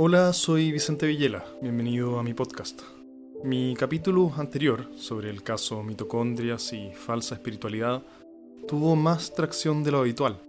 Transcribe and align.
Hola, 0.00 0.32
soy 0.32 0.70
Vicente 0.70 1.08
Villela, 1.08 1.44
bienvenido 1.60 2.20
a 2.20 2.22
mi 2.22 2.32
podcast. 2.32 2.82
Mi 3.42 3.74
capítulo 3.76 4.32
anterior 4.36 4.88
sobre 4.96 5.28
el 5.28 5.42
caso 5.42 5.82
mitocondrias 5.82 6.72
y 6.72 6.92
falsa 6.92 7.34
espiritualidad 7.34 8.04
tuvo 8.68 8.94
más 8.94 9.34
tracción 9.34 9.82
de 9.82 9.90
lo 9.90 9.98
habitual. 9.98 10.40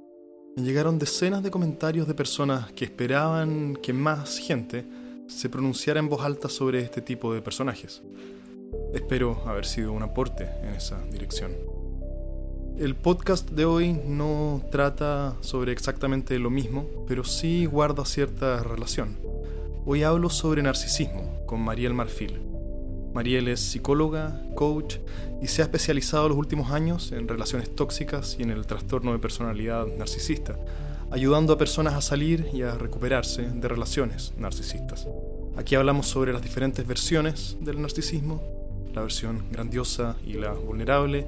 Me 0.55 0.61
llegaron 0.61 0.99
decenas 0.99 1.41
de 1.41 1.49
comentarios 1.49 2.07
de 2.07 2.13
personas 2.13 2.71
que 2.73 2.85
esperaban 2.85 3.75
que 3.75 3.91
más 3.91 4.37
gente 4.37 4.85
se 5.25 5.49
pronunciara 5.49 5.99
en 5.99 6.09
voz 6.09 6.23
alta 6.23 6.47
sobre 6.47 6.81
este 6.81 7.01
tipo 7.01 7.33
de 7.33 7.41
personajes. 7.41 8.03
Espero 8.93 9.41
haber 9.47 9.65
sido 9.65 9.93
un 9.93 10.03
aporte 10.03 10.47
en 10.61 10.75
esa 10.75 11.01
dirección. 11.05 11.53
El 12.77 12.95
podcast 12.95 13.49
de 13.49 13.65
hoy 13.65 13.99
no 14.05 14.61
trata 14.71 15.35
sobre 15.41 15.71
exactamente 15.71 16.37
lo 16.37 16.51
mismo, 16.51 16.85
pero 17.07 17.23
sí 17.23 17.65
guarda 17.65 18.05
cierta 18.05 18.61
relación. 18.61 19.28
Hoy 19.91 20.03
hablo 20.03 20.29
sobre 20.29 20.61
narcisismo 20.61 21.43
con 21.47 21.61
Mariel 21.61 21.95
Marfil. 21.95 22.39
Mariel 23.11 23.47
es 23.47 23.59
psicóloga, 23.59 24.39
coach 24.53 24.97
y 25.41 25.47
se 25.47 25.63
ha 25.63 25.65
especializado 25.65 26.29
los 26.29 26.37
últimos 26.37 26.69
años 26.69 27.11
en 27.11 27.27
relaciones 27.27 27.75
tóxicas 27.75 28.35
y 28.37 28.43
en 28.43 28.51
el 28.51 28.67
trastorno 28.67 29.13
de 29.13 29.17
personalidad 29.17 29.87
narcisista, 29.97 30.59
ayudando 31.09 31.53
a 31.53 31.57
personas 31.57 31.95
a 31.95 32.01
salir 32.01 32.49
y 32.53 32.61
a 32.61 32.75
recuperarse 32.75 33.41
de 33.49 33.67
relaciones 33.67 34.31
narcisistas. 34.37 35.07
Aquí 35.57 35.73
hablamos 35.73 36.05
sobre 36.05 36.33
las 36.33 36.43
diferentes 36.43 36.85
versiones 36.85 37.57
del 37.59 37.81
narcisismo, 37.81 38.43
la 38.93 39.01
versión 39.01 39.45
grandiosa 39.49 40.17
y 40.23 40.33
la 40.33 40.51
vulnerable, 40.53 41.25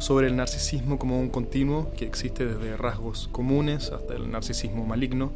sobre 0.00 0.26
el 0.26 0.34
narcisismo 0.34 0.98
como 0.98 1.20
un 1.20 1.28
continuo 1.28 1.92
que 1.96 2.06
existe 2.06 2.44
desde 2.44 2.76
rasgos 2.76 3.28
comunes 3.30 3.92
hasta 3.92 4.14
el 4.16 4.32
narcisismo 4.32 4.84
maligno. 4.84 5.30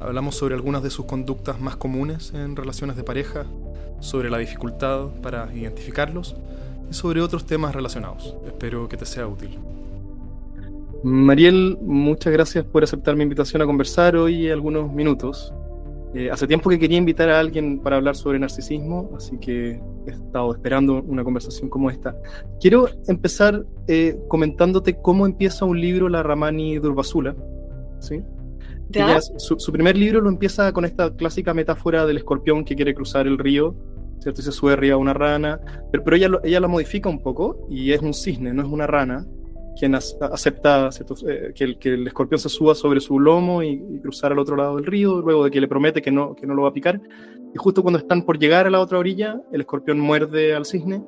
Hablamos 0.00 0.36
sobre 0.36 0.54
algunas 0.54 0.82
de 0.82 0.90
sus 0.90 1.06
conductas 1.06 1.60
más 1.60 1.76
comunes 1.76 2.32
en 2.34 2.54
relaciones 2.54 2.96
de 2.96 3.04
pareja, 3.04 3.46
sobre 4.00 4.30
la 4.30 4.38
dificultad 4.38 5.06
para 5.22 5.52
identificarlos 5.54 6.36
y 6.90 6.94
sobre 6.94 7.20
otros 7.20 7.46
temas 7.46 7.74
relacionados. 7.74 8.36
Espero 8.46 8.88
que 8.88 8.96
te 8.96 9.04
sea 9.04 9.26
útil. 9.26 9.58
Mariel, 11.02 11.78
muchas 11.80 12.32
gracias 12.32 12.64
por 12.64 12.82
aceptar 12.82 13.16
mi 13.16 13.22
invitación 13.22 13.62
a 13.62 13.66
conversar 13.66 14.16
hoy 14.16 14.50
algunos 14.50 14.92
minutos. 14.92 15.52
Eh, 16.14 16.30
hace 16.30 16.46
tiempo 16.46 16.70
que 16.70 16.78
quería 16.78 16.96
invitar 16.96 17.28
a 17.28 17.38
alguien 17.38 17.80
para 17.80 17.96
hablar 17.96 18.16
sobre 18.16 18.38
narcisismo, 18.38 19.10
así 19.16 19.38
que 19.38 19.80
he 20.06 20.10
estado 20.10 20.52
esperando 20.52 21.02
una 21.02 21.22
conversación 21.22 21.68
como 21.68 21.90
esta. 21.90 22.16
Quiero 22.60 22.88
empezar 23.06 23.64
eh, 23.86 24.18
comentándote 24.28 24.96
cómo 25.00 25.26
empieza 25.26 25.64
un 25.64 25.80
libro 25.80 26.08
La 26.08 26.22
Ramani 26.22 26.78
Durvasula. 26.78 27.36
¿sí? 28.00 28.22
Su, 29.38 29.72
primer 29.72 29.96
libro 29.96 30.20
lo 30.20 30.28
empieza 30.28 30.72
con 30.72 30.84
esta 30.84 31.14
clásica 31.14 31.54
metáfora 31.54 32.06
del 32.06 32.18
escorpión 32.18 32.64
que 32.64 32.74
quiere 32.74 32.94
cruzar 32.94 33.26
el 33.26 33.38
río, 33.38 33.74
¿cierto? 34.20 34.40
Y 34.40 34.44
se 34.44 34.52
sube 34.52 34.72
arriba 34.72 34.96
una 34.96 35.14
rana, 35.14 35.60
pero, 35.90 36.04
pero 36.04 36.16
ella, 36.16 36.30
ella 36.44 36.60
la 36.60 36.68
modifica 36.68 37.08
un 37.08 37.20
poco 37.20 37.66
y 37.70 37.92
es 37.92 38.00
un 38.00 38.14
cisne, 38.14 38.52
no 38.52 38.62
es 38.62 38.68
una 38.68 38.86
rana 38.86 39.26
quien 39.78 39.94
acepta 39.94 40.90
eh, 41.28 41.52
que, 41.54 41.64
el, 41.64 41.78
que, 41.78 41.94
el, 41.94 42.06
escorpión 42.06 42.40
se 42.40 42.48
suba 42.48 42.74
sobre 42.74 43.00
su 43.00 43.20
lomo 43.20 43.62
y, 43.62 43.78
cruzar 44.00 44.32
al 44.32 44.38
otro 44.38 44.56
lado 44.56 44.76
del 44.76 44.86
río, 44.86 45.20
luego 45.20 45.44
de 45.44 45.50
que 45.50 45.60
le 45.60 45.68
promete 45.68 46.02
que 46.02 46.10
no, 46.10 46.34
que 46.34 46.46
no 46.46 46.54
lo 46.54 46.62
va 46.62 46.70
a 46.70 46.72
picar. 46.72 47.00
Y 47.54 47.56
justo 47.56 47.82
cuando 47.82 47.98
están 47.98 48.22
por 48.22 48.38
llegar 48.38 48.66
a 48.66 48.70
la 48.70 48.80
otra 48.80 48.98
orilla, 48.98 49.40
el 49.52 49.60
escorpión 49.60 50.00
muerde 50.00 50.54
al 50.54 50.66
cisne 50.66 51.02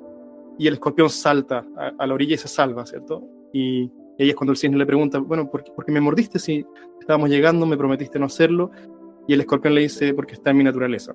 y 0.59 0.69
el 0.69 0.75
escorpión 0.75 1.11
salta 1.11 1.67
a, 1.99 2.07
la 2.07 2.15
orilla 2.15 2.35
y 2.35 2.39
se 2.39 2.49
salva, 2.49 2.87
¿cierto? 2.87 3.25
Y, 3.53 3.91
ahí 4.19 4.31
es 4.31 4.37
cuando 4.37 4.53
el 4.53 4.59
cisne 4.59 4.77
le 4.77 4.87
pregunta, 4.87 5.19
bueno, 5.19 5.51
¿por, 5.51 5.65
¿por, 5.75 5.85
qué 5.85 5.93
me 5.93 6.01
mordiste 6.01 6.39
si 6.39 6.65
estábamos 7.11 7.31
llegando, 7.31 7.67
me 7.67 7.77
prometiste 7.77 8.21
no 8.21 8.27
hacerlo? 8.27 8.71
Y 9.27 9.35
el 9.35 9.41
escorpión 9.41 9.75
le 9.75 9.81
dice, 9.81 10.15
porque 10.15 10.35
está 10.35 10.51
en 10.51 10.59
mi 10.59 10.63
naturaleza. 10.63 11.13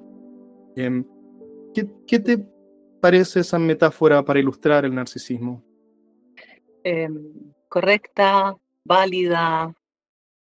Em, 0.76 1.06
¿qué, 1.74 1.88
¿Qué 2.06 2.20
te 2.20 2.46
parece 3.00 3.40
esa 3.40 3.58
metáfora 3.58 4.22
para 4.26 4.40
ilustrar 4.40 4.84
el 4.84 4.94
narcisismo? 4.94 5.64
Em, 6.84 7.32
correcta, 7.70 8.58
válida, 8.84 9.74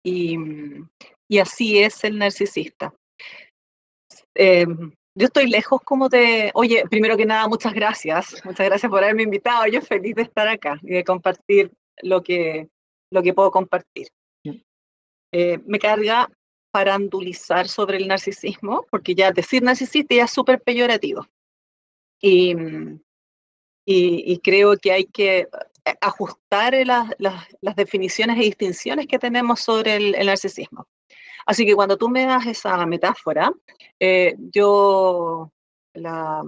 y, 0.02 0.36
así 1.40 1.78
es 1.78 2.04
el 2.04 2.18
narcisista. 2.18 2.92
Em, 4.34 4.92
yo 5.14 5.26
estoy 5.26 5.48
lejos 5.48 5.80
como 5.82 6.10
de, 6.10 6.50
oye, 6.52 6.84
primero 6.90 7.16
que 7.16 7.24
nada, 7.24 7.48
muchas 7.48 7.72
gracias, 7.72 8.42
muchas 8.44 8.66
gracias 8.66 8.90
por 8.90 9.02
haberme 9.02 9.22
invitado, 9.22 9.66
yo 9.66 9.80
feliz 9.80 10.14
de 10.14 10.22
estar 10.22 10.46
acá 10.46 10.78
y 10.82 10.90
de 10.90 11.04
compartir 11.04 11.72
lo 12.02 12.22
que, 12.22 12.68
lo 13.10 13.22
que 13.22 13.32
puedo 13.32 13.50
compartir. 13.50 14.08
Eh, 15.32 15.58
me 15.66 15.78
carga 15.78 16.30
parandulizar 16.70 17.68
sobre 17.68 17.98
el 17.98 18.08
narcisismo, 18.08 18.86
porque 18.90 19.14
ya 19.14 19.32
decir 19.32 19.62
narcisista 19.62 20.14
ya 20.14 20.24
es 20.24 20.30
súper 20.30 20.60
peyorativo. 20.60 21.26
Y, 22.20 22.54
y, 23.84 24.38
creo 24.40 24.76
que 24.76 24.92
hay 24.92 25.04
que 25.04 25.48
eh, 25.84 25.94
ajustar 26.00 26.74
las, 26.84 27.76
definiciones 27.76 28.36
y 28.36 28.40
distinciones 28.42 29.06
que 29.06 29.18
tenemos 29.18 29.60
sobre 29.60 29.96
el, 29.96 30.26
narcisismo. 30.26 30.86
Así 31.46 31.64
que 31.64 31.74
cuando 31.74 31.96
tú 31.96 32.08
me 32.08 32.26
das 32.26 32.46
esa 32.46 32.84
metáfora, 32.84 33.50
eh, 33.98 34.34
yo 34.52 35.50
la, 35.94 36.42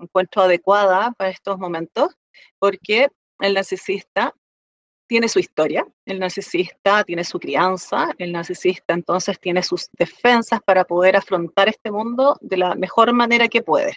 encuentro 0.00 0.42
adecuada 0.42 1.12
para 1.12 1.30
estos 1.30 1.58
momentos 1.58 2.14
porque 2.58 3.08
el 3.40 3.54
narcisista 3.54 4.34
tiene 5.08 5.28
su 5.28 5.40
historia, 5.40 5.86
el 6.04 6.20
narcisista 6.20 7.02
tiene 7.02 7.24
su 7.24 7.40
crianza, 7.40 8.14
el 8.18 8.30
narcisista 8.30 8.94
entonces 8.94 9.40
tiene 9.40 9.62
sus 9.62 9.88
defensas 9.98 10.60
para 10.62 10.84
poder 10.84 11.16
afrontar 11.16 11.68
este 11.68 11.90
mundo 11.90 12.36
de 12.40 12.58
la 12.58 12.74
mejor 12.76 13.12
manera 13.12 13.48
que 13.48 13.62
puede. 13.62 13.96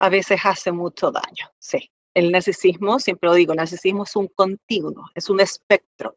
A 0.00 0.08
veces 0.08 0.40
hace 0.44 0.72
mucho 0.72 1.10
daño, 1.10 1.50
sí 1.58 1.90
el 2.14 2.30
narcisismo, 2.30 3.00
siempre 3.00 3.28
lo 3.28 3.34
digo, 3.34 3.52
el 3.52 3.58
narcisismo 3.58 4.04
es 4.04 4.16
un 4.16 4.28
continuo, 4.28 5.04
es 5.14 5.28
un 5.28 5.40
espectro. 5.40 6.16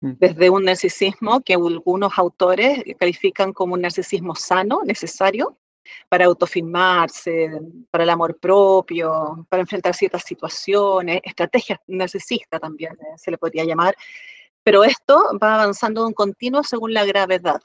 Mm. 0.00 0.12
Desde 0.18 0.50
un 0.50 0.64
narcisismo 0.64 1.40
que 1.40 1.54
algunos 1.54 2.12
autores 2.16 2.82
califican 2.98 3.52
como 3.52 3.74
un 3.74 3.82
narcisismo 3.82 4.34
sano, 4.34 4.82
necesario, 4.84 5.58
para 6.08 6.26
autofirmarse, 6.26 7.50
para 7.90 8.04
el 8.04 8.10
amor 8.10 8.38
propio, 8.38 9.46
para 9.48 9.62
enfrentar 9.62 9.94
ciertas 9.94 10.24
situaciones, 10.24 11.20
estrategias 11.24 11.80
narcisistas 11.86 12.60
también 12.60 12.92
eh, 12.94 13.16
se 13.16 13.30
le 13.30 13.38
podría 13.38 13.64
llamar. 13.64 13.96
Pero 14.62 14.84
esto 14.84 15.22
va 15.42 15.54
avanzando 15.56 16.02
en 16.02 16.08
un 16.08 16.12
continuo 16.14 16.62
según 16.62 16.94
la 16.94 17.04
gravedad. 17.04 17.60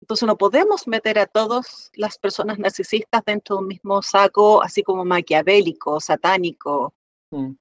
Entonces 0.00 0.26
no 0.26 0.36
podemos 0.36 0.86
meter 0.86 1.18
a 1.18 1.26
todas 1.26 1.90
las 1.94 2.18
personas 2.18 2.58
narcisistas 2.58 3.22
dentro 3.24 3.56
de 3.56 3.62
un 3.62 3.68
mismo 3.68 4.02
saco, 4.02 4.62
así 4.62 4.82
como 4.82 5.04
maquiavélico, 5.04 5.98
satánico, 6.00 6.92
Mm. 7.34 7.56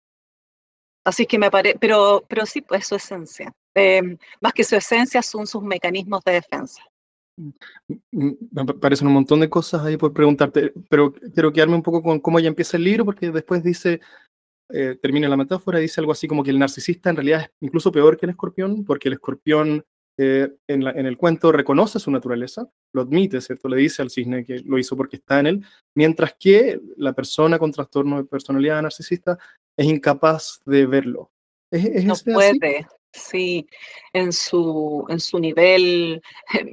Así 1.05 1.25
que 1.25 1.37
me 1.37 1.51
parece, 1.51 1.77
pero, 1.79 2.23
pero 2.29 2.45
sí, 2.45 2.61
pues 2.61 2.87
su 2.87 2.95
esencia. 2.95 3.53
Em, 3.73 4.17
más 4.39 4.53
que 4.53 4.63
su 4.63 4.75
esencia 4.75 5.21
son 5.21 5.47
sus 5.47 5.61
mecanismos 5.63 6.23
de 6.23 6.33
defensa. 6.33 6.81
Mm, 7.35 7.49
mm, 8.11 8.31
me 8.51 8.65
parecen 8.75 9.07
un 9.07 9.13
montón 9.13 9.39
de 9.39 9.49
cosas 9.49 9.83
ahí 9.83 9.97
por 9.97 10.13
preguntarte, 10.13 10.73
pero 10.89 11.13
quiero 11.13 11.51
quedarme 11.51 11.75
un 11.75 11.83
poco 11.83 12.01
con 12.01 12.19
cómo 12.19 12.39
ya 12.39 12.47
empieza 12.47 12.77
el 12.77 12.83
libro, 12.83 13.05
porque 13.05 13.31
después 13.31 13.63
dice, 13.63 14.01
eh, 14.69 14.97
termina 15.01 15.27
la 15.27 15.37
metáfora, 15.37 15.79
dice 15.79 15.99
algo 16.01 16.11
así 16.11 16.27
como 16.27 16.43
que 16.43 16.51
el 16.51 16.59
narcisista 16.59 17.09
en 17.09 17.15
realidad 17.15 17.41
es 17.41 17.49
incluso 17.61 17.91
peor 17.91 18.17
que 18.17 18.25
el 18.25 18.31
escorpión, 18.31 18.85
porque 18.85 19.09
el 19.09 19.13
escorpión 19.13 19.83
eh, 20.17 20.55
en, 20.67 20.85
en, 20.85 21.05
el 21.07 21.17
cuento 21.17 21.51
reconoce 21.51 21.99
su 21.99 22.11
naturaleza, 22.11 22.69
lo 22.93 23.01
admite, 23.01 23.41
¿cierto? 23.41 23.67
Le 23.67 23.77
dice 23.77 24.03
al 24.03 24.11
cisne 24.11 24.45
que 24.45 24.59
lo 24.59 24.77
hizo 24.77 24.95
porque 24.95 25.15
está 25.15 25.39
en 25.39 25.47
él, 25.47 25.65
mientras 25.95 26.35
que 26.39 26.79
la 26.97 27.13
persona 27.13 27.57
con 27.57 27.71
trastorno 27.71 28.17
de 28.17 28.25
personalidad 28.25 28.81
narcisista 28.81 29.39
es 29.75 29.87
incapaz 29.87 30.61
de 30.65 30.85
verlo. 30.85 31.31
no 31.71 32.13
puede, 32.31 32.85
sí, 33.13 33.67
en 34.11 34.33
su, 34.33 35.05
en 35.09 35.19
su 35.19 35.39
nivel 35.39 36.21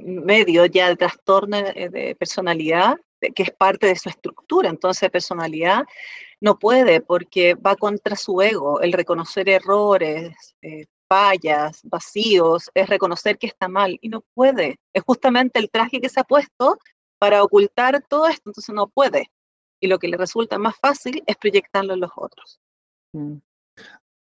medio 0.03 0.65
ya 0.65 0.89
de 0.89 0.95
trastorno 0.97 1.61
de 1.61 2.15
personalidad, 2.19 2.97
que 3.35 3.43
es 3.43 3.51
parte 3.51 3.87
de 3.87 3.95
su 3.95 4.09
estructura, 4.09 4.69
entonces 4.69 5.09
personalidad, 5.09 5.85
no 6.39 6.57
puede 6.57 7.01
porque 7.01 7.53
va 7.53 7.75
contra 7.75 8.15
su 8.15 8.41
ego, 8.41 8.81
el 8.81 8.93
reconocer 8.93 9.47
errores, 9.47 10.55
eh, 10.61 10.85
fallas, 11.07 11.81
vacíos, 11.83 12.71
es 12.73 12.89
reconocer 12.89 13.37
que 13.37 13.47
está 13.47 13.67
mal 13.67 13.97
y 14.01 14.09
no 14.09 14.21
puede. 14.33 14.79
Es 14.93 15.03
justamente 15.03 15.59
el 15.59 15.69
traje 15.69 16.01
que 16.01 16.09
se 16.09 16.19
ha 16.19 16.23
puesto 16.23 16.77
para 17.19 17.43
ocultar 17.43 18.03
todo 18.07 18.27
esto, 18.27 18.49
entonces 18.49 18.73
no 18.73 18.87
puede. 18.87 19.29
Y 19.79 19.87
lo 19.87 19.99
que 19.99 20.07
le 20.07 20.17
resulta 20.17 20.57
más 20.57 20.75
fácil 20.79 21.21
es 21.27 21.35
proyectarlo 21.37 21.93
en 21.93 21.99
los 21.99 22.11
otros. 22.15 22.59
Mm. 23.13 23.37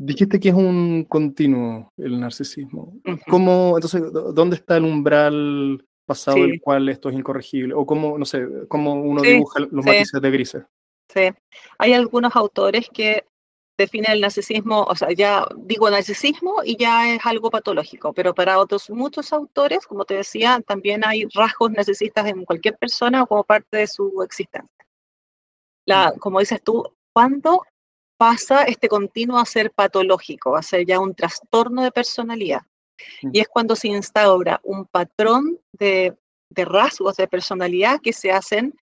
Dijiste 0.01 0.39
que 0.39 0.47
es 0.47 0.55
un 0.55 1.03
continuo 1.03 1.91
el 1.97 2.21
narcisismo. 2.21 2.93
¿Cómo, 3.27 3.73
entonces, 3.75 4.01
dónde 4.33 4.55
está 4.55 4.77
el 4.77 4.85
umbral 4.85 5.85
pasado 6.05 6.37
el 6.37 6.61
cual 6.61 6.87
esto 6.87 7.09
es 7.09 7.15
incorregible? 7.15 7.73
O 7.73 7.85
cómo, 7.85 8.17
no 8.17 8.23
sé, 8.23 8.47
cómo 8.69 8.93
uno 8.93 9.21
dibuja 9.21 9.59
los 9.59 9.85
matices 9.85 10.21
de 10.21 10.31
grises. 10.31 10.63
Sí, 11.13 11.29
hay 11.77 11.93
algunos 11.93 12.33
autores 12.37 12.87
que 12.93 13.25
define 13.77 14.07
el 14.13 14.21
narcisismo, 14.21 14.83
o 14.83 14.95
sea, 14.95 15.11
ya 15.11 15.45
digo 15.57 15.89
narcisismo 15.89 16.61
y 16.63 16.77
ya 16.77 17.13
es 17.13 17.25
algo 17.25 17.49
patológico, 17.49 18.13
pero 18.13 18.33
para 18.33 18.57
otros 18.57 18.89
muchos 18.89 19.33
autores, 19.33 19.85
como 19.85 20.05
te 20.05 20.13
decía, 20.13 20.61
también 20.65 21.05
hay 21.05 21.25
rasgos 21.33 21.71
narcisistas 21.71 22.27
en 22.27 22.45
cualquier 22.45 22.77
persona 22.77 23.25
como 23.25 23.43
parte 23.43 23.77
de 23.77 23.87
su 23.87 24.21
existencia. 24.23 24.85
La, 25.85 26.13
como 26.19 26.39
dices 26.39 26.61
tú, 26.63 26.85
¿cuándo 27.11 27.63
pasa 28.19 28.63
este 28.63 28.89
continuo 28.89 29.39
a 29.39 29.45
ser 29.45 29.71
patológico, 29.71 30.57
a 30.57 30.61
ser 30.61 30.85
ya 30.85 30.99
un 30.99 31.15
trastorno 31.15 31.83
de 31.83 31.91
personalidad? 31.91 32.63
Mm. 33.21 33.29
Y 33.31 33.39
es 33.39 33.47
cuando 33.47 33.77
se 33.77 33.87
instaura 33.87 34.59
un 34.63 34.85
patrón 34.85 35.57
de, 35.71 36.17
de 36.49 36.65
rasgos 36.65 37.15
de 37.15 37.29
personalidad 37.29 38.01
que 38.01 38.11
se 38.11 38.31
hacen 38.31 38.77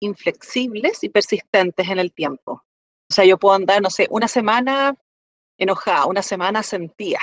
inflexibles 0.00 1.04
y 1.04 1.08
persistentes 1.08 1.88
en 1.88 2.00
el 2.00 2.12
tiempo. 2.12 2.64
O 3.08 3.14
sea, 3.14 3.24
yo 3.24 3.38
puedo 3.38 3.54
andar, 3.54 3.80
no 3.80 3.90
sé, 3.90 4.08
una 4.10 4.26
semana 4.26 4.96
enojada, 5.56 6.06
una 6.06 6.22
semana 6.22 6.64
sentida, 6.64 7.20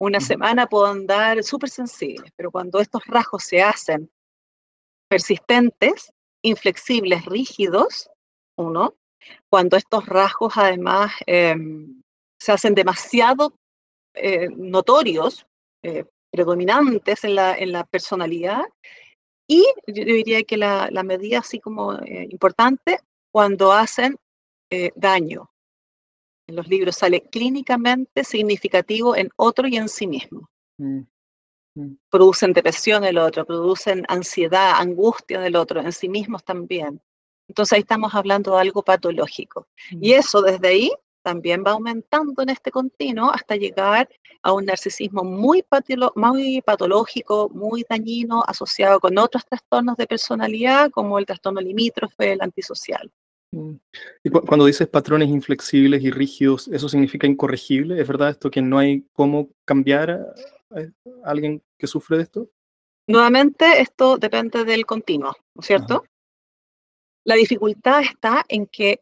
una 0.00 0.20
semana 0.20 0.66
puedo 0.66 0.86
andar 0.86 1.42
súper 1.42 1.68
sensible, 1.68 2.32
pero 2.34 2.50
cuando 2.50 2.80
estos 2.80 3.04
rasgos 3.06 3.44
se 3.44 3.62
hacen 3.62 4.10
persistentes, 5.08 6.12
inflexibles, 6.42 7.26
rígidos, 7.26 8.08
uno, 8.56 8.94
cuando 9.48 9.76
estos 9.76 10.06
rasgos 10.06 10.54
además 10.56 11.12
em, 11.26 12.02
se 12.38 12.52
hacen 12.52 12.74
demasiado 12.74 13.54
eh, 14.14 14.48
notorios, 14.54 15.46
eh, 15.82 16.04
predominantes 16.30 17.24
en 17.24 17.34
la, 17.34 17.56
en 17.56 17.72
la, 17.72 17.84
personalidad, 17.84 18.62
y 19.48 19.64
yo 19.86 20.04
diría 20.04 20.42
que 20.44 20.56
la, 20.56 20.88
la 20.90 21.02
medida 21.02 21.40
así 21.40 21.58
como 21.58 21.94
eh, 21.94 22.26
importante, 22.30 23.00
cuando 23.32 23.72
hacen 23.72 24.16
daño. 24.96 25.52
En 26.48 26.56
los 26.56 26.66
libros 26.66 26.96
sale 26.96 27.20
clínicamente 27.20 28.24
significativo 28.24 29.14
en 29.14 29.30
otro 29.36 29.68
y 29.68 29.76
en 29.76 29.88
sí 29.88 30.08
mismo. 30.08 30.50
Mm, 30.78 31.02
mm. 31.76 31.96
Producen 32.10 32.52
depresión 32.52 33.04
del 33.04 33.18
otro, 33.18 33.46
producen 33.46 34.04
ansiedad, 34.08 34.72
angustia 34.76 35.40
del 35.40 35.54
otro, 35.54 35.80
en 35.80 35.92
sí 35.92 36.08
mismos 36.08 36.42
también. 36.42 37.00
Entonces 37.48 37.74
ahí 37.74 37.80
estamos 37.80 38.14
hablando 38.14 38.54
de 38.54 38.60
algo 38.60 38.82
patológico. 38.82 39.66
Y 39.90 40.12
mm. 40.12 40.18
eso 40.18 40.42
desde 40.42 40.68
ahí 40.68 40.90
también 41.22 41.64
va 41.66 41.72
aumentando 41.72 42.42
en 42.42 42.50
este 42.50 42.70
continuo 42.70 43.30
hasta 43.30 43.56
llegar 43.56 44.08
a 44.42 44.52
un 44.52 44.66
narcisismo 44.66 45.24
muy, 45.24 45.64
muy 46.16 46.60
patológico, 46.60 47.50
muy 47.52 47.84
dañino, 47.88 48.44
asociado 48.46 49.00
con 49.00 49.16
otros 49.16 49.44
trastornos 49.46 49.96
de 49.96 50.06
personalidad, 50.06 50.90
como 50.90 51.18
el 51.18 51.24
trastorno 51.24 51.62
limítrofe, 51.62 52.32
el 52.32 52.42
antisocial. 52.42 53.10
Mm. 53.52 53.76
Y 54.22 54.30
cuando 54.30 54.66
dices 54.66 54.86
patrones 54.86 55.30
inflexibles 55.30 56.02
y 56.02 56.10
rígidos, 56.10 56.68
¿eso 56.68 56.88
significa 56.88 57.26
incorregible? 57.26 58.00
¿Es 58.00 58.06
verdad 58.06 58.30
esto 58.30 58.50
que 58.50 58.60
no 58.60 58.78
hay 58.78 59.06
cómo 59.14 59.48
cambiar 59.64 60.10
a, 60.10 60.34
alguien 61.24 61.62
que 61.78 61.86
sufre 61.86 62.18
de 62.18 62.24
esto? 62.24 62.50
Nuevamente, 63.06 63.80
esto 63.80 64.18
depende 64.18 64.64
del 64.64 64.84
continuo, 64.84 65.34
¿no 65.54 65.60
es 65.60 65.66
cierto? 65.66 66.04
La 67.24 67.34
dificultad 67.34 68.02
está 68.02 68.44
en 68.48 68.66
que 68.66 69.00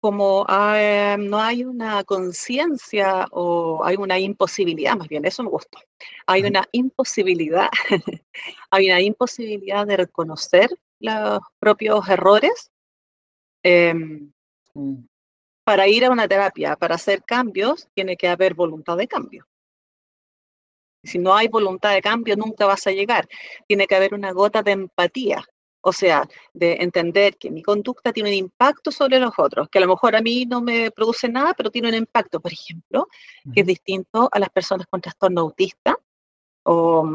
como 0.00 0.46
no 0.48 1.38
hay 1.38 1.64
una 1.64 2.02
conciencia 2.04 3.26
o 3.32 3.84
hay 3.84 3.96
una 3.96 4.18
imposibilidad, 4.18 4.96
más 4.96 5.08
bien, 5.08 5.26
eso 5.26 5.42
me 5.42 5.50
gustó, 5.50 5.78
hay 6.26 6.42
una 6.44 6.66
imposibilidad, 6.72 7.68
hay 8.70 8.86
una 8.86 9.02
imposibilidad 9.02 9.86
de 9.86 9.98
reconocer 9.98 10.70
los 11.00 11.40
propios 11.58 12.08
errores 12.08 12.70
Em, 13.62 14.32
mm. 14.74 15.06
Para 15.64 15.86
ir 15.88 16.04
a 16.04 16.10
una 16.10 16.26
terapia, 16.26 16.76
para 16.76 16.96
hacer 16.96 17.22
cambios, 17.24 17.88
tiene 17.94 18.16
que 18.16 18.28
haber 18.28 18.54
voluntad 18.54 18.96
de 18.96 19.06
cambio. 19.06 19.46
Si 21.04 21.18
no 21.18 21.34
hay 21.34 21.48
voluntad 21.48 21.92
de 21.94 22.02
cambio, 22.02 22.36
nunca 22.36 22.66
vas 22.66 22.86
a 22.86 22.90
llegar. 22.90 23.28
Tiene 23.66 23.86
que 23.86 23.94
haber 23.94 24.14
una 24.14 24.32
gota 24.32 24.62
de 24.62 24.72
empatía, 24.72 25.44
o 25.82 25.92
sea, 25.92 26.28
de 26.52 26.74
entender 26.80 27.36
que 27.36 27.50
mi 27.50 27.62
conducta 27.62 28.12
tiene 28.12 28.30
un 28.30 28.36
impacto 28.36 28.90
sobre 28.90 29.18
los 29.18 29.32
otros, 29.38 29.68
que 29.68 29.78
a 29.78 29.82
lo 29.82 29.88
mejor 29.88 30.14
a 30.14 30.20
mí 30.20 30.44
no 30.46 30.60
me 30.60 30.90
produce 30.90 31.28
nada, 31.28 31.54
pero 31.54 31.70
tiene 31.70 31.88
un 31.88 31.94
impacto, 31.94 32.40
por 32.40 32.52
ejemplo, 32.52 33.08
que 33.54 33.60
es 33.60 33.66
distinto 33.66 34.28
a 34.30 34.38
las 34.38 34.50
personas 34.50 34.86
con 34.86 35.00
trastorno 35.00 35.42
autista 35.42 35.96
o, 36.64 37.08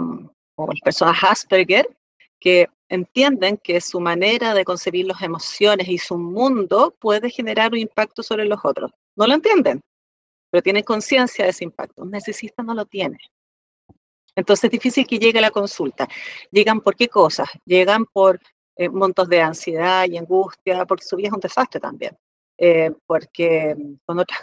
o 0.56 0.68
las 0.68 0.82
personas 0.82 1.24
Asperger, 1.24 1.88
que 2.40 2.68
entienden 2.90 3.58
que 3.58 3.82
su 3.82 4.00
manera 4.00 4.54
de 4.54 4.66
concebir 4.66 5.06
las 5.08 5.22
emociones 5.22 5.88
y 5.88 5.98
su 5.98 6.18
mundo 6.18 6.96
puede 7.00 7.30
generar 7.30 7.72
un 7.72 7.80
impacto 7.80 8.24
sobre 8.24 8.46
los 8.46 8.60
otros. 8.64 8.92
No 9.16 9.28
lo 9.28 9.34
entienden, 9.34 9.82
pero 10.52 10.62
tienen 10.62 10.84
conciencia 10.84 11.46
de 11.46 11.52
ese 11.52 11.64
impacto. 11.64 12.04
Un 12.04 12.12
narcisista 12.12 12.64
no 12.64 12.74
lo 12.74 12.86
tiene. 12.86 13.18
Entonces 14.36 14.66
es 14.66 14.72
difícil 14.72 15.08
que 15.08 15.18
llegue 15.18 15.40
a 15.40 15.42
la 15.42 15.52
consulta. 15.52 16.08
Llegan 16.52 16.82
por 16.82 16.96
qué 16.96 17.08
cosas? 17.08 17.50
Llegan 17.66 18.06
por 18.06 18.40
eh, 18.76 18.90
montos 18.90 19.30
de 19.30 19.42
ansiedad 19.42 20.06
y 20.08 20.18
angustia, 20.18 20.86
porque 20.86 21.06
su 21.06 21.16
vida 21.16 21.28
es 21.28 21.34
un 21.34 21.40
desastre 21.40 21.80
también. 21.80 22.18
Eh, 22.58 22.92
porque 23.06 23.76
con 24.06 24.20
otras, 24.20 24.40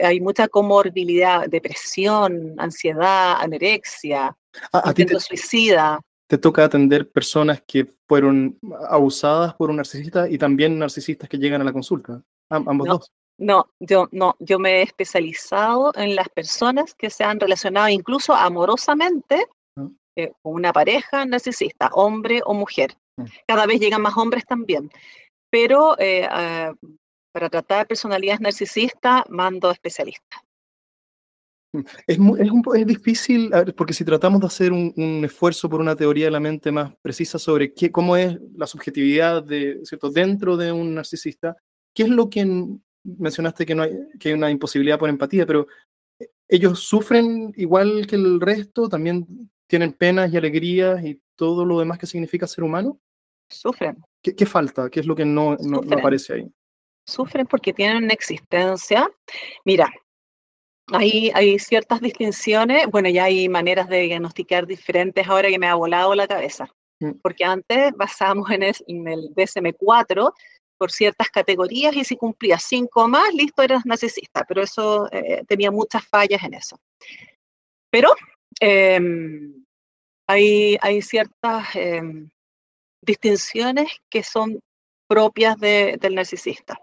hay 0.00 0.20
mucha 0.20 0.48
comorbilidad, 0.48 1.46
depresión, 1.48 2.54
ansiedad, 2.58 3.36
anorexia, 3.40 4.36
a, 4.72 4.94
suicida 5.20 6.00
te 6.32 6.38
toca 6.38 6.64
atender 6.64 7.10
personas 7.10 7.62
que 7.66 7.84
fueron 8.08 8.58
abusadas 8.88 9.52
por 9.52 9.68
un 9.68 9.76
narcisista 9.76 10.30
y 10.30 10.38
también 10.38 10.78
narcisistas 10.78 11.28
que 11.28 11.36
llegan 11.36 11.60
a 11.60 11.64
la 11.64 11.74
consulta, 11.74 12.22
ambos 12.48 12.88
dos. 12.88 13.12
No, 13.36 13.66
yo 13.80 14.08
no, 14.12 14.34
yo 14.38 14.58
me 14.58 14.78
he 14.78 14.82
especializado 14.82 15.92
en 15.94 16.16
las 16.16 16.30
personas 16.30 16.94
que 16.94 17.10
se 17.10 17.22
han 17.22 17.38
relacionado 17.38 17.90
incluso 17.90 18.34
amorosamente 18.34 19.46
ah. 19.76 19.88
eh, 20.16 20.32
con 20.40 20.54
una 20.54 20.72
pareja 20.72 21.26
narcisista, 21.26 21.90
hombre 21.92 22.40
o 22.46 22.54
mujer. 22.54 22.96
Mm. 23.16 23.24
Cada 23.46 23.66
vez 23.66 23.80
llegan 23.80 24.02
más 24.02 24.16
hombres 24.16 24.44
también. 24.46 24.90
Pero 25.50 25.98
eh, 25.98 26.26
ah, 26.30 26.72
para 27.32 27.48
tratar 27.48 27.86
personalidades 27.86 28.40
narcisistas, 28.40 29.22
mando 29.28 29.70
especialistas. 29.70 30.40
Es, 32.06 32.18
es, 32.18 32.86
difícil, 32.86 33.50
porque 33.74 33.94
si 33.94 34.04
tratamos 34.04 34.42
de 34.42 34.46
hacer 34.46 34.72
un, 34.72 35.22
esfuerzo 35.24 35.70
por 35.70 35.80
una 35.80 35.96
teoría 35.96 36.26
de 36.26 36.30
la 36.30 36.40
mente 36.40 36.70
más 36.70 36.94
precisa 37.00 37.38
sobre 37.38 37.72
qué, 37.72 37.90
cómo 37.90 38.14
es 38.14 38.38
la 38.54 38.66
subjetividad 38.66 39.42
de, 39.42 39.80
¿cierto? 39.84 40.10
dentro 40.10 40.58
de 40.58 40.70
un 40.70 40.94
narcisista, 40.94 41.56
¿qué 41.94 42.02
es 42.02 42.10
lo 42.10 42.28
que 42.28 42.44
mencionaste 43.04 43.66
que, 43.66 43.74
no 43.74 43.84
hay, 43.84 43.98
que 44.18 44.28
hay 44.28 44.34
una 44.34 44.50
imposibilidad 44.50 44.98
por 44.98 45.08
empatía, 45.08 45.46
pero 45.46 45.66
eh, 46.18 46.28
ellos 46.48 46.80
sufren 46.80 47.52
igual 47.56 48.06
que 48.06 48.16
el 48.16 48.40
resto, 48.40 48.88
también 48.88 49.50
tienen 49.72 49.94
penas 49.94 50.30
y 50.30 50.36
alegrías 50.36 51.02
y 51.02 51.18
todo 51.34 51.64
lo 51.64 51.78
demás 51.78 51.98
que 51.98 52.06
significa 52.06 52.46
ser 52.46 52.62
humano? 52.62 53.00
Sufren. 53.48 54.04
¿Qué, 54.20 54.44
falta? 54.44 54.90
¿Qué 54.90 55.00
es 55.00 55.06
lo 55.06 55.16
que 55.16 55.24
no, 55.24 55.56
no, 55.62 55.80
no 55.80 55.98
aparece 55.98 56.34
ahí? 56.34 56.52
Sufren 57.08 57.46
porque 57.46 57.72
tienen 57.72 58.04
una 58.04 58.12
existencia. 58.12 59.10
Mira, 59.64 59.90
hay, 60.88 61.30
hay 61.32 61.58
ciertas 61.58 62.02
distinciones, 62.02 62.86
bueno, 62.88 63.08
ya 63.08 63.24
hay 63.24 63.48
maneras 63.48 63.88
de 63.88 64.00
diagnosticar 64.00 64.66
diferentes 64.66 65.26
ahora 65.26 65.48
que 65.48 65.58
me 65.58 65.68
ha 65.68 65.74
volado 65.74 66.14
la 66.14 66.28
cabeza, 66.28 66.68
mm. 67.00 67.12
porque 67.22 67.42
antes 67.42 67.92
basábamos 67.96 68.50
en 68.50 68.64
el, 68.64 68.74
el 68.86 69.34
DSM-4 69.34 70.34
por 70.76 70.92
ciertas 70.92 71.30
categorías 71.30 71.96
y 71.96 72.04
si 72.04 72.16
cumplías 72.16 72.62
cinco 72.62 73.08
más, 73.08 73.32
listo, 73.32 73.62
eras 73.62 73.86
narcisista, 73.86 74.44
pero 74.46 74.60
eso 74.64 75.08
eh, 75.10 75.42
tenía 75.48 75.70
muchas 75.70 76.06
fallas 76.06 76.42
en 76.44 76.52
eso. 76.52 76.78
Pero 77.90 78.10
em, 78.60 79.61
hay, 80.32 80.78
hay, 80.80 81.02
ciertas 81.02 81.74
em, 81.74 82.30
distinciones 83.00 83.90
que 84.10 84.22
son 84.22 84.60
propias 85.08 85.58
de, 85.58 85.98
del 86.00 86.14
narcisista. 86.14 86.78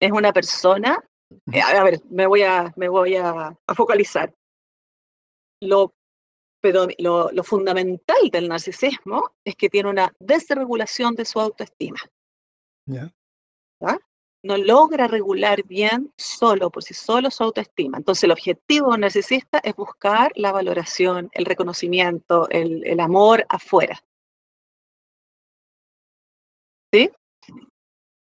Es 0.00 0.12
una 0.12 0.32
persona 0.32 1.02
eh, 1.52 1.60
a 1.60 1.82
ver, 1.82 2.00
me 2.10 2.26
voy 2.26 2.42
a, 2.42 2.72
me 2.76 2.88
voy 2.88 3.16
a, 3.16 3.56
focalizar. 3.74 4.32
Lo, 5.60 5.94
pero 6.60 6.86
lo, 6.98 7.30
lo, 7.32 7.44
fundamental 7.44 8.30
del 8.30 8.48
narcisismo 8.48 9.32
es 9.44 9.56
que 9.56 9.68
tiene 9.68 9.90
una 9.90 10.12
desregulación 10.20 11.14
de 11.14 11.24
su 11.24 11.40
autoestima. 11.40 11.98
No 14.42 14.56
logra 14.56 15.08
regular 15.08 15.64
bien 15.64 16.12
solo, 16.16 16.70
por 16.70 16.82
sí 16.82 16.94
solo, 16.94 17.30
su 17.30 17.42
autoestima. 17.42 17.98
Entonces, 17.98 18.24
el 18.24 18.32
objetivo 18.32 18.96
narcisista 18.96 19.58
es 19.64 19.74
buscar 19.74 20.30
la 20.36 20.52
valoración, 20.52 21.30
el 21.32 21.44
reconocimiento, 21.44 22.48
el, 22.50 22.86
el 22.86 23.00
amor 23.00 23.44
afuera. 23.48 24.00
¿Sí? 26.92 27.10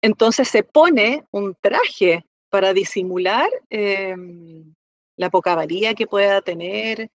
Entonces 0.03 0.49
se 0.49 0.65
pone 0.65 1.25
un 1.31 1.55
traje 1.61 2.27
para 2.51 2.75
disimular 2.75 3.49
em, 3.71 4.75
la 5.17 5.31
poca 5.31 5.55
valía 5.55 5.95
que 5.95 6.09
pueda 6.09 6.43
tener, 6.43 7.09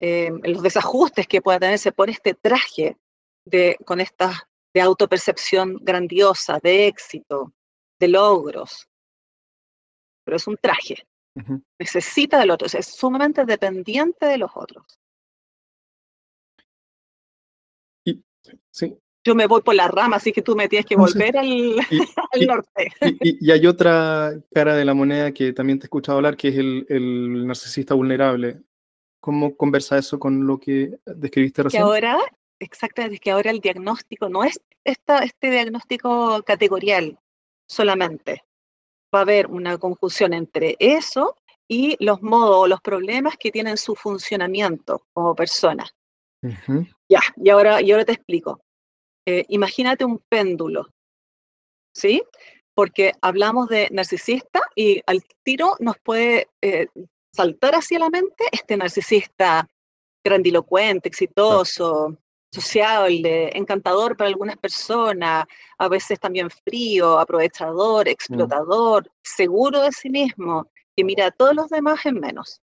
em, 0.00 0.40
los 0.44 0.62
desajustes 0.62 1.26
que 1.28 1.40
pueda 1.40 1.60
tener, 1.60 1.78
se 1.78 1.92
pone 1.92 2.12
este 2.12 2.34
traje 2.34 2.96
de, 3.44 3.76
con 3.86 4.00
esta 4.00 4.48
de 4.74 4.80
autopercepción 4.80 5.78
grandiosa, 5.82 6.58
de 6.62 6.88
éxito, 6.88 7.52
de 8.02 8.08
logros. 8.08 8.88
Pero 10.24 10.36
es 10.36 10.46
un 10.46 10.56
traje. 10.56 11.06
Necesita 11.78 12.38
del 12.38 12.50
otro, 12.50 12.66
es 12.66 12.86
sumamente 12.86 13.44
dependiente 13.46 14.26
de 14.26 14.38
los 14.38 14.50
otros. 14.54 14.84
Y, 18.04 18.22
sí. 18.70 18.98
Yo 19.24 19.34
me 19.34 19.46
voy 19.46 19.62
por 19.62 19.74
la 19.74 19.88
rama, 19.88 20.16
así 20.16 20.32
que 20.32 20.42
tú 20.42 20.54
me 20.56 20.68
tienes 20.68 20.84
que 20.84 20.96
volver 20.96 21.38
al, 21.38 21.76
norte. 22.46 22.92
Y, 23.20 23.50
hay 23.50 23.66
otra 23.66 24.32
cara 24.52 24.74
de 24.74 24.84
la 24.84 24.94
moneda 24.94 25.32
que 25.32 25.52
también 25.52 25.78
te 25.78 25.84
he 25.84 25.86
escuchado 25.86 26.18
hablar, 26.18 26.36
que 26.36 26.48
es 26.48 26.56
el, 26.58 27.46
narcisista 27.46 27.94
vulnerable. 27.94 28.60
¿Cómo 29.20 29.56
conversa 29.56 29.96
eso 29.96 30.18
con 30.18 30.46
lo 30.46 30.58
que 30.58 30.98
describiste 31.06 31.62
recién? 31.62 31.82
Que 31.82 31.86
ahora, 31.86 32.18
exactamente, 32.58 33.20
que 33.20 33.30
ahora 33.30 33.52
el 33.52 33.60
diagnóstico 33.60 34.28
no 34.28 34.42
es 34.42 34.60
esta, 34.84 35.20
este 35.20 35.50
diagnóstico 35.50 36.42
categorial 36.42 37.16
solamente. 37.72 38.44
Va 39.14 39.20
a 39.20 39.22
haber 39.22 39.46
una 39.46 39.78
conjunción 39.78 40.32
entre 40.32 40.76
eso 40.78 41.36
y 41.68 41.96
los 42.04 42.22
modos 42.22 42.56
o 42.56 42.66
los 42.66 42.80
problemas 42.80 43.36
que 43.38 43.50
tienen 43.50 43.76
su 43.76 43.94
funcionamiento 43.94 45.06
como 45.12 45.34
persona. 45.34 45.86
Ya, 47.08 47.20
y 47.36 47.50
ahora, 47.50 47.80
y 47.80 47.92
ahora 47.92 48.04
te 48.04 48.12
explico. 48.12 48.60
Eh, 49.26 49.44
imagínate 49.48 50.04
un 50.04 50.18
péndulo, 50.28 50.88
¿sí? 51.94 52.22
Porque 52.74 53.12
hablamos 53.22 53.68
de 53.68 53.88
narcisista 53.92 54.60
y 54.74 55.00
al 55.06 55.22
tiro 55.44 55.76
nos 55.78 55.96
puede 55.98 56.48
eh, 56.60 56.88
saltar 57.32 57.74
hacia 57.74 58.00
la 58.00 58.10
mente 58.10 58.44
este 58.50 58.76
narcisista 58.76 59.68
grandilocuente, 60.24 61.08
exitoso, 61.08 62.16
sociable, 62.52 63.56
encantador 63.56 64.16
para 64.16 64.28
algunas 64.28 64.56
personas, 64.58 65.46
a 65.78 65.88
veces 65.88 66.20
también 66.20 66.50
frío, 66.50 67.18
aprovechador, 67.18 68.06
mm. 68.06 68.10
explotador, 68.10 69.10
seguro 69.22 69.80
de 69.80 69.92
sí 69.92 70.10
mismo, 70.10 70.70
que 70.96 71.04
mira 71.04 71.26
a 71.26 71.30
todos 71.30 71.54
los 71.54 71.68
demás 71.70 72.04
en 72.04 72.20
menos. 72.20 72.60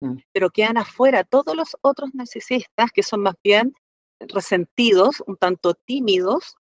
Mm. 0.00 0.16
Pero 0.32 0.50
quedan 0.50 0.76
afuera 0.76 1.24
todos 1.24 1.56
los 1.56 1.76
otros 1.80 2.10
narcisistas 2.14 2.90
que 2.92 3.02
son 3.02 3.22
más 3.22 3.34
bien 3.42 3.72
resentidos, 4.20 5.22
un 5.26 5.36
tanto 5.36 5.74
tímidos, 5.74 6.56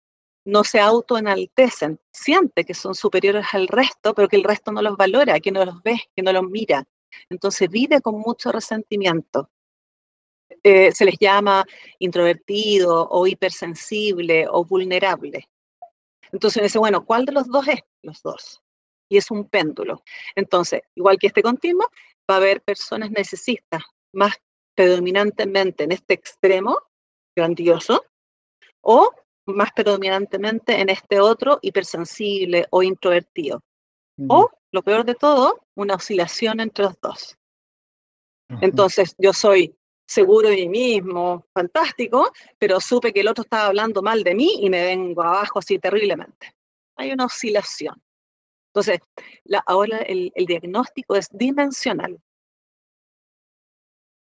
no 0.45 0.63
se 0.63 0.79
autoenaltecen, 0.79 1.99
siente 2.11 2.63
que 2.63 2.73
son 2.73 2.95
superiores 2.95 3.45
al 3.51 3.67
resto, 3.67 4.13
pero 4.13 4.29
que 4.29 4.37
el 4.37 4.43
resto 4.43 4.71
no 4.71 4.81
los 4.81 4.95
valora, 4.95 5.39
que 5.41 5.51
no 5.51 5.65
los 5.65 5.83
ve, 5.83 5.99
que 6.15 6.23
no 6.23 6.31
los 6.31 6.43
mira. 6.43 6.85
Entonces 7.29 7.69
vive 7.69 8.01
con 8.01 8.19
mucho 8.19 8.51
resentimiento. 8.51 9.49
Eh, 10.63 10.91
se 10.91 11.05
les 11.05 11.17
llama 11.19 11.65
introvertido 11.99 13.07
o 13.09 13.25
hipersensible 13.27 14.47
o 14.49 14.65
vulnerable. 14.65 15.49
Entonces 16.31 16.63
dice, 16.63 16.79
bueno, 16.79 17.05
¿cuál 17.05 17.25
de 17.25 17.31
los 17.31 17.47
dos 17.47 17.67
es? 17.67 17.81
Los 18.01 18.21
dos. 18.21 18.61
Y 19.09 19.17
es 19.17 19.31
un 19.31 19.47
péndulo. 19.49 20.03
Entonces, 20.35 20.81
igual 20.95 21.17
que 21.17 21.27
este 21.27 21.41
continuo, 21.41 21.87
va 22.29 22.35
a 22.35 22.37
haber 22.37 22.61
personas 22.61 23.09
necesitas 23.11 23.83
más 24.13 24.33
predominantemente 24.75 25.83
en 25.83 25.91
este 25.91 26.13
extremo 26.13 26.77
grandioso 27.35 28.03
o 28.81 29.11
más 29.45 29.71
predominantemente 29.73 30.79
en 30.79 30.89
este 30.89 31.19
otro 31.19 31.59
hipersensible 31.61 32.67
o 32.69 32.83
introvertido. 32.83 33.63
O, 34.27 34.49
lo 34.71 34.83
peor 34.83 35.05
de 35.05 35.15
todo, 35.15 35.65
una 35.75 35.95
oscilación 35.95 36.59
entre 36.59 36.85
los 36.85 36.99
dos. 37.01 37.37
Entonces, 38.61 39.15
yo 39.17 39.31
soy 39.31 39.78
seguro 40.09 40.49
de 40.49 40.55
mí 40.55 40.69
mismo, 40.69 41.45
fantástico, 41.53 42.31
pero 42.57 42.81
supe 42.81 43.13
que 43.13 43.19
el 43.19 43.27
otro 43.27 43.43
estaba 43.43 43.67
hablando 43.67 44.01
mal 44.01 44.23
de 44.23 44.33
mí 44.33 44.57
y 44.59 44.67
me 44.67 44.81
vengo 44.81 45.21
abajo 45.21 45.59
así 45.59 45.77
terriblemente. 45.77 46.55
Hay 46.95 47.11
una 47.11 47.25
oscilación. 47.25 48.01
Entonces, 48.69 48.99
ahora 49.67 49.99
el, 49.99 50.31
diagnóstico 50.35 51.15
es 51.15 51.27
dimensional 51.31 52.19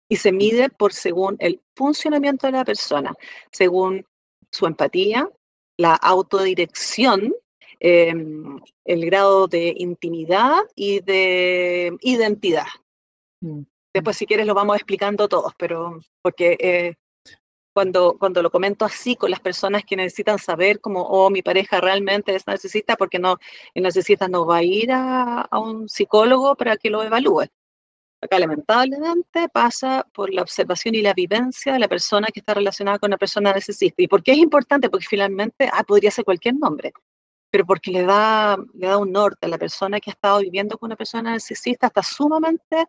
y 0.09 0.17
se 0.17 0.33
mide 0.33 0.69
por 0.69 0.91
según 0.91 1.37
el 1.39 1.61
funcionamiento 1.73 2.47
de 2.47 2.53
la 2.53 2.65
persona, 2.65 3.13
según 3.49 4.05
su 4.51 4.65
empatía, 4.65 5.29
la 5.77 5.95
autodirección, 5.95 7.33
em, 7.79 8.59
el 8.83 9.05
grado 9.05 9.47
de 9.47 9.73
intimidad 9.77 10.63
y 10.75 10.99
de 10.99 11.97
identidad. 12.01 12.67
Mm. 13.39 13.61
Después, 13.93 14.17
si 14.17 14.25
quieres, 14.25 14.45
lo 14.47 14.53
vamos 14.53 14.77
explicando 14.77 15.27
todos, 15.27 15.53
pero 15.57 15.99
porque 16.21 16.57
eh, 16.59 16.95
cuando, 17.73 18.17
cuando 18.17 18.41
lo 18.41 18.51
comento 18.51 18.85
así 18.85 19.15
con 19.15 19.31
las 19.31 19.39
personas 19.39 19.83
que 19.85 19.95
necesitan 19.95 20.39
saber 20.39 20.79
cómo, 20.79 21.01
oh, 21.03 21.29
mi 21.29 21.41
pareja 21.41 21.79
realmente 21.81 22.35
es 22.35 22.45
narcisista, 22.47 22.95
porque 22.95 23.19
no, 23.19 23.37
el 23.73 23.83
narcisista 23.83 24.27
no 24.27 24.45
va 24.45 24.57
a 24.57 24.63
ir 24.63 24.91
a, 24.91 25.47
un 25.53 25.89
psicólogo 25.89 26.55
para 26.55 26.77
que 26.77 26.89
lo 26.89 27.03
evalúe. 27.03 27.45
Acá 28.21 28.37
lamentablemente 28.37 29.49
pasa 29.49 30.05
por 30.13 30.31
la 30.31 30.43
observación 30.43 30.93
y 30.95 31.01
la 31.01 31.13
vivencia 31.13 31.73
de 31.73 31.79
la 31.79 31.87
persona 31.87 32.27
que 32.27 32.39
está 32.39 32.53
relacionada 32.53 32.99
con 32.99 33.09
la 33.09 33.17
persona 33.17 33.51
narcisista. 33.51 34.01
¿Y 34.01 34.07
por 34.07 34.21
qué 34.21 34.33
es 34.33 34.37
importante? 34.37 34.89
Porque 34.89 35.07
finalmente 35.07 35.69
ah, 35.73 35.83
podría 35.83 36.11
ser 36.11 36.23
cualquier 36.23 36.55
nombre, 36.55 36.93
pero 37.49 37.65
porque 37.65 37.91
le 37.91 38.03
da, 38.03 38.57
le 38.75 38.87
da 38.87 38.97
un 38.97 39.11
norte 39.11 39.47
a 39.47 39.49
la 39.49 39.57
persona 39.57 39.99
que 39.99 40.11
ha 40.11 40.13
estado 40.13 40.39
viviendo 40.39 40.77
con 40.77 40.87
una 40.87 40.95
persona 40.95 41.31
narcisista, 41.31 41.87
está 41.87 42.03
sumamente 42.03 42.85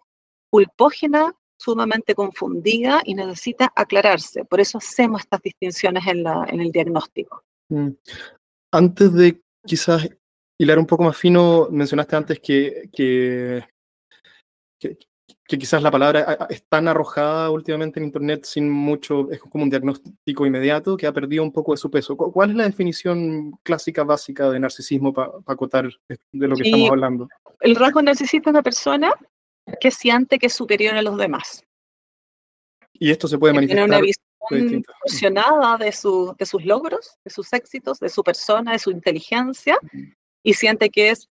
culpógena, 0.53 1.35
sumamente 1.57 2.15
confundida 2.15 3.01
y 3.07 3.15
necesita 3.15 3.73
aclararse. 3.75 4.45
Por 4.45 4.61
eso 4.61 4.77
hacemos 4.79 5.23
estas 5.23 5.41
distinciones 5.41 6.07
en, 6.07 6.25
la, 6.25 6.45
en 6.47 6.61
el 6.61 6.71
diagnóstico. 6.71 7.43
Mm. 7.71 7.93
Antes 8.71 9.15
de 9.15 9.41
quizás 9.65 10.11
hilar 10.59 10.79
un 10.79 10.87
poco 10.87 11.05
más 11.05 11.17
fino, 11.17 11.69
mencionaste 11.71 12.17
antes 12.17 12.41
que, 12.41 12.91
que, 12.93 13.65
que, 14.79 14.99
quizás 15.59 15.83
la 15.83 15.91
palabra 15.91 16.47
es 16.51 16.65
tan 16.69 16.87
arrojada 16.87 17.49
últimamente 17.49 17.99
en 17.99 18.05
Internet 18.05 18.45
sin 18.45 18.69
mucho, 18.69 19.31
es 19.31 19.41
como 19.41 19.65
un 19.65 19.71
diagnóstico 19.71 20.45
inmediato 20.45 20.99
que 20.99 21.07
ha 21.07 21.13
perdido 21.13 21.45
un 21.45 21.53
poco 21.53 21.73
de 21.73 21.79
su 21.79 21.91
peso. 21.91 22.15
¿Cuál 22.15 22.51
es 22.51 22.57
la 22.57 22.65
definición 22.65 23.53
clásica 23.63 24.05
básica 24.05 24.51
de 24.51 24.61
narcisismo 24.61 25.15
para 25.15 25.33
acotar 25.47 25.89
de 26.09 26.49
lo 26.49 26.57
que 26.57 26.65
estamos 26.65 26.91
hablando? 26.91 27.29
El 27.61 27.75
rasgo 27.75 28.03
narcisista 28.03 28.51
de 28.51 28.57
una 28.57 28.63
persona 28.63 29.15
que 29.81 29.91
siente 29.91 30.39
que 30.39 30.47
es 30.47 30.53
superior 30.53 30.95
a 30.95 31.03
los 31.03 31.17
demás. 31.17 31.65
Y 32.93 33.11
esto 33.11 33.29
se 33.29 33.39
puede 33.39 33.55
manifestar. 33.55 33.87
Tiene 33.89 33.97
una 33.97 34.05
visión 34.05 34.71
distorsionada 34.71 35.77
de, 35.79 35.87
de 35.87 36.47
sus 36.47 36.65
logros, 36.65 37.17
de 37.25 37.31
sus 37.31 37.53
éxitos, 37.53 37.99
de 37.99 38.09
su 38.09 38.23
persona, 38.23 38.73
de 38.73 38.79
su 38.79 38.91
inteligencia, 38.91 39.79
y 40.43 40.55
siente 40.55 40.91
que 40.91 41.11
es 41.11 41.29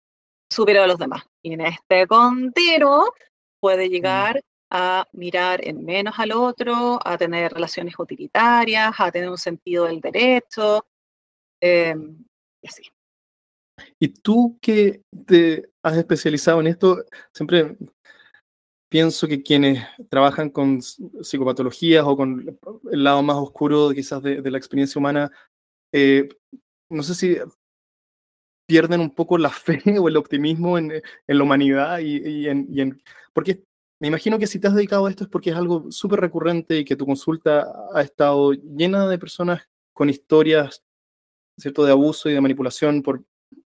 superior 0.49 0.85
a 0.85 0.87
los 0.87 0.97
demás. 0.97 1.23
Y 1.41 1.53
en 1.53 1.61
este 1.61 2.07
continuo 2.07 3.13
puede 3.59 3.89
llegar 3.89 4.41
a 4.69 5.07
mirar 5.13 5.65
en 5.65 5.85
menos 5.85 6.15
al 6.17 6.33
otro, 6.33 6.99
a 7.03 7.17
tener 7.17 7.53
relaciones 7.53 7.95
utilitarias, 7.97 8.93
a 8.97 9.11
tener 9.11 9.29
un 9.29 9.37
sentido 9.37 9.85
del 9.85 10.01
derecho, 10.01 10.85
em, 11.61 12.25
y 12.61 12.67
así. 12.67 12.83
Y 13.99 14.09
tú 14.09 14.57
que 14.61 15.03
te 15.25 15.69
has 15.83 15.97
especializado 15.97 16.59
en 16.59 16.67
esto, 16.67 17.03
siempre 17.31 17.77
pienso 18.89 19.27
que 19.27 19.43
quienes 19.43 19.85
trabajan 20.09 20.49
con 20.49 20.81
psicopatologías 20.81 22.05
o 22.05 22.15
con 22.15 22.59
el 22.91 23.03
lado 23.03 23.21
más 23.21 23.37
oscuro 23.37 23.91
quizás 23.91 24.21
de, 24.21 24.49
la 24.49 24.57
experiencia 24.57 24.99
humana, 24.99 25.31
eh, 25.93 26.29
no 26.89 27.03
sé 27.03 27.15
si 27.15 27.37
pierden 28.67 29.01
un 29.01 29.13
poco 29.13 29.37
la 29.37 29.49
fe 29.49 29.81
o 29.99 30.07
el 30.07 30.17
optimismo 30.17 30.77
en, 30.77 31.01
la 31.27 31.43
humanidad 31.43 31.99
y, 31.99 32.47
en, 32.47 33.01
Porque 33.33 33.63
me 33.99 34.09
imagino 34.09 34.37
que 34.37 34.47
si 34.47 34.59
te 34.59 34.67
has 34.67 34.75
dedicado 34.75 35.05
a 35.05 35.09
esto 35.09 35.23
es 35.23 35.29
porque 35.29 35.49
es 35.49 35.55
algo 35.55 35.91
súper 35.91 36.19
recurrente 36.19 36.77
y 36.77 36.85
que 36.85 36.95
tu 36.95 37.05
consulta 37.05 37.71
ha 37.93 38.01
estado 38.01 38.53
llena 38.53 39.07
de 39.07 39.17
personas 39.17 39.67
con 39.93 40.09
historias 40.09 40.83
¿cierto? 41.57 41.83
de 41.83 41.91
abuso 41.91 42.29
y 42.29 42.33
de 42.33 42.41
manipulación 42.41 43.01
por, 43.01 43.23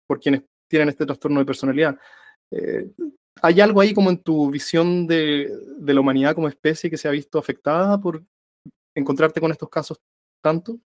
por 0.08 0.20
quienes 0.20 0.44
tienen 0.70 0.90
este 0.90 1.06
trastorno 1.06 1.40
de 1.40 1.46
personalidad. 1.46 1.98
Eh, 2.52 2.90
¿Hay 3.42 3.62
algo 3.62 3.82
ahí 3.82 3.94
como 3.94 4.10
en 4.10 4.18
tu 4.18 4.50
visión 4.50 5.08
de, 5.08 5.52
la 5.80 6.00
humanidad 6.00 6.36
como 6.36 6.48
especie 6.48 6.90
que 6.90 6.98
se 6.98 7.08
ha 7.08 7.12
visto 7.12 7.40
afectada 7.40 8.00
por 8.00 8.24
encontrarte 8.96 9.40
con 9.40 9.52
estos 9.52 9.70
casos 9.70 10.00
tanto? 10.42 10.80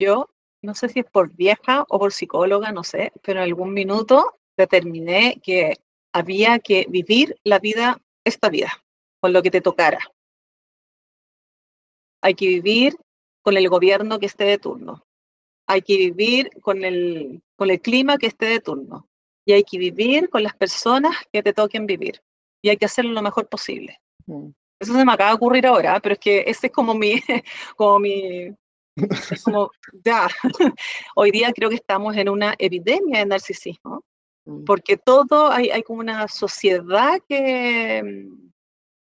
Yo 0.00 0.28
no 0.62 0.74
sé 0.74 0.88
si 0.88 1.00
es 1.00 1.06
por 1.06 1.34
vieja 1.34 1.84
o 1.88 1.98
por 1.98 2.12
psicóloga, 2.12 2.72
no 2.72 2.84
sé, 2.84 3.12
pero 3.22 3.40
en 3.40 3.44
algún 3.44 3.72
minuto 3.72 4.38
determiné 4.56 5.40
que 5.42 5.76
había 6.12 6.58
que 6.58 6.86
vivir 6.88 7.36
la 7.44 7.58
vida, 7.58 8.00
esta 8.24 8.48
vida, 8.48 8.72
con 9.20 9.32
lo 9.32 9.42
que 9.42 9.50
te 9.50 9.60
tocara. 9.60 10.00
Hay 12.22 12.34
que 12.34 12.46
vivir 12.46 12.96
con 13.42 13.56
el 13.56 13.68
gobierno 13.68 14.18
que 14.18 14.26
esté 14.26 14.44
de 14.44 14.58
turno. 14.58 15.04
Hay 15.66 15.82
que 15.82 15.96
vivir 15.96 16.50
con 16.62 16.84
el, 16.84 17.42
con 17.56 17.70
el 17.70 17.80
clima 17.80 18.18
que 18.18 18.26
esté 18.26 18.46
de 18.46 18.60
turno 18.60 19.07
y 19.48 19.54
hay 19.54 19.64
que 19.64 19.78
vivir 19.78 20.28
con 20.28 20.42
las 20.42 20.54
personas 20.54 21.16
que 21.32 21.42
te 21.42 21.54
toquen 21.54 21.86
vivir 21.86 22.20
y 22.60 22.68
hay 22.68 22.76
que 22.76 22.84
hacerlo 22.84 23.12
lo 23.12 23.22
mejor 23.22 23.48
posible. 23.48 23.98
Mm. 24.26 24.50
Eso 24.78 24.92
se 24.92 25.04
me 25.06 25.10
acaba 25.10 25.30
de 25.30 25.36
ocurrir 25.36 25.66
ahora, 25.66 25.98
pero 26.00 26.12
es 26.12 26.18
que 26.18 26.44
ese 26.46 26.66
es 26.66 26.72
como 26.72 26.92
mi, 26.92 27.14
como 27.76 27.98
mi, 27.98 28.54
es 28.94 29.42
como, 29.42 29.70
ya, 30.04 30.28
hoy 31.16 31.30
día 31.30 31.50
creo 31.54 31.70
que 31.70 31.76
estamos 31.76 32.14
en 32.14 32.28
una 32.28 32.54
epidemia 32.58 33.20
de 33.20 33.26
narcisismo 33.26 34.04
mm. 34.44 34.64
porque 34.64 34.98
todo, 34.98 35.50
hay, 35.50 35.70
hay 35.70 35.82
como 35.82 36.00
una 36.00 36.28
sociedad 36.28 37.18
que, 37.26 38.28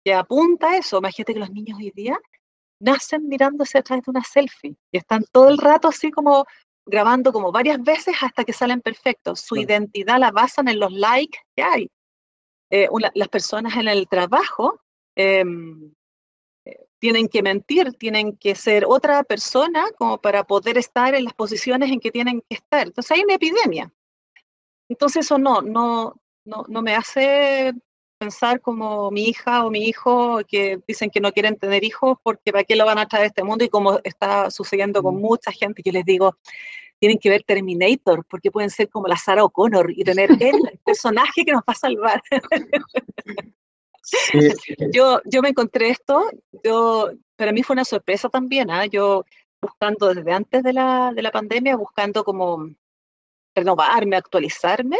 que 0.05 0.15
apunta 0.15 0.71
a 0.71 0.77
eso. 0.77 0.99
Imagínate 0.99 1.35
que 1.35 1.41
los 1.41 1.51
niños 1.51 1.77
hoy 1.77 1.91
día 1.91 2.17
nacen 2.81 3.27
mirándose 3.27 3.79
a 3.79 3.83
través 3.83 4.05
de 4.05 4.13
una 4.13 4.23
selfie 4.23 4.77
y 4.93 4.99
están 4.99 5.25
todo 5.33 5.49
el 5.49 5.59
rato 5.59 5.89
así 5.89 6.13
como 6.13 6.47
grabando 6.87 7.33
como 7.33 7.53
varias 7.53 7.83
veces 7.83 8.17
hasta 8.23 8.45
que 8.45 8.53
salen 8.53 8.81
perfectos. 8.81 9.41
Su 9.41 9.57
identidad 9.57 10.19
la 10.19 10.31
basan 10.31 10.69
en 10.69 10.79
los 10.79 10.93
likes 10.93 11.39
que 11.55 11.63
hay. 11.63 11.91
Eh, 12.71 12.89
las 13.15 13.29
personas 13.29 13.77
en 13.77 13.89
el 13.89 14.09
trabajo 14.09 14.81
em, 15.15 15.93
eh, 16.65 16.87
tienen 16.99 17.29
que 17.29 17.43
mentir, 17.43 17.93
tienen 17.95 18.37
que 18.37 18.55
ser 18.55 18.85
otra 18.87 19.23
persona 19.23 19.87
como 19.99 20.19
para 20.19 20.45
poder 20.45 20.79
estar 20.79 21.15
en 21.15 21.25
las 21.25 21.35
posiciones 21.35 21.91
en 21.91 22.01
que 22.01 22.11
tienen 22.11 22.41
que 22.49 22.57
estar. 22.57 22.87
Entonces 22.87 23.11
hay 23.11 23.23
una 23.23 23.35
epidemia. 23.35 23.93
Entonces 24.89 25.27
eso 25.27 25.39
no, 25.39 25.63
no, 25.63 26.15
no, 26.45 26.65
no 26.69 26.83
me 26.83 26.95
hace 26.95 27.73
pensar 28.19 28.61
como 28.61 29.11
mi 29.11 29.25
hija 29.29 29.65
o 29.65 29.71
mi 29.71 29.87
hijo 29.87 30.41
que 30.49 30.81
dicen 30.87 31.11
que 31.11 31.21
no 31.21 31.33
quieren 31.33 31.57
tener 31.57 31.85
hijos 31.85 32.19
porque 32.23 32.53
para 32.53 32.65
qué 32.65 32.77
lo 32.77 32.87
van 32.87 32.99
a 32.99 33.07
traer 33.07 33.25
a 33.25 33.27
este 33.29 33.45
mundo 33.45 33.65
y 33.65 33.69
como 33.69 34.01
está 34.05 34.51
sucediendo 34.51 35.03
con 35.03 35.17
mm. 35.17 35.21
mucha 35.21 35.53
gente 35.53 35.83
que 35.83 35.93
les 35.93 36.05
digo, 36.05 36.37
tienen 36.99 37.19
que 37.19 37.31
ver 37.31 37.43
Terminator 37.43 38.25
porque 38.29 38.51
pueden 38.51 38.71
ser 38.71 38.89
como 38.89 39.07
la 39.07 39.17
Sarah 39.17 39.45
O'Connor 39.45 39.91
y 39.91 40.05
tener 40.05 40.31
el 40.41 40.79
personaje 40.85 41.45
que 41.45 41.53
nos 41.53 41.63
va 41.63 41.73
a 41.73 41.75
salvar. 41.75 42.23
Yo, 44.93 45.21
yo 45.25 45.43
me 45.43 45.49
encontré 45.49 45.89
esto, 45.89 46.31
yo, 46.63 47.11
para 47.35 47.51
mí 47.51 47.65
fue 47.65 47.75
una 47.75 47.85
sorpresa 47.85 48.29
también, 48.29 48.71
¿ah? 48.71 48.87
yo 48.87 49.25
buscando 49.61 50.15
desde 50.15 50.31
antes 50.31 50.63
de 50.63 50.73
la, 50.73 51.13
de 51.13 51.23
la 51.23 51.33
pandemia, 51.33 51.75
buscando 51.75 52.23
como 52.23 52.71
renovarme, 53.53 54.17
actualizarme, 54.17 54.97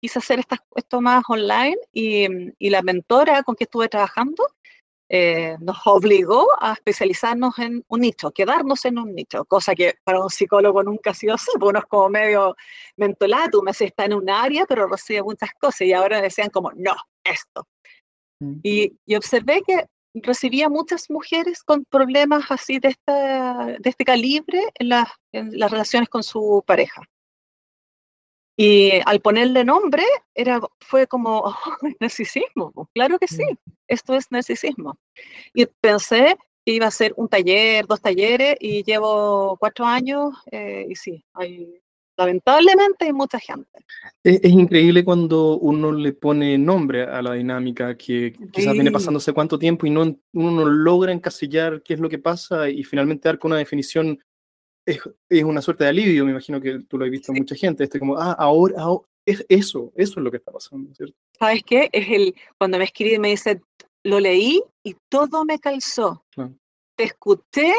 quise 0.00 0.18
hacer 0.18 0.40
esto 0.74 1.00
más 1.00 1.22
online 1.28 1.76
y, 1.92 2.26
la 2.70 2.82
mentora 2.82 3.42
con 3.42 3.54
que 3.54 3.64
estuve 3.64 3.88
trabajando 3.88 4.44
eh, 5.10 5.56
nos 5.60 5.78
obligó 5.86 6.46
a 6.60 6.74
especializarnos 6.74 7.58
en 7.58 7.82
un 7.88 8.00
nicho, 8.00 8.30
quedarnos 8.30 8.84
en 8.84 8.98
un 8.98 9.14
nicho, 9.14 9.44
cosa 9.46 9.74
que 9.74 9.94
para 10.04 10.20
un 10.20 10.28
psicólogo 10.28 10.82
nunca 10.82 11.10
ha 11.10 11.14
sido 11.14 11.34
así, 11.34 11.50
porque 11.52 11.70
uno 11.70 11.78
es 11.78 11.86
como 11.86 12.08
medio 12.10 12.56
mentolato, 12.96 13.62
me 13.62 13.70
está 13.70 14.04
en 14.04 14.14
un 14.14 14.28
área, 14.28 14.66
pero 14.66 14.86
recibe 14.86 15.22
muchas 15.22 15.50
cosas 15.58 15.82
y 15.82 15.92
ahora 15.94 16.20
decían 16.20 16.50
como, 16.50 16.72
no, 16.72 16.94
esto. 17.24 17.66
Mm. 18.40 18.60
Y, 18.62 19.16
observé 19.16 19.62
que 19.66 19.86
recibía 20.14 20.68
muchas 20.68 21.08
mujeres 21.10 21.62
con 21.62 21.84
problemas 21.84 22.50
así 22.50 22.78
de, 22.78 22.88
esta, 22.88 23.76
de 23.78 23.90
este 23.90 24.04
calibre 24.04 24.62
en, 24.74 24.92
en 25.32 25.58
las 25.58 25.70
relaciones 25.70 26.08
con 26.08 26.22
su 26.22 26.62
pareja. 26.66 27.02
Y 28.60 28.90
al 29.06 29.20
ponerle 29.20 29.64
nombre, 29.64 30.02
era, 30.34 30.60
fue 30.80 31.06
como, 31.06 31.38
oh, 31.44 31.54
narcisismo, 32.00 32.72
claro 32.92 33.16
que 33.20 33.28
sí, 33.28 33.44
mm. 33.44 33.72
esto 33.86 34.14
es 34.14 34.32
narcisismo. 34.32 34.98
Y 35.54 35.66
pensé 35.80 36.36
que 36.66 36.72
iba 36.72 36.86
a 36.86 36.90
ser 36.90 37.14
un 37.16 37.28
taller, 37.28 37.86
dos 37.86 38.00
talleres, 38.00 38.56
y 38.58 38.82
llevo 38.82 39.56
cuatro 39.60 39.86
años, 39.86 40.34
eh, 40.50 40.86
y 40.90 40.96
sí, 40.96 41.24
hay, 41.34 41.80
lamentablemente 42.16 43.04
hay 43.04 43.12
mucha 43.12 43.38
gente. 43.38 43.78
Es, 44.24 44.42
increíble 44.42 45.04
cuando 45.04 45.56
uno 45.58 45.92
le 45.92 46.12
pone 46.12 46.58
nombre 46.58 47.04
a 47.04 47.22
la 47.22 47.34
dinámica 47.34 47.96
que 47.96 48.34
quizás 48.52 48.72
viene 48.72 48.90
pasando 48.90 49.18
hace 49.18 49.32
cuánto 49.32 49.56
tiempo 49.56 49.86
y 49.86 49.90
no, 49.90 50.02
uno 50.32 50.50
no 50.50 50.64
logra 50.64 51.12
encasillar 51.12 51.80
qué 51.84 51.94
es 51.94 52.00
lo 52.00 52.08
que 52.08 52.18
pasa 52.18 52.68
y 52.68 52.82
finalmente 52.82 53.28
dar 53.28 53.38
con 53.38 53.52
una 53.52 53.60
definición 53.60 54.18
es, 54.88 55.44
una 55.44 55.60
suerte 55.60 55.84
de 55.84 55.90
alivio, 55.90 56.24
me 56.24 56.30
imagino 56.30 56.60
que 56.60 56.80
tú 56.80 56.98
lo 56.98 57.04
has 57.04 57.10
visto 57.10 57.32
mucha 57.32 57.54
gente, 57.54 57.84
este 57.84 57.98
como, 57.98 58.16
ah, 58.18 58.32
ahora, 58.38 58.84
es 59.26 59.44
eso, 59.48 59.92
eso 59.94 60.20
es 60.20 60.24
lo 60.24 60.30
que 60.30 60.38
está 60.38 60.52
pasando, 60.52 60.94
¿cierto? 60.94 61.16
¿Sabes 61.38 61.62
qué? 61.64 61.90
Es 61.92 62.08
el, 62.08 62.34
cuando 62.56 62.78
me 62.78 62.84
escribe 62.84 63.18
me 63.18 63.28
dice, 63.28 63.60
lo 64.04 64.20
leí 64.20 64.62
y 64.82 64.96
todo 65.08 65.44
me 65.44 65.58
calzó. 65.58 66.24
Te 66.96 67.04
escuché 67.04 67.74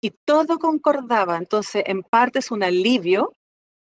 y 0.00 0.10
todo 0.24 0.58
concordaba. 0.58 1.36
Entonces, 1.36 1.84
en 1.86 2.02
parte 2.02 2.38
es 2.38 2.50
un 2.50 2.62
alivio, 2.62 3.34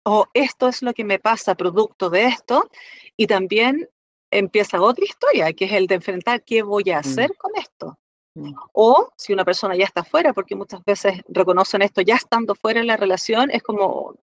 o 0.04 0.26
esto 0.34 0.68
es 0.68 0.82
lo 0.82 0.92
que 0.92 1.04
me 1.04 1.18
pasa 1.18 1.54
producto 1.54 2.10
de 2.10 2.24
esto, 2.24 2.68
y 3.16 3.26
también 3.26 3.88
empieza 4.30 4.82
otra 4.82 5.04
historia, 5.04 5.52
que 5.52 5.66
es 5.66 5.72
el 5.72 5.86
de 5.86 5.94
enfrentar 5.96 6.42
qué 6.42 6.62
voy 6.62 6.90
a 6.90 6.96
mm. 6.96 6.98
hacer 6.98 7.36
con 7.36 7.52
esto. 7.56 7.98
Mm. 8.34 8.52
O 8.72 9.12
si 9.16 9.32
una 9.32 9.44
persona 9.44 9.76
ya 9.76 9.84
está 9.84 10.04
fuera, 10.04 10.32
porque 10.32 10.56
muchas 10.56 10.84
veces 10.84 11.22
reconocen 11.28 11.82
esto 11.82 12.00
ya 12.00 12.16
estando 12.16 12.54
fuera 12.54 12.80
en 12.80 12.88
la 12.88 12.96
relación, 12.96 13.50
es 13.50 13.62
como, 13.62 14.16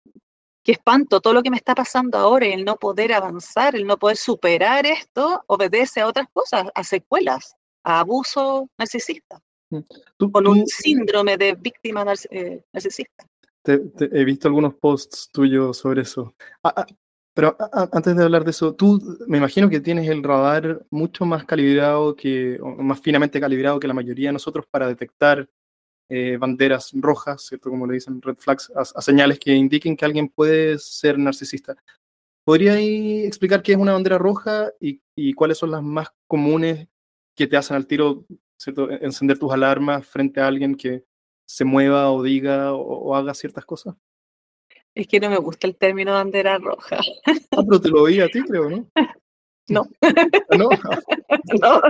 qué 0.62 0.72
espanto, 0.72 1.20
todo 1.20 1.32
lo 1.32 1.42
que 1.42 1.50
me 1.50 1.56
está 1.56 1.74
pasando 1.74 2.18
ahora 2.18 2.46
y 2.46 2.52
el 2.52 2.64
no 2.64 2.76
poder 2.76 3.12
avanzar, 3.12 3.74
el 3.74 3.86
no 3.86 3.96
poder 3.98 4.16
superar 4.16 4.86
esto, 4.86 5.42
obedece 5.46 6.00
a 6.00 6.06
otras 6.06 6.26
cosas, 6.32 6.66
a 6.74 6.84
secuelas, 6.84 7.56
a 7.82 8.00
abuso 8.00 8.68
narcisista, 8.78 9.40
mm. 9.70 10.30
con 10.30 10.46
un 10.46 10.66
síndrome 10.66 11.36
de 11.38 11.54
víctima 11.54 12.04
eh, 12.30 12.62
narcisista. 12.72 13.26
he 13.64 14.24
visto 14.24 14.48
algunos 14.48 14.74
posts 14.74 15.30
tuyos 15.32 15.78
sobre 15.78 16.02
eso. 16.02 16.34
Ah, 16.62 16.74
ah, 16.76 16.86
pero 17.34 17.56
antes 17.92 18.14
de 18.14 18.22
hablar 18.22 18.44
de 18.44 18.50
eso, 18.50 18.74
tú 18.74 19.00
me 19.26 19.38
imagino 19.38 19.70
que 19.70 19.80
tienes 19.80 20.08
el 20.08 20.22
radar 20.22 20.84
mucho 20.90 21.24
más 21.24 21.44
calibrado 21.44 22.14
que, 22.14 22.58
más 22.78 23.00
finamente 23.00 23.40
calibrado 23.40 23.80
que 23.80 23.88
la 23.88 23.94
mayoría 23.94 24.28
de 24.28 24.34
nosotros 24.34 24.66
para 24.70 24.86
detectar 24.86 25.48
eh, 26.10 26.36
banderas 26.36 26.90
rojas, 26.92 27.46
¿cierto? 27.46 27.70
Como 27.70 27.86
le 27.86 27.94
dicen, 27.94 28.20
red 28.20 28.36
flags, 28.36 28.70
señales 29.00 29.38
que 29.38 29.54
indiquen 29.54 29.96
que 29.96 30.04
alguien 30.04 30.28
puede 30.28 30.78
ser 30.78 31.18
narcisista. 31.18 31.74
¿Podría 32.44 32.78
explicar 32.78 33.62
qué 33.62 33.72
es 33.72 33.78
una 33.78 33.94
bandera 33.94 34.18
roja 34.18 34.70
y, 34.78 35.00
y, 35.16 35.32
cuáles 35.32 35.56
son 35.58 35.70
las 35.70 35.82
más 35.82 36.08
comunes 36.26 36.88
que 37.34 37.46
te 37.46 37.56
hacen 37.56 37.76
al 37.76 37.86
tiro, 37.86 38.26
¿cierto? 38.58 38.90
E, 38.90 38.98
encender 39.04 39.38
tus 39.38 39.52
alarmas 39.52 40.06
frente 40.06 40.40
a 40.40 40.48
alguien 40.48 40.74
que 40.74 41.04
se 41.46 41.64
mueva 41.64 42.12
o 42.12 42.22
diga 42.22 42.74
o 42.74 43.14
haga 43.14 43.32
ciertas 43.32 43.64
cosas? 43.64 43.94
Es 44.94 45.08
que 45.08 45.20
no 45.20 45.30
me 45.30 45.38
gusta 45.38 45.66
el 45.66 45.76
término 45.76 46.12
bandera 46.12 46.58
roja. 46.58 46.98
Ah, 47.26 47.62
pero 47.66 47.80
te 47.80 47.88
lo 47.88 48.02
oí 48.02 48.20
a 48.20 48.28
ti, 48.28 48.42
creo, 48.42 48.68
¿no? 48.68 48.88
No. 49.68 49.88
¿No? 50.58 50.68
no. 51.60 51.80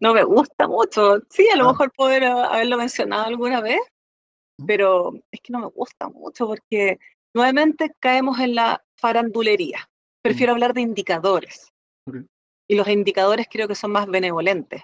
no 0.00 0.14
me 0.14 0.24
gusta 0.24 0.68
mucho. 0.68 1.20
Sí, 1.30 1.48
a 1.52 1.56
lo 1.56 1.68
ah. 1.68 1.72
mejor 1.72 1.92
poder 1.92 2.24
haberlo 2.24 2.76
mencionado 2.76 3.26
alguna 3.26 3.60
vez, 3.60 3.80
pero 4.66 5.12
es 5.30 5.40
que 5.40 5.52
no 5.52 5.60
me 5.60 5.66
gusta 5.66 6.08
mucho 6.08 6.46
porque 6.46 6.98
nuevamente 7.34 7.94
caemos 7.98 8.38
en 8.38 8.54
la 8.54 8.84
farandulería. 8.96 9.88
Prefiero 10.22 10.52
hablar 10.52 10.74
de 10.74 10.82
indicadores. 10.82 11.72
Y 12.68 12.76
los 12.76 12.86
indicadores 12.88 13.48
creo 13.50 13.66
que 13.66 13.74
son 13.74 13.90
más 13.90 14.06
benevolentes. 14.06 14.82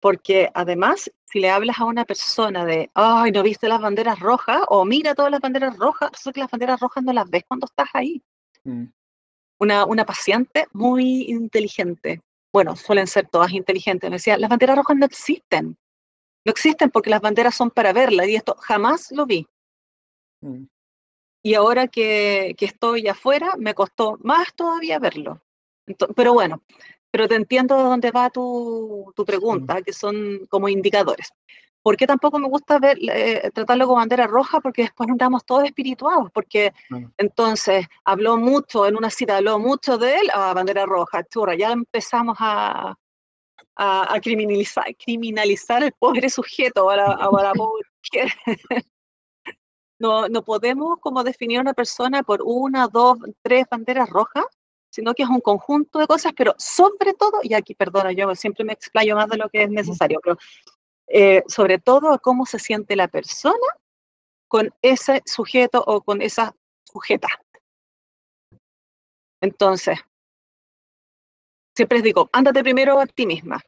Porque 0.00 0.50
además, 0.54 1.10
si 1.24 1.40
le 1.40 1.50
hablas 1.50 1.78
a 1.78 1.84
una 1.84 2.04
persona 2.04 2.64
de, 2.64 2.90
ay, 2.94 3.32
¿no 3.32 3.42
viste 3.42 3.68
las 3.68 3.80
banderas 3.80 4.20
rojas? 4.20 4.62
O 4.68 4.84
mira 4.84 5.14
todas 5.14 5.30
las 5.30 5.40
banderas 5.40 5.76
rojas, 5.76 6.10
resulta 6.12 6.34
que 6.34 6.40
las 6.40 6.50
banderas 6.50 6.80
rojas 6.80 7.02
no 7.02 7.12
las 7.12 7.28
ves 7.30 7.44
cuando 7.48 7.66
estás 7.66 7.88
ahí. 7.94 8.22
Mm. 8.64 8.84
Una, 9.58 9.84
una 9.86 10.04
paciente 10.04 10.66
muy 10.72 11.22
inteligente, 11.30 12.20
bueno, 12.52 12.76
suelen 12.76 13.06
ser 13.06 13.28
todas 13.28 13.52
inteligentes, 13.52 14.10
me 14.10 14.16
decía, 14.16 14.36
las 14.36 14.50
banderas 14.50 14.76
rojas 14.76 14.96
no 14.96 15.06
existen. 15.06 15.76
No 16.44 16.50
existen 16.50 16.90
porque 16.90 17.10
las 17.10 17.20
banderas 17.20 17.54
son 17.54 17.70
para 17.70 17.92
verlas 17.92 18.28
y 18.28 18.36
esto 18.36 18.54
jamás 18.60 19.10
lo 19.12 19.26
vi. 19.26 19.46
Mm. 20.42 20.64
Y 21.42 21.54
ahora 21.54 21.88
que, 21.88 22.54
que, 22.56 22.66
estoy 22.66 23.08
afuera, 23.08 23.54
me 23.58 23.74
costó 23.74 24.18
más 24.22 24.54
todavía 24.54 24.98
verlo. 24.98 25.42
pero 26.14 26.32
bueno, 26.32 26.62
pero 27.16 27.28
te 27.28 27.34
entiendo 27.34 27.78
de 27.78 27.82
dónde 27.84 28.10
va 28.10 28.28
tu, 28.28 29.10
tu 29.16 29.24
pregunta, 29.24 29.80
que 29.80 29.94
son 29.94 30.46
como 30.50 30.68
indicadores. 30.68 31.32
¿Por 31.80 31.96
qué 31.96 32.06
tampoco 32.06 32.38
me 32.38 32.46
gusta 32.46 32.78
ver, 32.78 32.98
eh, 33.00 33.50
tratarlo 33.54 33.86
con 33.86 33.96
bandera 33.96 34.26
roja? 34.26 34.60
Porque 34.60 34.82
después 34.82 35.08
andamos 35.08 35.42
todos 35.46 35.64
espirituados, 35.64 36.30
porque 36.30 36.74
entonces 37.16 37.86
habló 38.04 38.36
mucho, 38.36 38.86
en 38.86 38.98
una 38.98 39.08
cita 39.08 39.38
habló 39.38 39.58
mucho 39.58 39.96
de 39.96 40.16
él, 40.16 40.30
a 40.34 40.50
ah, 40.50 40.52
bandera 40.52 40.84
roja, 40.84 41.24
churra, 41.24 41.54
ya 41.54 41.72
empezamos 41.72 42.36
a, 42.38 42.94
a, 43.76 44.14
a 44.14 44.20
criminalizar, 44.20 44.84
criminalizar 45.02 45.84
el 45.84 45.92
pobre 45.92 46.28
sujeto, 46.28 46.90
a 46.90 46.96
la, 46.96 47.12
a 47.12 47.42
la 47.42 47.52
pobre 47.54 47.88
no, 49.98 50.28
no 50.28 50.42
podemos 50.44 50.98
como 51.00 51.24
definir 51.24 51.60
a 51.60 51.62
una 51.62 51.72
persona 51.72 52.22
por 52.22 52.42
una, 52.44 52.88
dos, 52.88 53.16
tres 53.40 53.64
banderas 53.70 54.10
rojas, 54.10 54.44
sino 54.96 55.12
que 55.12 55.24
es 55.24 55.28
un 55.28 55.42
conjunto 55.42 55.98
de 55.98 56.06
cosas, 56.06 56.32
pero 56.34 56.54
sobre 56.56 57.12
todo, 57.12 57.40
y 57.42 57.52
aquí 57.52 57.74
perdona, 57.74 58.12
yo 58.12 58.34
siempre 58.34 58.64
me 58.64 58.72
explayo 58.72 59.14
más 59.14 59.28
de 59.28 59.36
lo 59.36 59.50
que 59.50 59.64
es 59.64 59.70
necesario, 59.70 60.20
pero 60.22 60.38
eh, 61.08 61.42
sobre 61.48 61.78
todo 61.78 62.14
a 62.14 62.18
cómo 62.18 62.46
se 62.46 62.58
siente 62.58 62.96
la 62.96 63.06
persona 63.06 63.68
con 64.48 64.72
ese 64.80 65.22
sujeto 65.26 65.84
o 65.86 66.00
con 66.00 66.22
esa 66.22 66.56
sujeta. 66.90 67.28
Entonces, 69.42 69.98
siempre 71.76 71.98
les 71.98 72.04
digo, 72.04 72.30
ándate 72.32 72.62
primero 72.62 72.98
a 72.98 73.06
ti 73.06 73.26
misma. 73.26 73.60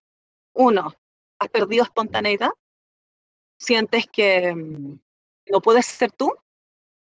Uno, 0.54 0.94
has 1.38 1.48
perdido 1.50 1.84
espontaneidad, 1.84 2.52
sientes 3.58 4.06
que 4.10 4.54
mm, 4.54 4.98
no 5.50 5.60
puedes 5.60 5.84
ser 5.84 6.10
tú, 6.10 6.32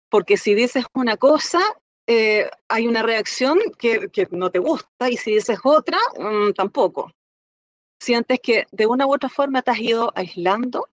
porque 0.09 0.35
si 0.35 0.55
dices 0.55 0.85
una 0.95 1.15
cosa, 1.15 1.59
eh, 2.07 2.49
hay 2.67 2.87
una 2.87 3.01
reacción 3.01 3.59
que, 3.77 4.09
no 4.31 4.51
te 4.51 4.59
gusta 4.59 5.09
y 5.09 5.17
si 5.17 5.35
dices 5.35 5.59
otra, 5.63 5.97
mm, 6.17 6.53
tampoco. 6.53 7.11
Sientes 7.99 8.39
que 8.41 8.65
de 8.71 8.85
una 8.85 9.07
u 9.07 9.13
otra 9.13 9.29
forma 9.29 9.61
te 9.61 9.71
has 9.71 9.79
ido 9.79 10.11
aislando 10.15 10.89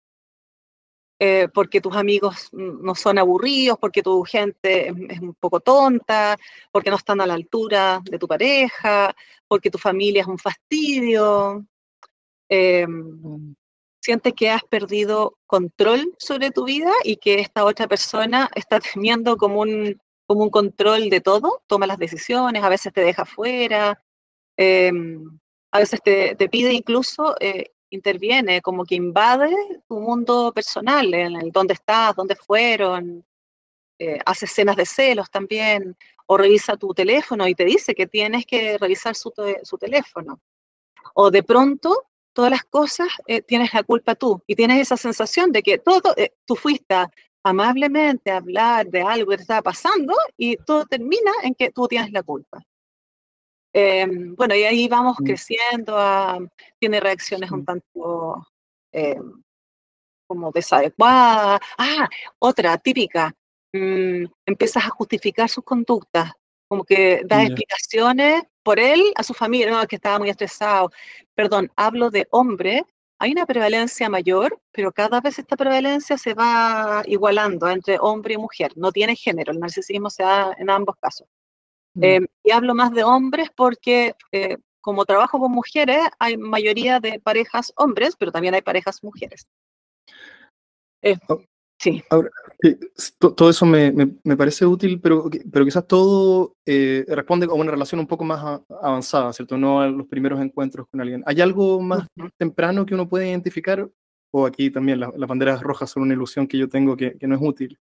eh, 1.18 1.48
porque 1.54 1.80
tus 1.80 1.94
amigos 1.94 2.48
no 2.52 2.96
son 2.96 3.16
aburridos, 3.16 3.78
porque 3.78 4.02
tu 4.02 4.24
gente 4.24 4.88
es, 4.88 5.20
un 5.20 5.34
poco 5.38 5.60
tonta, 5.60 6.36
porque 6.72 6.90
no 6.90 6.96
están 6.96 7.20
a 7.20 7.26
la 7.26 7.34
altura 7.34 8.00
de 8.04 8.18
tu 8.18 8.26
pareja, 8.26 9.14
porque 9.46 9.70
tu 9.70 9.78
familia 9.78 10.22
es 10.22 10.26
un 10.26 10.38
fastidio. 10.38 11.64
Em, 12.48 13.54
sientes 14.00 14.32
que 14.34 14.50
has 14.50 14.64
perdido 14.64 15.38
control 15.46 16.12
sobre 16.18 16.50
tu 16.50 16.64
vida 16.64 16.90
y 17.04 17.16
que 17.18 17.36
esta 17.38 17.64
otra 17.64 17.86
persona 17.86 18.50
está 18.56 18.80
teniendo 18.94 19.36
como 19.36 19.60
un, 19.60 20.01
como 20.26 20.42
un 20.44 20.50
control 20.50 21.10
de 21.10 21.20
todo, 21.20 21.62
toma 21.66 21.86
las 21.86 21.98
decisiones, 21.98 22.62
a 22.62 22.68
veces 22.68 22.92
te 22.92 23.02
deja 23.02 23.24
fuera, 23.24 24.02
em, 24.56 25.38
a 25.70 25.78
veces 25.78 26.00
te, 26.02 26.36
pide 26.48 26.72
incluso 26.72 27.34
eh, 27.40 27.72
interviene, 27.90 28.62
como 28.62 28.84
que 28.84 28.94
invade 28.94 29.54
tu 29.88 30.00
mundo 30.00 30.52
personal, 30.54 31.12
en 31.14 31.36
el 31.36 31.50
dónde 31.52 31.74
estás, 31.74 32.14
dónde 32.16 32.36
fueron, 32.36 33.24
eh, 33.98 34.18
hace 34.26 34.46
escenas 34.46 34.76
de 34.76 34.86
celos 34.86 35.30
también, 35.30 35.96
o 36.26 36.36
revisa 36.36 36.76
tu 36.76 36.94
teléfono 36.94 37.46
y 37.46 37.54
te 37.54 37.64
dice 37.64 37.94
que 37.94 38.06
tienes 38.06 38.46
que 38.46 38.78
revisar 38.78 39.14
su, 39.14 39.30
teléfono. 39.78 40.40
O 41.14 41.30
de 41.30 41.42
pronto, 41.42 42.06
todas 42.32 42.50
las 42.50 42.64
cosas 42.64 43.08
eh, 43.26 43.42
tienes 43.42 43.74
la 43.74 43.82
culpa 43.82 44.14
tú 44.14 44.42
y 44.46 44.56
tienes 44.56 44.80
esa 44.80 44.96
sensación 44.96 45.52
de 45.52 45.62
que 45.62 45.78
todo, 45.78 46.14
eh, 46.16 46.32
tú 46.46 46.56
fuiste 46.56 46.94
amablemente 47.42 48.30
hablar 48.30 48.86
de 48.86 49.02
algo 49.02 49.30
que 49.30 49.36
te 49.36 49.42
estaba 49.42 49.62
pasando 49.62 50.14
y 50.36 50.56
todo 50.56 50.86
termina 50.86 51.32
en 51.42 51.54
que 51.54 51.70
tú 51.70 51.86
tienes 51.88 52.12
la 52.12 52.22
culpa. 52.22 52.62
Em, 53.72 54.34
bueno, 54.36 54.54
y 54.54 54.64
ahí 54.64 54.86
vamos 54.88 55.16
mm. 55.18 55.24
creciendo, 55.24 56.50
tiene 56.78 57.00
reacciones 57.00 57.50
un 57.50 57.64
tanto 57.64 58.46
em, 58.92 59.42
como 60.26 60.50
desadecuadas. 60.52 61.60
Ah, 61.78 62.08
otra 62.38 62.76
típica, 62.78 63.34
mm, 63.72 64.24
empiezas 64.46 64.84
a 64.84 64.90
justificar 64.90 65.48
sus 65.48 65.64
conductas, 65.64 66.32
como 66.68 66.84
que 66.84 67.22
da 67.24 67.42
explicaciones 67.42 68.42
por 68.62 68.78
él 68.78 69.12
a 69.16 69.22
su 69.22 69.34
familia, 69.34 69.70
no, 69.70 69.86
que 69.86 69.96
estaba 69.96 70.18
muy 70.18 70.30
estresado. 70.30 70.90
Perdón, 71.34 71.70
hablo 71.76 72.10
de 72.10 72.28
hombre, 72.30 72.84
hay 73.22 73.30
una 73.30 73.46
prevalencia 73.46 74.08
mayor, 74.08 74.60
pero 74.72 74.90
cada 74.90 75.20
vez 75.20 75.38
esta 75.38 75.56
prevalencia 75.56 76.18
se 76.18 76.34
va 76.34 77.04
igualando 77.06 77.68
entre 77.68 77.96
hombre 78.00 78.34
y 78.34 78.36
mujer, 78.36 78.72
no 78.74 78.90
tiene 78.90 79.14
género, 79.14 79.52
el 79.52 79.60
narcisismo 79.60 80.10
se 80.10 80.24
da 80.24 80.52
en 80.58 80.68
ambos 80.68 80.96
casos. 81.00 81.28
Mm. 81.94 82.02
Em, 82.02 82.26
y 82.42 82.50
hablo 82.50 82.74
más 82.74 82.90
de 82.90 83.04
hombres 83.04 83.48
porque 83.54 84.16
eh, 84.32 84.56
como 84.80 85.04
trabajo 85.04 85.38
con 85.38 85.52
mujeres, 85.52 86.00
hay 86.18 86.36
mayoría 86.36 86.98
de 86.98 87.20
parejas 87.20 87.72
hombres, 87.76 88.16
pero 88.18 88.32
también 88.32 88.54
hay 88.54 88.62
parejas 88.62 89.04
mujeres. 89.04 89.46
Eh, 91.00 91.16
sí. 91.82 92.02
Ahora, 92.10 92.30
todo 93.18 93.50
eso 93.50 93.66
me, 93.66 93.92
me, 93.92 94.36
parece 94.36 94.64
útil, 94.64 95.00
pero, 95.00 95.28
pero 95.50 95.64
quizás 95.64 95.86
todo 95.86 96.54
eh, 96.64 97.04
responde 97.08 97.46
a 97.46 97.52
una 97.52 97.72
relación 97.72 98.00
un 98.00 98.06
poco 98.06 98.24
más 98.24 98.60
avanzada, 98.80 99.32
¿cierto? 99.32 99.58
No 99.58 99.80
a 99.80 99.88
los 99.88 100.06
primeros 100.06 100.40
encuentros 100.40 100.86
con 100.88 101.00
alguien. 101.00 101.22
¿Hay 101.26 101.40
algo 101.40 101.80
más 101.80 102.06
temprano 102.38 102.86
que 102.86 102.94
uno 102.94 103.08
puede 103.08 103.28
identificar? 103.28 103.88
O 104.34 104.46
aquí 104.46 104.70
también 104.70 105.00
las 105.00 105.28
banderas 105.28 105.60
rojas 105.60 105.90
son 105.90 106.04
una 106.04 106.14
ilusión 106.14 106.46
que 106.46 106.56
yo 106.56 106.68
tengo 106.68 106.96
que, 106.96 107.18
que 107.18 107.26
no 107.26 107.34
es 107.34 107.40
útil. 107.42 107.78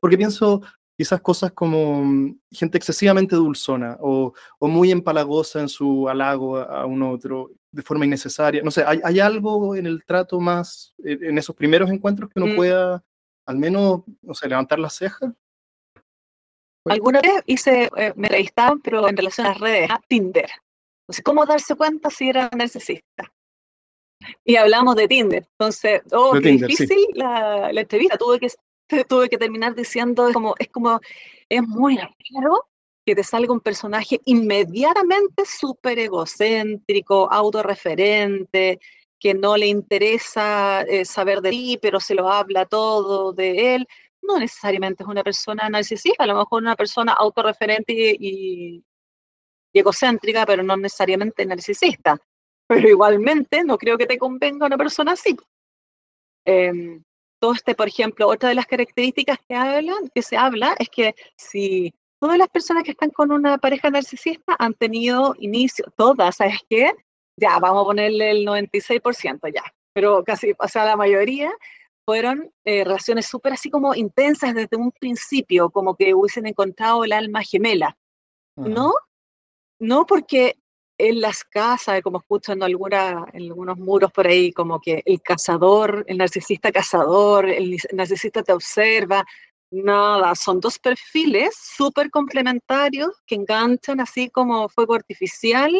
Porque 0.00 0.18
pienso, 0.18 0.60
quizás 0.96 1.20
cosas 1.20 1.52
como 1.52 2.04
mm, 2.04 2.38
gente 2.50 2.78
excesivamente 2.78 3.36
dulzona 3.36 3.96
o, 4.00 4.32
muy 4.60 4.90
empalagosa 4.90 5.60
en 5.60 5.68
su 5.68 6.08
halago 6.08 6.58
a 6.58 6.86
un 6.86 7.02
otro 7.02 7.50
de 7.70 7.82
forma 7.82 8.04
innecesaria. 8.04 8.62
No 8.62 8.70
sé, 8.70 8.84
¿hay, 8.86 9.20
algo 9.20 9.74
en 9.74 9.86
el 9.86 10.04
trato 10.04 10.40
más, 10.40 10.94
eh, 11.04 11.18
en 11.22 11.38
esos 11.38 11.56
primeros 11.56 11.90
encuentros 11.90 12.30
que 12.30 12.40
uno 12.40 12.52
mm. 12.52 12.56
pueda 12.56 13.04
al 13.46 13.56
menos, 13.56 14.02
no 14.22 14.34
sé, 14.34 14.48
levantar 14.48 14.78
las 14.78 14.94
cejas? 14.94 15.32
Alguna 16.86 17.20
vez 17.20 17.42
hice, 17.46 17.90
eh, 17.96 18.12
me 18.16 18.28
revistaban, 18.28 18.80
pero 18.80 19.08
en 19.08 19.16
relación 19.16 19.46
a 19.46 19.50
las 19.50 19.60
redes, 19.60 19.90
a 19.90 20.00
Tinder. 20.06 20.50
Sé 21.08 21.22
cómo 21.22 21.46
darse 21.46 21.74
cuenta 21.74 22.10
si 22.10 22.28
era 22.28 22.50
narcisista. 22.56 23.32
Y 24.44 24.56
hablamos 24.56 24.96
de 24.96 25.08
Tinder. 25.08 25.46
Entonces, 25.58 26.02
oh, 26.12 26.32
qué 26.32 26.52
difícil 26.52 27.06
la, 27.14 27.72
la, 27.72 27.80
entrevista. 27.80 28.18
Tuve 28.18 28.38
que 28.38 28.48
tuve 29.08 29.28
que 29.28 29.38
terminar 29.38 29.74
diciendo, 29.74 30.28
es 30.28 30.34
como, 30.34 30.54
es 30.58 30.68
como, 30.68 31.00
es 31.48 31.62
muy 31.62 31.96
raro 31.96 32.68
que 33.06 33.14
te 33.14 33.22
salga 33.22 33.52
un 33.52 33.60
personaje 33.60 34.20
inmediatamente 34.24 35.44
súper 35.44 35.98
egocéntrico, 35.98 37.30
autorreferente, 37.30 38.80
que 39.24 39.32
no 39.32 39.56
le 39.56 39.68
interesa 39.68 40.82
eh, 40.82 41.06
saber 41.06 41.40
de 41.40 41.48
ti, 41.48 41.78
pero 41.80 41.98
se 41.98 42.14
lo 42.14 42.28
habla 42.30 42.66
todo 42.66 43.32
de 43.32 43.74
él. 43.74 43.88
No 44.20 44.38
necesariamente 44.38 45.02
es 45.02 45.08
una 45.08 45.24
persona 45.24 45.66
narcisista, 45.70 46.24
a 46.24 46.26
lo 46.26 46.36
mejor 46.36 46.60
una 46.62 46.76
persona 46.76 47.14
autorreferente 47.14 47.94
y, 48.20 48.84
egocéntrica, 49.72 50.44
pero 50.44 50.62
no 50.62 50.76
necesariamente 50.76 51.46
narcisista. 51.46 52.18
Pero 52.66 52.86
igualmente 52.86 53.64
no 53.64 53.78
creo 53.78 53.96
que 53.96 54.04
te 54.04 54.18
convenga 54.18 54.66
una 54.66 54.76
persona 54.76 55.12
así. 55.12 55.34
Em, 56.44 57.02
este, 57.40 57.74
por 57.74 57.88
ejemplo, 57.88 58.28
otra 58.28 58.50
de 58.50 58.56
las 58.56 58.66
características 58.66 59.38
que, 59.48 59.54
hablan, 59.54 60.10
que 60.14 60.20
se 60.20 60.36
habla 60.36 60.76
es 60.78 60.90
que 60.90 61.14
si 61.34 61.94
todas 62.20 62.36
las 62.36 62.48
personas 62.48 62.84
que 62.84 62.90
están 62.90 63.08
con 63.08 63.32
una 63.32 63.56
pareja 63.56 63.88
narcisista 63.88 64.54
han 64.58 64.74
tenido 64.74 65.34
inicio, 65.38 65.86
todas, 65.96 66.36
¿sabes 66.36 66.58
qué? 66.68 66.92
Ya, 67.36 67.58
vamos 67.58 67.82
a 67.82 67.86
ponerle 67.86 68.30
el 68.30 68.46
96% 68.46 69.52
ya, 69.52 69.62
pero 69.92 70.22
casi, 70.22 70.52
o 70.58 70.68
sea, 70.68 70.84
la 70.84 70.96
mayoría 70.96 71.52
fueron 72.04 72.52
eh, 72.64 72.84
relaciones 72.84 73.26
súper 73.26 73.54
así 73.54 73.70
como 73.70 73.94
intensas 73.94 74.54
desde 74.54 74.76
un 74.76 74.92
principio, 74.92 75.70
como 75.70 75.96
que 75.96 76.14
hubiesen 76.14 76.46
encontrado 76.46 77.04
el 77.04 77.12
alma 77.12 77.42
gemela. 77.42 77.96
¿No? 78.56 78.92
No 79.80 80.06
porque 80.06 80.54
en 80.96 81.20
las 81.20 81.42
casas, 81.42 82.00
como 82.02 82.18
escucho 82.18 82.52
en, 82.52 82.62
alguna, 82.62 83.26
en 83.32 83.42
algunos 83.42 83.78
muros 83.78 84.12
por 84.12 84.28
ahí, 84.28 84.52
como 84.52 84.80
que 84.80 85.02
el 85.04 85.20
cazador, 85.22 86.04
el 86.06 86.18
narcisista 86.18 86.70
cazador, 86.70 87.48
el 87.48 87.76
narcisista 87.92 88.42
te 88.44 88.52
observa. 88.52 89.24
Nada, 89.72 90.36
son 90.36 90.60
dos 90.60 90.78
perfiles 90.78 91.56
súper 91.56 92.10
complementarios 92.10 93.10
que 93.26 93.34
enganchan 93.34 94.00
así 94.00 94.30
como 94.30 94.68
fuego 94.68 94.94
artificial 94.94 95.72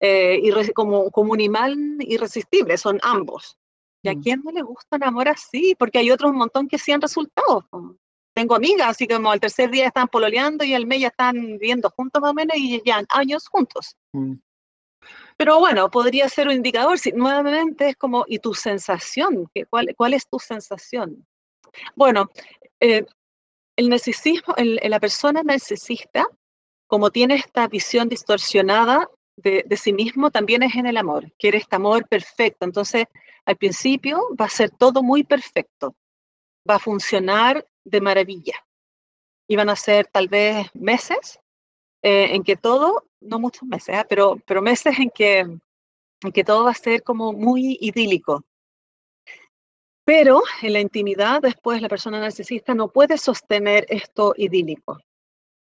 eh, 0.00 0.40
y 0.42 0.72
como, 0.72 1.10
como 1.10 1.32
un 1.32 1.40
imán 1.40 1.98
irresistible, 2.00 2.76
son 2.76 2.98
ambos. 3.02 3.56
¿Y 4.02 4.08
a 4.08 4.14
mm. 4.14 4.22
quién 4.22 4.42
no 4.44 4.50
le 4.52 4.62
gusta 4.62 4.96
un 4.96 5.04
amor 5.04 5.28
así? 5.28 5.74
Porque 5.78 5.98
hay 5.98 6.10
otros 6.10 6.30
un 6.30 6.38
montón 6.38 6.68
que 6.68 6.78
sí 6.78 6.92
han 6.92 7.00
resultado 7.00 7.66
tengo 8.38 8.54
amigas, 8.54 8.90
así 8.90 9.08
como 9.08 9.32
al 9.32 9.40
tercer 9.40 9.68
día 9.68 9.88
están 9.88 10.06
pololeando 10.06 10.62
y 10.62 10.72
al 10.72 10.86
mes 10.86 11.00
ya 11.00 11.08
están 11.08 11.34
viviendo 11.58 11.90
juntos 11.90 12.22
más 12.22 12.30
o 12.30 12.34
menos 12.34 12.56
y 12.56 12.80
ya 12.84 13.02
años 13.08 13.48
juntos. 13.48 13.96
Mm. 14.12 14.34
Pero 15.36 15.58
bueno, 15.58 15.90
podría 15.90 16.28
ser 16.28 16.46
un 16.46 16.54
indicador, 16.54 17.00
si 17.00 17.10
nuevamente 17.10 17.88
es 17.88 17.96
como, 17.96 18.24
¿y 18.28 18.38
tu 18.38 18.54
sensación? 18.54 19.50
¿Cuál, 19.68 19.92
cuál 19.96 20.14
es 20.14 20.28
tu 20.28 20.38
sensación? 20.38 21.26
Bueno, 21.96 22.30
eh, 22.78 23.04
el 23.76 23.88
narcisismo, 23.88 24.54
la 24.56 25.00
persona 25.00 25.42
narcisista, 25.42 26.24
como 26.86 27.10
tiene 27.10 27.34
esta 27.34 27.66
visión 27.66 28.08
distorsionada 28.08 29.10
de, 29.42 29.76
sí 29.76 29.92
mismo, 29.92 30.30
también 30.30 30.62
es 30.62 30.74
en 30.74 30.86
el 30.86 30.96
amor, 30.96 31.32
quiere 31.38 31.58
este 31.58 31.76
amor 31.76 32.06
perfecto. 32.08 32.64
Entonces, 32.64 33.06
al 33.44 33.56
principio 33.56 34.22
va 34.38 34.46
a 34.46 34.50
ser 34.50 34.70
todo 34.70 35.02
muy 35.02 35.24
perfecto, 35.24 35.94
va 36.68 36.76
a 36.76 36.80
funcionar 36.80 37.66
de 37.84 38.00
maravilla. 38.00 38.54
Y 39.46 39.56
van 39.56 39.70
a 39.70 39.76
ser 39.76 40.06
tal 40.08 40.28
vez 40.28 40.68
meses 40.74 41.40
eh, 42.02 42.34
en 42.34 42.42
que 42.42 42.56
todo, 42.56 43.04
no 43.20 43.38
muchos 43.38 43.62
meses, 43.62 43.96
¿eh? 43.96 44.04
pero, 44.08 44.36
pero 44.46 44.60
meses 44.60 44.98
en 44.98 45.10
que, 45.10 45.38
en 45.38 46.32
que 46.32 46.44
todo 46.44 46.64
va 46.64 46.72
a 46.72 46.74
ser 46.74 47.02
como 47.02 47.32
muy 47.32 47.78
idílico. 47.80 48.44
Pero 50.04 50.42
en 50.62 50.72
la 50.72 50.80
intimidad, 50.80 51.40
después 51.40 51.80
la 51.80 51.88
persona 51.88 52.20
narcisista 52.20 52.74
no 52.74 52.88
puede 52.88 53.18
sostener 53.18 53.86
esto 53.88 54.34
idílico. 54.36 54.98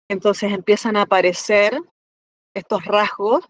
Entonces 0.09 0.53
empiezan 0.53 0.97
a 0.97 1.03
aparecer 1.03 1.81
estos 2.55 2.85
rasgos, 2.85 3.49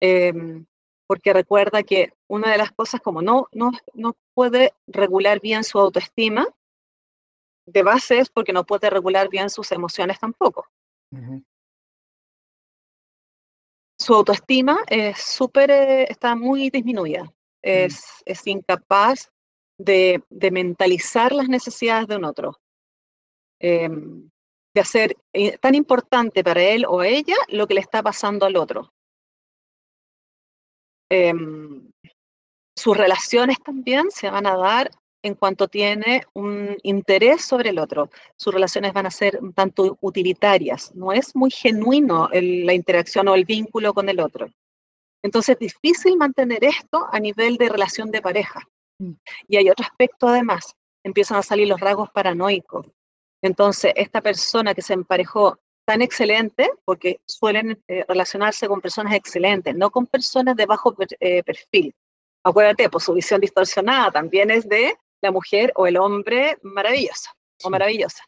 em, 0.00 0.66
porque 1.06 1.32
recuerda 1.32 1.82
que 1.82 2.12
una 2.28 2.50
de 2.50 2.58
las 2.58 2.72
cosas 2.72 3.00
como 3.00 3.22
no, 3.22 3.48
no, 3.52 3.70
no 3.94 4.16
puede 4.34 4.72
regular 4.86 5.40
bien 5.40 5.64
su 5.64 5.78
autoestima, 5.78 6.46
de 7.66 7.82
base 7.82 8.18
es 8.18 8.28
porque 8.28 8.52
no 8.52 8.64
puede 8.64 8.90
regular 8.90 9.28
bien 9.28 9.50
sus 9.50 9.70
emociones 9.72 10.18
tampoco. 10.18 10.66
Su 13.98 14.14
autoestima 14.14 14.80
es 14.88 15.20
súper, 15.20 15.70
eh, 15.70 16.02
está 16.10 16.34
muy 16.34 16.70
disminuida. 16.70 17.24
Mm. 17.24 17.28
Es, 17.62 18.02
es 18.24 18.46
incapaz 18.46 19.30
de, 19.78 20.22
de, 20.30 20.50
mentalizar 20.50 21.32
las 21.32 21.48
necesidades 21.48 22.08
de 22.08 22.16
un 22.16 22.24
otro. 22.24 22.58
Em, 23.60 24.31
de 24.74 24.80
hacer 24.80 25.16
eh, 25.32 25.58
tan 25.58 25.74
importante 25.74 26.42
para 26.42 26.62
él 26.62 26.84
o 26.88 27.02
ella 27.02 27.36
lo 27.48 27.66
que 27.66 27.74
le 27.74 27.80
está 27.80 28.02
pasando 28.02 28.46
al 28.46 28.56
otro. 28.56 28.92
Em, 31.10 31.90
sus 32.74 32.96
relaciones 32.96 33.58
también 33.62 34.10
se 34.10 34.30
van 34.30 34.46
a 34.46 34.56
dar 34.56 34.90
en 35.22 35.34
cuanto 35.34 35.68
tiene 35.68 36.24
un 36.34 36.76
interés 36.82 37.44
sobre 37.44 37.70
el 37.70 37.78
otro. 37.78 38.10
Sus 38.36 38.52
relaciones 38.52 38.92
van 38.92 39.06
a 39.06 39.10
ser 39.10 39.38
un 39.40 39.52
tanto 39.52 39.98
utilitarias. 40.00 40.94
No 40.94 41.12
es 41.12 41.36
muy 41.36 41.50
genuino 41.50 42.28
la 42.32 42.74
interacción 42.74 43.28
o 43.28 43.34
el 43.34 43.44
vínculo 43.44 43.94
con 43.94 44.08
el 44.08 44.20
otro. 44.20 44.48
Entonces 45.22 45.54
es 45.54 45.58
difícil 45.60 46.16
mantener 46.16 46.64
esto 46.64 47.06
a 47.10 47.20
nivel 47.20 47.56
de 47.56 47.68
relación 47.68 48.10
de 48.10 48.20
pareja. 48.20 48.68
Mm. 48.98 49.12
Y 49.48 49.56
hay 49.56 49.70
otro 49.70 49.84
aspecto 49.84 50.28
además. 50.28 50.74
Empiezan 51.04 51.38
a 51.38 51.42
salir 51.42 51.68
los 51.68 51.80
rasgos 51.80 52.10
paranoicos. 52.10 52.86
Entonces, 53.42 53.92
esta 53.96 54.20
persona 54.20 54.74
que 54.74 54.82
se 54.82 54.94
emparejó 54.94 55.58
tan 55.84 56.00
excelente, 56.00 56.70
porque 56.84 57.20
suelen 57.26 57.82
eh, 57.88 58.04
relacionarse 58.06 58.68
con 58.68 58.80
personas 58.80 59.14
excelentes, 59.14 59.74
no 59.74 59.90
con 59.90 60.06
personas 60.06 60.56
de 60.56 60.66
bajo 60.66 60.94
eh, 61.18 61.42
perfil. 61.42 61.94
Acuérdate, 62.44 62.88
pues 62.88 63.04
su 63.04 63.14
visión 63.14 63.40
distorsionada 63.40 64.12
también 64.12 64.50
es 64.50 64.68
de 64.68 64.96
la 65.20 65.30
mujer 65.32 65.72
o 65.74 65.86
el 65.86 65.96
hombre 65.96 66.58
maravilloso 66.62 67.30
o 67.64 67.70
maravillosa. 67.70 68.24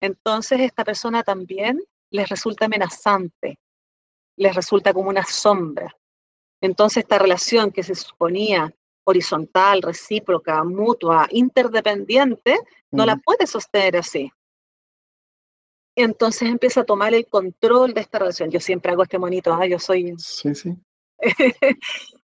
Entonces, 0.00 0.60
esta 0.60 0.84
persona 0.84 1.22
también 1.22 1.82
les 2.10 2.28
resulta 2.28 2.64
amenazante, 2.64 3.58
les 4.36 4.54
resulta 4.54 4.94
como 4.94 5.10
una 5.10 5.24
sombra. 5.24 5.94
Entonces, 6.62 7.02
esta 7.02 7.18
relación 7.18 7.70
que 7.70 7.82
se 7.82 7.94
suponía 7.94 8.74
horizontal, 9.04 9.82
recíproca, 9.82 10.62
mutua, 10.64 11.26
interdependiente, 11.30 12.58
no 12.90 13.06
la 13.06 13.16
puede 13.16 13.46
sostener 13.46 13.96
así. 13.96 14.30
Entonces 15.96 16.48
empieza 16.48 16.82
a 16.82 16.84
tomar 16.84 17.14
el 17.14 17.26
control 17.26 17.92
de 17.94 18.00
esta 18.00 18.18
relación. 18.18 18.50
Yo 18.50 18.60
siempre 18.60 18.92
hago 18.92 19.02
este 19.02 19.18
monito, 19.18 19.52
ah, 19.52 19.66
yo 19.66 19.78
soy... 19.78 20.14
Sí, 20.18 20.54
sí. 20.54 20.76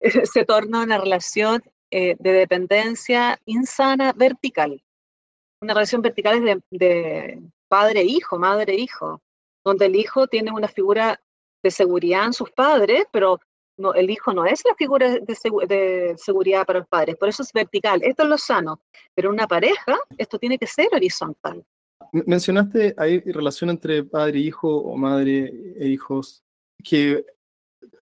se 0.02 0.46
torna 0.46 0.84
una 0.84 0.98
relación 0.98 1.62
eh, 1.92 2.16
de 2.20 2.32
dependencia 2.32 3.40
insana 3.46 4.14
vertical. 4.14 4.82
Una 5.62 5.74
relación 5.74 6.02
vertical 6.02 6.38
es 6.38 6.44
de, 6.44 6.62
de 6.72 7.42
padre-hijo, 7.68 8.40
madre-hijo, 8.40 9.22
donde 9.64 9.86
el 9.86 9.96
hijo 9.96 10.28
tiene 10.28 10.52
una 10.52 10.68
figura 10.68 11.22
de 11.62 11.70
seguridad 11.72 12.26
en 12.26 12.34
sus 12.34 12.50
padres, 12.52 13.06
pero 13.12 13.40
no, 13.78 13.94
el 13.94 14.10
hijo 14.10 14.34
no 14.34 14.46
es 14.46 14.62
la 14.66 14.76
figura 14.76 15.18
de, 15.20 16.16
seguridad 16.18 16.66
para 16.66 16.80
los 16.80 16.88
padres, 16.88 17.16
por 17.16 17.30
eso 17.30 17.44
es 17.44 17.52
vertical. 17.54 18.02
Esto 18.04 18.24
es 18.24 18.30
lo 18.30 18.38
sano, 18.38 18.82
pero 19.16 19.30
en 19.30 19.36
una 19.36 19.48
pareja 19.48 19.98
esto 20.18 20.38
tiene 20.38 20.58
que 20.58 20.68
ser 20.68 20.88
horizontal. 20.94 21.64
Mencionaste, 22.12 22.94
hay 22.98 23.20
relación 23.20 23.70
entre 23.70 24.04
padre 24.04 24.40
e 24.40 24.42
hijo 24.42 24.68
o 24.68 24.98
madre 24.98 25.52
e 25.78 25.88
hijos, 25.88 26.44
que 26.84 27.26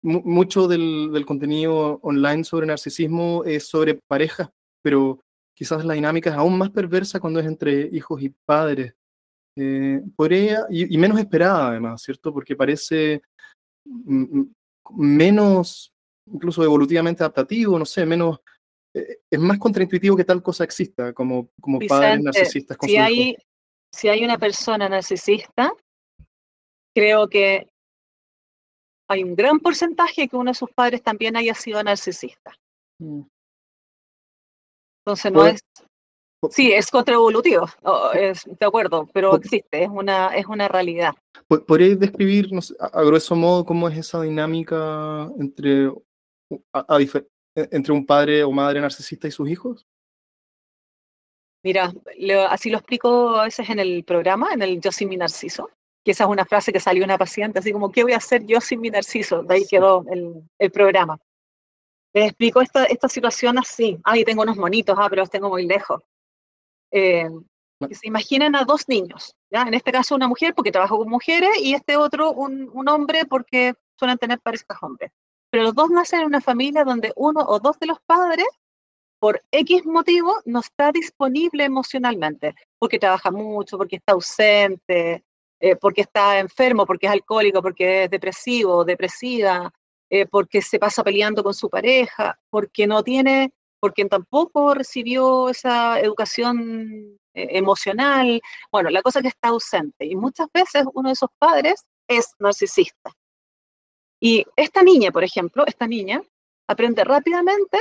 mucho 0.02 0.68
del, 0.68 1.24
contenido 1.26 1.98
online 2.02 2.44
sobre 2.44 2.66
narcisismo 2.66 3.42
es 3.44 3.66
sobre 3.66 3.94
parejas, 3.94 4.50
pero 4.82 5.20
quizás 5.54 5.84
la 5.84 5.94
dinámica 5.94 6.30
es 6.30 6.36
aún 6.36 6.58
más 6.58 6.70
perversa 6.70 7.20
cuando 7.20 7.40
es 7.40 7.46
entre 7.46 7.88
hijos 7.92 8.20
y 8.22 8.28
padres. 8.28 8.94
Eh, 9.56 10.02
podría, 10.16 10.66
y, 10.68 10.98
menos 10.98 11.18
esperada 11.18 11.68
además, 11.70 12.02
¿cierto? 12.02 12.32
Porque 12.34 12.56
parece 12.56 13.22
mm, 13.84 14.38
mm, 14.38 14.54
menos, 14.90 15.94
incluso 16.26 16.62
evolutivamente 16.62 17.22
adaptativo, 17.22 17.78
no 17.78 17.84
sé, 17.84 18.06
menos, 18.06 18.40
eh, 18.94 19.20
es 19.30 19.38
más 19.38 19.58
contraintuitivo 19.58 20.16
que 20.16 20.24
tal 20.24 20.42
cosa 20.42 20.64
exista, 20.64 21.12
como, 21.12 21.50
como 21.60 21.78
padres 21.80 22.22
narcisistas. 22.22 22.76
si, 22.82 22.96
hay, 22.96 23.36
si 23.92 24.08
hay 24.08 24.24
una 24.24 24.38
persona 24.38 24.88
narcisista, 24.88 25.72
creo 26.94 27.28
que 27.28 27.68
hay 29.08 29.22
un 29.22 29.34
gran 29.34 29.60
porcentaje 29.60 30.28
que 30.28 30.36
uno 30.36 30.50
de 30.50 30.54
sus 30.54 30.70
padres 30.70 31.02
también 31.02 31.36
haya 31.36 31.54
sido 31.54 31.82
narcisista. 31.82 32.54
Mm. 32.98 33.22
Entonces 35.04 35.32
no 35.32 35.46
es... 35.46 35.60
Sí, 36.50 36.72
es 36.72 36.90
contraevolutivo, 36.90 37.68
es, 38.14 38.42
de 38.44 38.66
acuerdo, 38.66 39.08
pero 39.12 39.36
existe, 39.36 39.84
es 39.84 39.88
una, 39.88 40.34
es 40.34 40.46
una 40.46 40.68
realidad. 40.68 41.14
¿Podríais 41.48 41.98
describir, 41.98 42.48
a, 42.80 43.02
grueso 43.02 43.36
modo, 43.36 43.64
cómo 43.64 43.88
es 43.88 43.98
esa 43.98 44.22
dinámica 44.22 45.30
entre, 45.38 45.92
entre 47.54 47.92
un 47.92 48.06
padre 48.06 48.44
o 48.44 48.50
madre 48.50 48.80
narcisista 48.80 49.28
y 49.28 49.30
sus 49.30 49.48
hijos? 49.48 49.86
Mira, 51.62 51.92
así 52.50 52.70
lo 52.70 52.78
explico 52.78 53.36
a 53.36 53.44
veces 53.44 53.68
en 53.70 53.78
el 53.78 54.04
programa, 54.04 54.52
en 54.52 54.62
el 54.62 54.80
Yo 54.80 54.92
sin 54.92 55.08
mi 55.08 55.16
narciso, 55.16 55.70
que 56.04 56.10
esa 56.10 56.24
es 56.24 56.30
una 56.30 56.44
frase 56.44 56.72
que 56.72 56.80
salió 56.80 57.04
una 57.04 57.16
paciente, 57.16 57.58
así 57.58 57.72
como, 57.72 57.90
¿qué 57.90 58.02
voy 58.02 58.12
a 58.12 58.18
hacer 58.18 58.44
yo 58.44 58.60
sin 58.60 58.80
mi 58.80 58.90
narciso? 58.90 59.42
De 59.42 59.54
ahí 59.54 59.66
quedó 59.66 60.04
el, 60.10 60.42
el 60.58 60.70
programa. 60.70 61.18
Les 62.12 62.26
explico 62.26 62.60
esta, 62.60 62.84
esta 62.84 63.08
situación 63.08 63.58
así. 63.58 63.98
Ay, 64.04 64.24
tengo 64.24 64.42
unos 64.42 64.56
monitos, 64.56 64.96
ah, 64.98 65.08
pero 65.10 65.22
los 65.22 65.30
tengo 65.30 65.48
muy 65.48 65.66
lejos. 65.66 66.00
Eh, 66.96 67.28
que 67.88 67.94
se 67.96 68.06
imaginen 68.06 68.54
a 68.54 68.64
dos 68.64 68.88
niños, 68.88 69.34
¿ya? 69.50 69.62
En 69.62 69.74
este 69.74 69.90
caso 69.90 70.14
una 70.14 70.28
mujer 70.28 70.54
porque 70.54 70.70
trabajo 70.70 70.96
con 70.96 71.08
mujeres 71.08 71.50
y 71.60 71.74
este 71.74 71.96
otro 71.96 72.32
un, 72.32 72.70
un 72.72 72.88
hombre 72.88 73.26
porque 73.26 73.74
suelen 73.98 74.16
tener 74.16 74.40
parejas 74.40 74.78
hombres. 74.80 75.10
Pero 75.50 75.64
los 75.64 75.74
dos 75.74 75.90
nacen 75.90 76.20
en 76.20 76.26
una 76.26 76.40
familia 76.40 76.84
donde 76.84 77.12
uno 77.16 77.40
o 77.40 77.58
dos 77.58 77.78
de 77.80 77.86
los 77.86 77.98
padres, 78.06 78.46
por 79.18 79.42
X 79.50 79.84
motivo, 79.86 80.40
no 80.44 80.60
está 80.60 80.92
disponible 80.92 81.64
emocionalmente, 81.64 82.54
porque 82.78 82.98
trabaja 82.98 83.30
mucho, 83.30 83.76
porque 83.76 83.96
está 83.96 84.12
ausente, 84.12 85.24
eh, 85.60 85.76
porque 85.76 86.02
está 86.02 86.38
enfermo, 86.38 86.86
porque 86.86 87.06
es 87.06 87.12
alcohólico, 87.12 87.62
porque 87.62 88.04
es 88.04 88.10
depresivo, 88.10 88.84
depresiva, 88.84 89.72
eh, 90.10 90.26
porque 90.26 90.62
se 90.62 90.78
pasa 90.78 91.02
peleando 91.02 91.42
con 91.42 91.54
su 91.54 91.68
pareja, 91.68 92.38
porque 92.50 92.86
no 92.86 93.02
tiene 93.02 93.52
porque 93.84 94.06
tampoco 94.06 94.72
recibió 94.72 95.50
esa 95.50 96.00
educación 96.00 97.18
eh, 97.34 97.48
emocional. 97.58 98.40
Bueno, 98.72 98.88
la 98.88 99.02
cosa 99.02 99.20
que 99.20 99.28
está 99.28 99.48
ausente. 99.48 100.06
Y 100.06 100.16
muchas 100.16 100.46
veces 100.54 100.86
uno 100.94 101.10
de 101.10 101.12
esos 101.12 101.28
padres 101.38 101.84
es 102.08 102.30
narcisista. 102.38 103.12
Y 104.18 104.42
esta 104.56 104.82
niña, 104.82 105.10
por 105.10 105.22
ejemplo, 105.22 105.66
esta 105.66 105.86
niña 105.86 106.22
aprende 106.66 107.04
rápidamente 107.04 107.78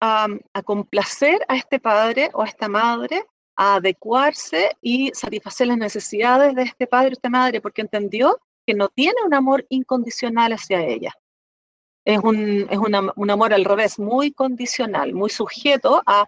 a, 0.00 0.26
a 0.52 0.62
complacer 0.64 1.38
a 1.46 1.54
este 1.54 1.78
padre 1.78 2.30
o 2.34 2.42
a 2.42 2.46
esta 2.46 2.68
madre, 2.68 3.24
a 3.54 3.76
adecuarse 3.76 4.76
y 4.82 5.12
satisfacer 5.14 5.68
las 5.68 5.78
necesidades 5.78 6.52
de 6.56 6.62
este 6.62 6.88
padre 6.88 7.10
o 7.10 7.12
esta 7.12 7.30
madre, 7.30 7.60
porque 7.60 7.82
entendió 7.82 8.40
que 8.66 8.74
no 8.74 8.88
tiene 8.88 9.22
un 9.24 9.34
amor 9.34 9.64
incondicional 9.68 10.52
hacia 10.52 10.84
ella 10.84 11.14
es, 12.08 12.18
un, 12.20 12.66
es 12.70 12.78
un 12.78 13.30
amor 13.30 13.52
al 13.52 13.66
revés, 13.66 13.98
muy 13.98 14.32
condicional, 14.32 15.12
muy 15.12 15.28
sujeto 15.28 16.02
a 16.06 16.26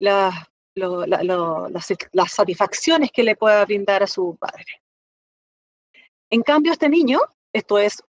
las, 0.00 0.34
las 0.74 2.32
satisfacciones 2.32 3.12
que 3.12 3.22
le 3.22 3.36
pueda 3.36 3.64
brindar 3.64 4.02
a 4.02 4.08
su 4.08 4.36
padre. 4.36 4.82
En 6.30 6.42
cambio, 6.42 6.72
este 6.72 6.88
niño, 6.88 7.20
esto 7.52 7.78
es, 7.78 8.02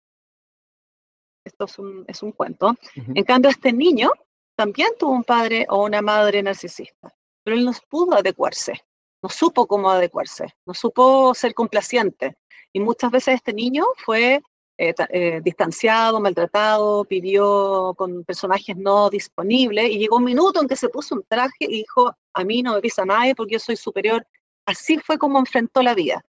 esto 1.44 1.66
es 1.66 1.78
un, 1.78 2.06
es 2.08 2.22
un 2.22 2.32
cuento, 2.32 2.74
en 2.94 3.24
cambio, 3.24 3.50
este 3.50 3.74
niño 3.74 4.10
también 4.56 4.92
tuvo 4.98 5.12
un 5.12 5.24
padre 5.24 5.66
o 5.68 5.84
una 5.84 6.00
madre 6.00 6.42
narcisista, 6.42 7.14
pero 7.44 7.54
él 7.54 7.66
no 7.66 7.72
pudo 7.90 8.14
adecuarse, 8.14 8.80
no 9.22 9.28
supo 9.28 9.66
cómo 9.66 9.90
adecuarse, 9.90 10.46
no 10.64 10.72
supo 10.72 11.34
ser 11.34 11.52
complaciente. 11.52 12.38
Y 12.72 12.80
muchas 12.80 13.10
veces 13.10 13.34
este 13.34 13.52
niño 13.52 13.84
fue 13.98 14.40
eh, 14.84 14.94
eh, 15.10 15.40
distanciado, 15.44 16.18
maltratado, 16.18 17.04
vivió 17.04 17.94
con 17.96 18.24
personajes 18.24 18.76
no 18.76 19.10
disponibles 19.10 19.88
y 19.88 19.98
llegó 19.98 20.16
un 20.16 20.24
minuto 20.24 20.60
en 20.60 20.66
que 20.66 20.74
se 20.74 20.88
puso 20.88 21.14
un 21.14 21.22
traje 21.28 21.52
y 21.60 21.82
dijo, 21.82 22.12
a 22.32 22.42
mí 22.42 22.64
no 22.64 22.74
me 22.74 22.80
pisa 22.80 23.04
nadie 23.04 23.36
porque 23.36 23.52
yo 23.52 23.58
soy 23.60 23.76
superior. 23.76 24.26
Así 24.66 24.98
fue 24.98 25.18
como 25.18 25.38
enfrentó 25.38 25.82
la 25.82 25.94
vida. 25.94 26.24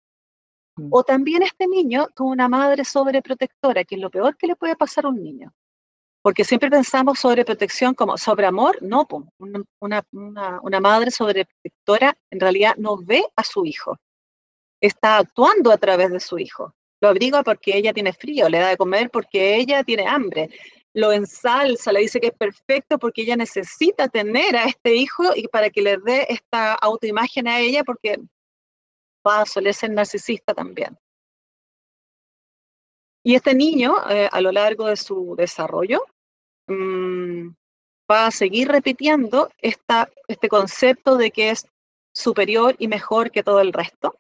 Mm. 0.76 0.90
O 0.92 1.02
también 1.02 1.44
este 1.44 1.66
niño 1.66 2.08
tuvo 2.14 2.28
una 2.28 2.50
madre 2.50 2.84
sobreprotectora, 2.84 3.86
que 3.86 3.96
es 3.96 4.02
lo 4.02 4.10
peor 4.10 4.36
que 4.36 4.48
le 4.48 4.58
puede 4.58 4.76
pasar 4.76 5.06
a 5.06 5.10
un 5.10 5.24
niño. 5.24 5.54
Porque 6.22 6.44
siempre 6.44 6.70
pensamos 6.70 7.20
sobre 7.20 7.46
protección 7.46 7.94
como 7.94 8.18
sobre 8.18 8.48
amor, 8.48 8.78
no, 8.82 9.08
una, 9.80 10.04
una, 10.12 10.60
una 10.62 10.80
madre 10.82 11.10
sobreprotectora 11.10 12.18
en 12.30 12.40
realidad 12.42 12.76
no 12.76 12.98
ve 12.98 13.24
a 13.34 13.46
su 13.46 13.66
hijo, 13.66 13.98
está 14.82 15.20
actuando 15.20 15.72
a 15.72 15.78
través 15.78 16.12
de 16.12 16.20
su 16.20 16.38
hijo 16.38 16.76
lo 17.02 17.10
abriga 17.10 17.44
porque 17.44 17.76
ella 17.76 17.94
tiene 17.94 18.14
frío, 18.14 18.48
le 18.48 18.60
da 18.60 18.70
de 18.70 18.78
comer 18.78 19.10
porque 19.10 19.56
ella 19.56 19.84
tiene 19.84 20.08
hambre, 20.08 20.50
lo 20.94 21.12
ensalza, 21.12 21.92
le 21.92 22.02
dice 22.02 22.22
que 22.22 22.28
es 22.28 22.34
perfecto 22.34 23.00
porque 23.00 23.24
ella 23.24 23.36
necesita 23.36 24.08
tener 24.08 24.56
a 24.56 24.66
este 24.66 24.96
hijo 24.96 25.36
y 25.36 25.48
para 25.48 25.70
que 25.70 25.82
le 25.82 25.98
dé 25.98 26.28
esta 26.30 26.74
autoimagen 26.74 27.48
a 27.48 27.60
ella 27.60 27.84
porque 27.84 28.20
va 29.28 29.42
a 29.42 29.46
ser 29.46 29.64
narcisista 29.92 30.54
también. 30.54 30.98
Y 33.24 33.36
este 33.36 33.54
niño, 33.54 33.96
eh, 34.10 34.28
a 34.32 34.42
lo 34.42 34.52
largo 34.52 34.88
de 34.88 34.98
su 34.98 35.36
desarrollo, 35.38 36.04
mm, 36.68 37.50
va 38.12 38.28
a 38.28 38.32
seguir 38.32 38.68
repitiendo 38.68 39.50
esta, 39.60 40.10
este 40.28 40.50
concepto 40.50 41.18
de 41.18 41.32
que 41.32 41.52
es 41.52 41.68
superior 42.14 42.76
y 42.78 42.88
mejor 42.88 43.32
que 43.32 43.44
todo 43.44 43.62
el 43.62 43.74
resto 43.74 44.20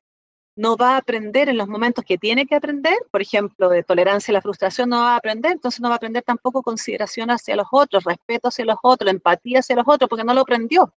no 0.56 0.76
va 0.76 0.96
a 0.96 0.98
aprender 0.98 1.50
en 1.50 1.58
los 1.58 1.68
momentos 1.68 2.04
que 2.06 2.18
tiene 2.18 2.46
que 2.46 2.56
aprender, 2.56 2.98
por 3.10 3.22
ejemplo, 3.22 3.70
de 3.70 3.84
tolerancia 3.84 4.32
a 4.32 4.36
la 4.36 4.42
frustración, 4.42 4.90
no 4.90 4.98
va 4.98 5.14
a 5.14 5.18
aprender, 5.18 5.54
entonces 5.54 5.80
no 5.80 5.88
va 5.88 5.96
a 5.96 5.98
aprender 5.98 6.24
tampoco 6.24 6.62
consideración 6.62 7.32
hacia 7.32 7.56
los 7.56 7.68
otros, 7.72 8.04
respeto 8.04 8.50
hacia 8.50 8.66
los 8.66 8.78
otros, 8.84 9.10
empatía 9.10 9.60
hacia 9.60 9.76
los 9.76 9.88
otros, 9.88 10.10
porque 10.10 10.26
no 10.26 10.34
lo 10.34 10.42
aprendió. 10.42 10.94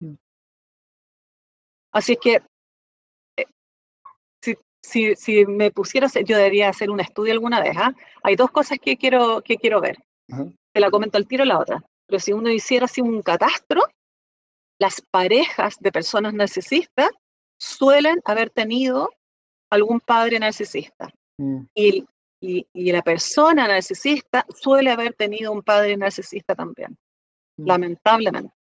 Mm. 0.00 0.14
Así 1.92 2.12
es 2.12 2.18
que 2.20 2.42
eh, 3.36 3.46
si, 4.82 5.14
si, 5.14 5.46
me 5.46 5.70
pusiera, 5.70 6.08
yo 6.24 6.36
debería 6.36 6.68
hacer 6.68 6.90
un 6.90 7.00
estudio 7.00 7.32
alguna 7.32 7.60
vez. 7.60 7.76
¿ah? 7.76 7.94
Hay 8.22 8.36
dos 8.36 8.50
cosas 8.50 8.78
que 8.80 8.96
quiero, 8.96 9.42
que 9.42 9.56
quiero 9.56 9.80
ver. 9.80 9.96
Te 10.72 10.80
la 10.80 10.90
comento 10.90 11.18
al 11.18 11.26
tiro 11.26 11.44
la 11.44 11.58
otra. 11.58 11.82
Pero 12.06 12.20
si 12.20 12.32
uno 12.32 12.50
hiciera 12.50 12.86
así 12.86 13.00
un 13.00 13.22
catastro, 13.22 13.82
las 14.78 15.00
parejas 15.10 15.76
de 15.80 15.92
personas 15.92 16.34
narcisistas 16.34 17.10
suelen 17.58 18.20
haber 18.24 18.50
tenido 18.50 19.10
algún 19.70 20.00
padre 20.00 20.38
narcisista. 20.38 21.12
Mm. 21.38 21.64
Y, 21.74 22.06
y, 22.40 22.92
la 22.92 23.02
persona 23.02 23.66
narcisista 23.66 24.46
suele 24.54 24.90
haber 24.90 25.14
tenido 25.14 25.52
un 25.52 25.62
padre 25.62 25.96
narcisista 25.96 26.54
también, 26.54 26.96
mm. 27.56 27.66
lamentablemente. 27.66 28.54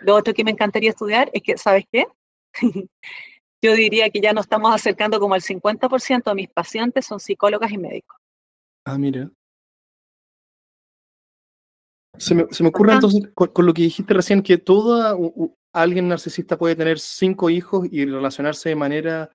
Lo 0.00 0.16
otro 0.16 0.34
que 0.34 0.44
me 0.44 0.50
encantaría 0.50 0.90
estudiar 0.90 1.30
es 1.32 1.42
que, 1.42 1.56
¿sabes 1.56 1.84
qué? 1.90 2.06
Yo 3.62 3.74
diría 3.74 4.08
que 4.10 4.20
ya 4.20 4.32
nos 4.32 4.44
estamos 4.44 4.72
acercando 4.72 5.18
como 5.18 5.34
al 5.34 5.42
50% 5.42 6.24
de 6.24 6.34
mis 6.34 6.48
pacientes 6.48 7.06
son 7.06 7.18
psicólogas 7.18 7.72
y 7.72 7.78
médicos. 7.78 8.16
Ah, 8.84 8.96
mira. 8.96 9.30
Se 12.18 12.34
me, 12.34 12.46
se 12.50 12.62
me 12.62 12.70
ocurre 12.70 12.94
entonces 12.94 13.28
con, 13.34 13.50
lo 13.66 13.74
que 13.74 13.82
dijiste 13.82 14.14
recién 14.14 14.42
que 14.42 14.58
toda 14.58 15.16
alguien 15.72 16.08
narcisista 16.08 16.58
puede 16.58 16.76
tener 16.76 16.98
cinco 16.98 17.50
hijos 17.50 17.86
y 17.90 18.04
relacionarse 18.04 18.70
de 18.70 18.76
manera 18.76 19.30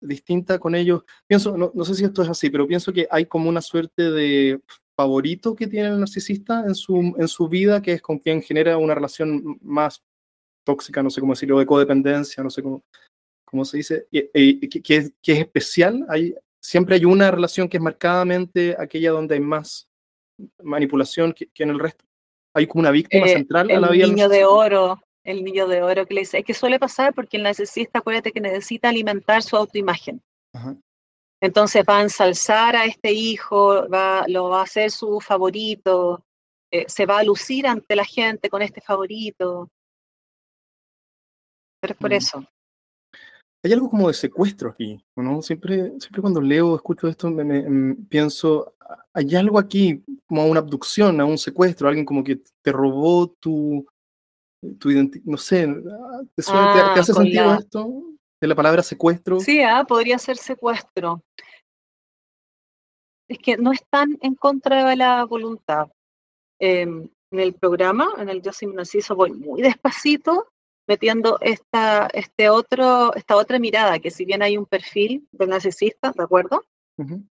distinta 0.00 0.58
con 0.58 0.74
ellos. 0.74 1.02
Pienso, 1.26 1.56
no, 1.56 1.84
sé 1.84 1.94
si 1.94 2.04
esto 2.04 2.22
es 2.22 2.28
así, 2.28 2.50
pero 2.50 2.66
pienso 2.66 2.92
que 2.92 3.06
hay 3.10 3.26
como 3.26 3.48
una 3.48 3.60
suerte 3.60 4.10
de 4.10 4.60
favorito 4.96 5.54
que 5.54 5.66
tiene 5.66 5.88
el 5.88 6.00
narcisista 6.00 6.64
en 6.66 6.74
su, 6.74 7.14
en 7.18 7.28
su 7.28 7.48
vida, 7.48 7.82
que 7.82 7.92
es 7.92 8.02
con 8.02 8.18
quien 8.18 8.42
genera 8.42 8.78
una 8.78 8.94
relación 8.94 9.58
más 9.62 10.02
tóxica, 10.64 11.02
no 11.02 11.10
sé 11.10 11.20
cómo 11.20 11.34
decirlo, 11.34 11.58
de 11.58 11.66
codependencia, 11.66 12.42
no 12.42 12.50
sé 12.50 12.62
cómo, 12.62 12.82
cómo 13.44 13.64
se 13.64 13.76
dice, 13.76 14.06
que, 14.10 14.30
es, 14.32 15.12
que, 15.22 15.32
es, 15.32 15.38
especial. 15.38 16.04
Hay, 16.08 16.34
siempre 16.60 16.96
hay 16.96 17.04
una 17.04 17.30
relación 17.30 17.68
que 17.68 17.76
es 17.76 17.82
marcadamente 17.82 18.74
aquella 18.78 19.10
donde 19.10 19.34
hay 19.34 19.40
más 19.40 19.88
manipulación 20.62 21.32
que, 21.32 21.48
en 21.56 21.70
el 21.70 21.78
resto. 21.78 22.04
Hay 22.54 22.66
como 22.66 22.80
una 22.80 22.90
víctima 22.90 23.26
eh, 23.26 23.34
central 23.34 23.70
a 23.70 23.80
la 23.80 23.90
vida. 23.90 24.04
El 24.04 24.14
niño 24.14 24.28
de 24.28 24.44
oro, 24.44 24.98
el 25.26 25.44
niño 25.44 25.66
de 25.66 25.82
oro 25.82 26.06
que 26.06 26.14
le 26.14 26.20
dice, 26.20 26.38
es 26.38 26.44
que 26.44 26.54
suele 26.54 26.78
pasar 26.78 27.12
porque 27.12 27.36
el 27.36 27.42
narcisista, 27.42 27.98
acuérdate 27.98 28.32
que 28.32 28.40
necesita 28.40 28.88
alimentar 28.88 29.42
su 29.42 29.56
autoimagen. 29.56 30.22
Entonces 31.42 31.84
va 31.86 31.98
a 31.98 32.02
ensalzar 32.02 32.76
a 32.76 32.86
este 32.86 33.12
hijo, 33.12 33.88
va, 33.88 34.24
lo 34.28 34.48
va 34.48 34.60
a 34.60 34.64
hacer 34.64 34.90
su 34.90 35.20
favorito, 35.20 36.24
eh, 36.70 36.86
se 36.88 37.06
va 37.06 37.18
a 37.18 37.24
lucir 37.24 37.66
ante 37.66 37.94
la 37.96 38.04
gente 38.04 38.48
con 38.48 38.62
este 38.62 38.80
favorito. 38.80 39.68
Pero 41.80 41.92
es 41.92 41.98
por 41.98 42.10
mm. 42.10 42.14
eso. 42.14 42.46
Hay 43.64 43.72
algo 43.72 43.90
como 43.90 44.06
de 44.06 44.14
secuestro 44.14 44.70
aquí, 44.70 45.04
¿no? 45.16 45.42
Siempre, 45.42 45.90
siempre 45.98 46.20
cuando 46.20 46.40
leo, 46.40 46.76
escucho 46.76 47.08
esto, 47.08 47.28
me, 47.30 47.96
pienso, 48.08 48.76
hay 49.12 49.34
algo 49.34 49.58
aquí, 49.58 50.04
como 50.26 50.46
una 50.46 50.60
abducción, 50.60 51.20
a 51.20 51.24
un 51.24 51.36
secuestro, 51.36 51.88
alguien 51.88 52.06
como 52.06 52.22
que 52.22 52.40
te 52.62 52.70
robó 52.70 53.28
tu, 53.40 53.84
tu 54.78 54.90
no 55.24 55.36
sé, 55.36 55.66
¿te, 56.34 56.42
ah, 56.48 56.94
hace 56.96 57.12
sentido 57.12 57.54
esto? 57.54 58.02
De 58.40 58.48
la 58.48 58.54
palabra 58.54 58.82
secuestro. 58.82 59.40
Sí, 59.40 59.62
ah, 59.62 59.84
podría 59.86 60.18
ser 60.18 60.36
secuestro. 60.36 61.22
Es 63.28 63.38
que 63.38 63.56
no 63.56 63.72
están 63.72 64.18
en 64.20 64.34
contra 64.34 64.88
de 64.88 64.96
la 64.96 65.24
voluntad. 65.24 65.88
Em, 66.60 67.08
en 67.30 67.40
el 67.40 67.54
programa, 67.54 68.08
en 68.18 68.28
el 68.28 68.40
Yo 68.40 68.52
soy 68.52 68.68
narciso, 68.68 69.16
voy 69.16 69.32
muy 69.32 69.62
despacito 69.62 70.48
metiendo 70.86 71.38
esta, 71.40 72.08
este 72.12 72.48
otro, 72.48 73.14
esta 73.14 73.36
otra 73.36 73.58
mirada, 73.58 73.98
que 73.98 74.10
si 74.10 74.24
bien 74.24 74.42
hay 74.42 74.56
un 74.56 74.66
perfil 74.66 75.26
del 75.32 75.50
narcisista, 75.50 76.12
¿de 76.12 76.22
acuerdo? 76.22 76.64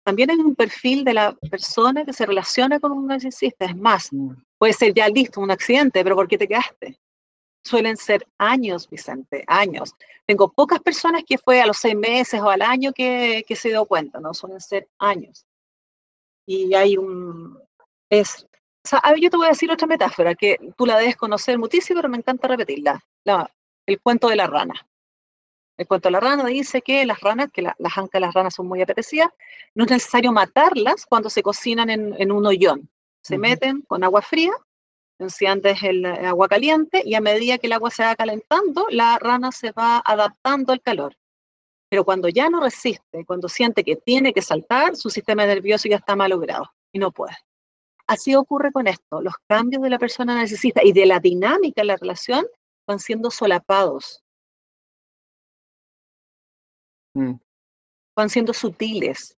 También 0.03 0.29
hay 0.29 0.37
un 0.37 0.53
perfil 0.53 1.03
de 1.03 1.15
la 1.15 1.35
persona 1.49 2.05
que 2.05 2.13
se 2.13 2.27
relaciona 2.27 2.79
con 2.79 2.91
un 2.91 3.07
narcisista. 3.07 3.65
Es 3.65 3.75
más, 3.75 4.13
mm. 4.13 4.29
puede 4.59 4.73
ser 4.73 4.93
ya 4.93 5.09
listo, 5.09 5.41
un 5.41 5.49
accidente, 5.49 6.03
pero 6.03 6.15
¿por 6.15 6.27
qué 6.27 6.37
te 6.37 6.47
quedaste? 6.47 6.99
Suelen 7.67 7.97
ser 7.97 8.27
años, 8.37 8.89
Vicente, 8.89 9.43
años. 9.47 9.93
Tengo 10.25 10.51
pocas 10.51 10.79
personas 10.79 11.23
que 11.25 11.37
fue 11.37 11.61
a 11.61 11.65
los 11.65 11.77
seis 11.77 11.95
meses 11.95 12.41
o 12.41 12.49
al 12.49 12.61
año 12.61 12.93
que, 12.93 13.45
se 13.55 13.69
dio 13.69 13.85
cuenta, 13.85 14.19
¿no? 14.19 14.33
Suelen 14.33 14.61
ser 14.61 14.87
años. 14.97 15.45
Y 16.45 16.73
hay 16.73 16.97
un... 16.97 17.59
Es, 18.09 18.47
yo 19.19 19.29
te 19.29 19.37
voy 19.37 19.47
a 19.47 19.49
decir 19.49 19.69
otra 19.69 19.87
metáfora 19.87 20.33
que 20.33 20.57
tú 20.77 20.85
la 20.85 20.97
debes 20.97 21.17
conocer 21.17 21.57
muchísimo, 21.59 21.99
pero 21.99 22.09
me 22.09 22.17
encanta 22.17 22.47
repetirla. 22.47 23.03
La, 23.25 23.51
el 23.85 23.99
cuento 24.01 24.29
de 24.29 24.37
la 24.37 24.47
rana. 24.47 24.87
El 25.77 25.87
cuento 25.87 26.07
de 26.07 26.13
la 26.13 26.19
rana 26.19 26.45
dice 26.45 26.81
que 26.81 27.05
las 27.05 27.19
ranas, 27.19 27.51
que 27.51 27.61
las 27.61 27.97
ancas 27.97 28.13
de 28.13 28.19
las 28.21 28.33
ranas 28.33 28.55
son 28.55 28.67
muy 28.67 28.81
apetecidas, 28.81 29.29
no 29.75 29.85
es 29.85 29.91
necesario 29.91 30.31
matarlas 30.31 31.05
cuando 31.05 31.29
se 31.29 31.43
cocinan 31.43 31.89
en, 31.89 32.31
un 32.31 32.45
hoyón. 32.45 32.89
Se 33.21 33.37
meten 33.37 33.81
con 33.81 34.03
agua 34.03 34.21
fría 34.21 34.53
antes 35.47 35.83
el 35.83 36.05
agua 36.05 36.47
caliente 36.47 37.01
y 37.03 37.15
a 37.15 37.21
medida 37.21 37.57
que 37.57 37.67
el 37.67 37.73
agua 37.73 37.89
se 37.89 38.03
va 38.03 38.15
calentando, 38.15 38.85
la 38.89 39.17
rana 39.19 39.51
se 39.51 39.71
va 39.71 40.01
adaptando 40.05 40.73
al 40.73 40.81
calor. 40.81 41.15
Pero 41.89 42.03
cuando 42.03 42.27
ya 42.29 42.49
no 42.49 42.61
resiste, 42.61 43.25
cuando 43.25 43.47
siente 43.47 43.83
que 43.83 43.95
tiene 43.95 44.33
que 44.33 44.41
saltar, 44.41 44.95
su 44.95 45.09
sistema 45.09 45.45
nervioso 45.45 45.87
ya 45.87 45.95
está 45.97 46.15
malogrado 46.15 46.71
y 46.91 46.99
no 46.99 47.11
puede. 47.11 47.35
Así 48.07 48.35
ocurre 48.35 48.71
con 48.71 48.87
esto. 48.87 49.21
Los 49.21 49.33
cambios 49.47 49.81
de 49.81 49.89
la 49.89 49.99
persona 49.99 50.35
narcisista 50.35 50.83
y 50.83 50.93
de 50.93 51.05
la 51.05 51.19
dinámica 51.19 51.81
de 51.81 51.87
la 51.87 51.97
relación 51.97 52.45
van 52.87 52.99
siendo 52.99 53.31
solapados. 53.31 54.23
Mm. 57.13 57.35
Van 58.15 58.29
siendo 58.29 58.53
sutiles. 58.53 59.35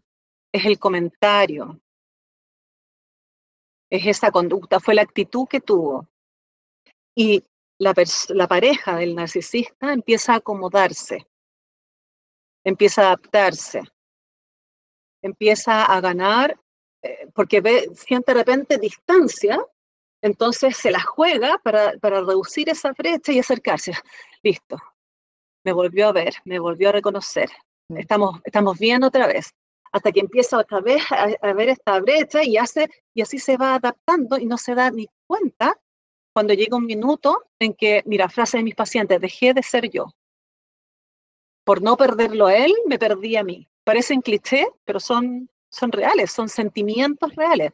Es 0.52 0.66
el 0.66 0.80
comentario, 0.80 1.80
es 3.90 4.06
esa 4.06 4.32
conducta, 4.32 4.80
fue 4.80 4.96
la 4.96 5.02
actitud 5.02 5.48
que 5.48 5.62
tuvo. 5.62 6.08
Y 7.16 7.44
la, 7.80 7.94
pareja 8.48 8.98
del 8.98 9.16
narcisista 9.16 9.94
empieza 9.94 10.34
a 10.34 10.38
acomodarse, 10.38 11.28
empieza 12.64 13.04
a 13.04 13.06
adaptarse, 13.08 13.82
empieza 15.22 15.84
a 15.84 16.02
ganar, 16.02 16.60
eh, 17.04 17.28
porque 17.34 17.62
ve, 17.62 17.90
siente 17.96 18.34
de 18.34 18.40
repente 18.40 18.78
distancia, 18.78 19.64
entonces 20.22 20.76
se 20.76 20.92
la 20.92 21.02
juega 21.02 21.60
para, 21.60 21.94
reducir 22.02 22.70
esa 22.70 22.92
brecha 22.92 23.32
y 23.32 23.40
acercarse. 23.40 23.94
Listo, 24.44 24.78
me 25.64 25.74
volvió 25.74 26.10
a 26.10 26.12
ver, 26.12 26.36
me 26.46 26.60
volvió 26.60 26.90
a 26.90 26.94
reconocer. 26.94 27.50
Mm. 27.90 27.98
Estamos, 27.98 28.42
estamos 28.44 28.78
bien 28.78 29.04
otra 29.04 29.28
vez 29.28 29.54
hasta 29.98 30.12
que 30.12 30.20
empieza 30.20 30.60
otra 30.60 30.80
vez 30.80 31.02
a, 31.10 31.54
ver 31.54 31.70
esta 31.70 32.00
brecha 32.00 32.44
y, 32.44 32.56
hace, 32.56 32.90
y 33.14 33.22
así 33.22 33.40
se 33.40 33.58
va 33.58 33.76
adaptando 33.76 34.38
y 34.38 34.46
no 34.46 34.58
se 34.58 34.76
da 34.76 34.92
ni 34.92 35.08
cuenta 35.26 35.76
cuando 36.34 36.54
llega 36.54 36.78
un 36.78 36.86
minuto 36.86 37.46
en 37.58 37.74
que, 37.74 38.04
mira, 38.06 38.30
frase 38.30 38.58
de 38.58 38.64
mis 38.64 38.76
pacientes, 38.76 39.20
dejé 39.20 39.56
de 39.56 39.64
ser 39.64 39.90
yo. 39.90 40.14
Por 41.66 41.82
no 41.82 41.98
perderlo 41.98 42.46
a 42.46 42.56
él, 42.56 42.74
me 42.86 43.00
perdí 43.00 43.36
a 43.36 43.44
mí. 43.44 43.68
Parecen 43.84 44.22
cliché, 44.22 44.68
pero 44.86 45.00
son, 45.00 45.50
son 45.72 45.92
reales, 45.92 46.32
son 46.32 46.48
sentimientos 46.48 47.36
reales. 47.36 47.72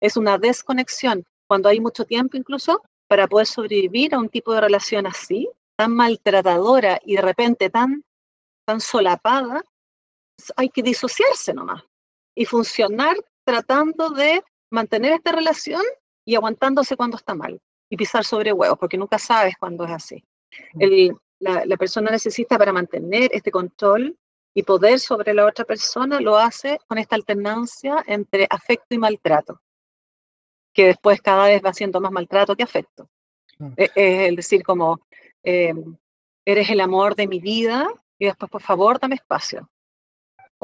Es 0.00 0.16
una 0.16 0.38
desconexión. 0.38 1.24
Cuando 1.48 1.68
hay 1.68 1.80
mucho 1.80 2.04
tiempo 2.04 2.36
incluso, 2.36 2.82
para 3.08 3.26
poder 3.26 3.48
sobrevivir 3.48 4.14
a 4.14 4.18
un 4.18 4.28
tipo 4.28 4.54
de 4.54 4.60
relación 4.60 5.08
así, 5.08 5.48
tan 5.76 5.92
maltratadora 5.92 7.00
y 7.04 7.16
de 7.16 7.22
repente 7.22 7.68
tan, 7.68 8.04
tan 8.64 8.80
solapada, 8.80 9.64
hay 10.56 10.68
que 10.68 10.82
disociarse 10.82 11.54
nomás 11.54 11.82
y 12.34 12.44
funcionar 12.44 13.16
tratando 13.44 14.10
de 14.10 14.42
mantener 14.70 15.12
esta 15.12 15.32
relación 15.32 15.82
y 16.24 16.34
aguantándose 16.34 16.96
cuando 16.96 17.16
está 17.16 17.34
mal 17.34 17.60
y 17.88 17.96
pisar 17.96 18.24
sobre 18.24 18.52
huevos, 18.52 18.78
porque 18.78 18.98
nunca 18.98 19.18
sabes 19.18 19.54
cuándo 19.58 19.84
es 19.84 19.92
así. 19.92 20.24
la, 21.40 21.64
la, 21.66 21.76
persona 21.76 22.10
necesita 22.10 22.58
para 22.58 22.72
mantener 22.72 23.30
este 23.32 23.50
control 23.50 24.16
y 24.54 24.62
poder 24.62 24.98
sobre 25.00 25.34
la 25.34 25.46
otra 25.46 25.64
persona 25.64 26.20
lo 26.20 26.36
hace 26.36 26.78
con 26.88 26.98
esta 26.98 27.16
alternancia 27.16 28.02
entre 28.06 28.46
afecto 28.48 28.94
y 28.94 28.98
maltrato, 28.98 29.60
que 30.72 30.86
después 30.86 31.20
cada 31.20 31.46
vez 31.46 31.62
va 31.62 31.72
siendo 31.72 32.00
más 32.00 32.12
maltrato 32.12 32.56
que 32.56 32.62
afecto. 32.62 33.08
Es, 33.76 33.90
es 33.94 34.36
decir, 34.36 34.62
como 34.64 35.00
eh, 35.42 35.74
eres 36.44 36.70
el 36.70 36.80
amor 36.80 37.14
de 37.14 37.28
mi 37.28 37.40
vida 37.40 37.88
y 38.18 38.26
después 38.26 38.50
por 38.50 38.62
favor 38.62 38.98
dame 38.98 39.16
espacio 39.16 39.68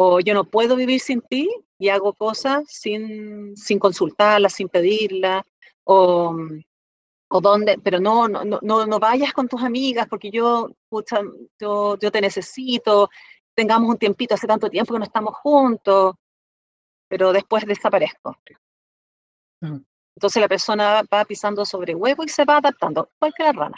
o 0.02 0.18
yo 0.18 0.32
no 0.32 0.44
puedo 0.44 0.76
vivir 0.76 0.98
sin 0.98 1.20
ti 1.20 1.46
y 1.78 1.90
hago 1.90 2.14
cosas 2.14 2.64
sin, 2.68 3.54
sin 3.54 3.78
consultarla, 3.78 4.48
sin 4.48 4.70
pedirla, 4.70 5.44
o, 5.84 6.34
o 7.28 7.40
dónde, 7.42 7.78
pero 7.84 8.00
no, 8.00 8.26
no, 8.26 8.42
no, 8.62 8.86
no 8.86 8.98
vayas 8.98 9.34
con 9.34 9.46
tus 9.46 9.62
amigas 9.62 10.06
porque 10.08 10.30
yo, 10.30 10.70
yo, 11.60 11.98
yo 11.98 12.10
te 12.10 12.20
necesito, 12.22 13.10
tengamos 13.54 13.90
un 13.90 13.98
tiempito, 13.98 14.34
hace 14.34 14.46
tanto 14.46 14.70
tiempo 14.70 14.94
que 14.94 15.00
no 15.00 15.04
estamos 15.04 15.34
juntos, 15.36 16.14
pero 17.06 17.30
después 17.34 17.66
desaparezco. 17.66 18.38
Entonces 19.60 20.40
la 20.40 20.48
persona 20.48 21.02
va 21.12 21.26
pisando 21.26 21.66
sobre 21.66 21.94
huevo 21.94 22.24
y 22.24 22.28
se 22.30 22.46
va 22.46 22.56
adaptando, 22.56 23.10
la 23.20 23.52
rana. 23.52 23.76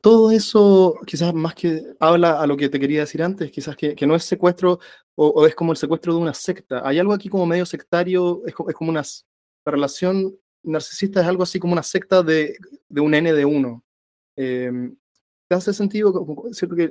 Todo 0.00 0.30
eso 0.30 0.94
quizás 1.06 1.34
más 1.34 1.54
que 1.54 1.82
habla 2.00 2.40
a 2.40 2.46
lo 2.46 2.56
que 2.56 2.68
te 2.68 2.80
quería 2.80 3.00
decir 3.00 3.22
antes, 3.22 3.50
quizás 3.50 3.76
que, 3.76 3.94
no 4.06 4.14
es 4.14 4.24
secuestro 4.24 4.78
o, 5.16 5.46
es 5.46 5.54
como 5.54 5.72
el 5.72 5.78
secuestro 5.78 6.14
de 6.14 6.20
una 6.20 6.34
secta. 6.34 6.86
Hay 6.86 6.98
algo 6.98 7.12
aquí 7.12 7.28
como 7.28 7.44
medio 7.44 7.66
sectario, 7.66 8.42
es, 8.46 8.54
como 8.54 8.90
una 8.90 9.02
la 9.66 9.70
relación 9.70 10.38
narcisista 10.62 11.20
es 11.20 11.26
algo 11.26 11.42
así 11.42 11.58
como 11.58 11.72
una 11.72 11.82
secta 11.82 12.22
de, 12.22 12.56
un 12.90 13.14
N 13.14 13.32
de 13.32 13.44
uno. 13.44 13.84
Em, 14.36 14.96
¿Te 15.48 15.56
hace 15.56 15.74
sentido? 15.74 16.26
Siento 16.52 16.74
que, 16.74 16.90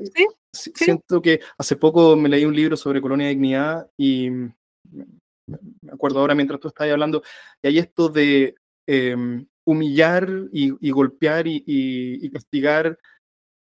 siento 0.51 1.21
que 1.21 1.39
hace 1.57 1.75
poco 1.75 2.15
me 2.15 2.29
leí 2.29 2.45
un 2.45 2.55
libro 2.55 2.77
sobre 2.77 3.01
colonia 3.01 3.27
de 3.27 3.33
dignidad 3.33 3.89
y 3.97 4.29
me 4.29 5.91
acuerdo 5.91 6.19
ahora 6.19 6.35
mientras 6.35 6.59
tú 6.59 6.67
estabas 6.67 6.93
hablando, 6.93 7.23
y 7.61 7.67
hay 7.67 7.79
esto 7.79 8.09
de 8.09 8.55
em, 8.87 9.45
humillar 9.65 10.29
y, 10.51 10.89
golpear 10.91 11.45
y, 11.47 12.29
castigar 12.31 12.97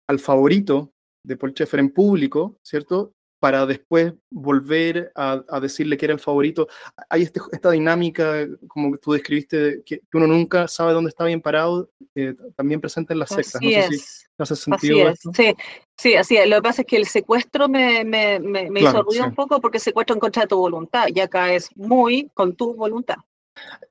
al 0.07 0.19
favorito 0.19 0.91
de 1.25 1.37
Paul 1.37 1.51
Schaeffer 1.51 1.79
en 1.79 1.89
público, 1.89 2.57
¿cierto? 2.63 3.13
Para 3.39 3.65
después 3.65 4.13
volver 4.31 5.11
a, 5.15 5.59
decirle 5.61 5.97
que 5.97 6.05
era 6.05 6.13
el 6.13 6.19
favorito. 6.19 6.67
Hay 7.09 7.23
este, 7.23 7.39
esta 7.51 7.71
dinámica, 7.71 8.47
como 8.67 8.97
tú 8.97 9.13
describiste, 9.13 9.81
que, 9.85 10.01
uno 10.13 10.27
nunca 10.27 10.67
sabe 10.67 10.93
dónde 10.93 11.09
está 11.09 11.25
bien 11.25 11.41
parado, 11.41 11.89
eh, 12.15 12.35
también 12.55 12.81
presente 12.81 13.13
en 13.13 13.19
las 13.19 13.29
sectas. 13.29 13.55
Así 13.55 13.75
no 13.75 13.81
sé 13.81 13.97
si 13.97 14.29
hace 14.37 14.55
sentido. 14.55 15.07
Así 15.09 15.29
Sí, 15.33 15.55
sí, 15.97 16.15
así 16.15 16.37
es. 16.37 16.49
Lo 16.49 16.57
que 16.57 16.61
pasa 16.61 16.81
es 16.81 16.87
que 16.87 16.97
el 16.97 17.05
secuestro 17.05 17.69
me, 17.69 18.03
me, 18.03 18.39
me, 18.39 18.79
hizo 18.79 19.03
ruido 19.03 19.25
un 19.25 19.35
poco 19.35 19.59
porque 19.61 19.79
secuestro 19.79 20.15
en 20.15 20.19
contra 20.19 20.43
de 20.43 20.47
tu 20.47 20.57
voluntad 20.57 21.07
y 21.13 21.19
acá 21.19 21.53
es 21.53 21.69
muy 21.75 22.29
con 22.33 22.55
tu 22.55 22.73
voluntad. 22.73 23.17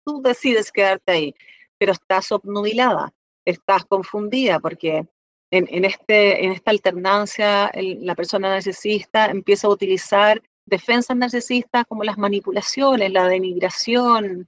Tú 0.05 0.23
decides 0.23 0.73
quedarte 0.73 1.13
ahí 1.13 1.35
pero 1.79 1.93
estás 1.93 2.33
obnubilada, 2.33 3.12
estás 3.45 3.85
confundida 3.85 4.59
porque 4.61 5.07
en, 5.51 5.85
este, 5.85 6.45
en 6.45 6.53
esta 6.53 6.70
alternancia 6.70 7.70
la 7.74 8.14
persona 8.14 8.51
narcisista 8.51 9.26
empieza 9.26 9.66
a 9.66 9.70
utilizar 9.70 10.43
defensas 10.66 11.16
narcisistas 11.16 11.87
como 11.87 12.05
las 12.05 12.18
manipulaciones, 12.18 13.11
la 13.11 13.26
denigración, 13.26 14.47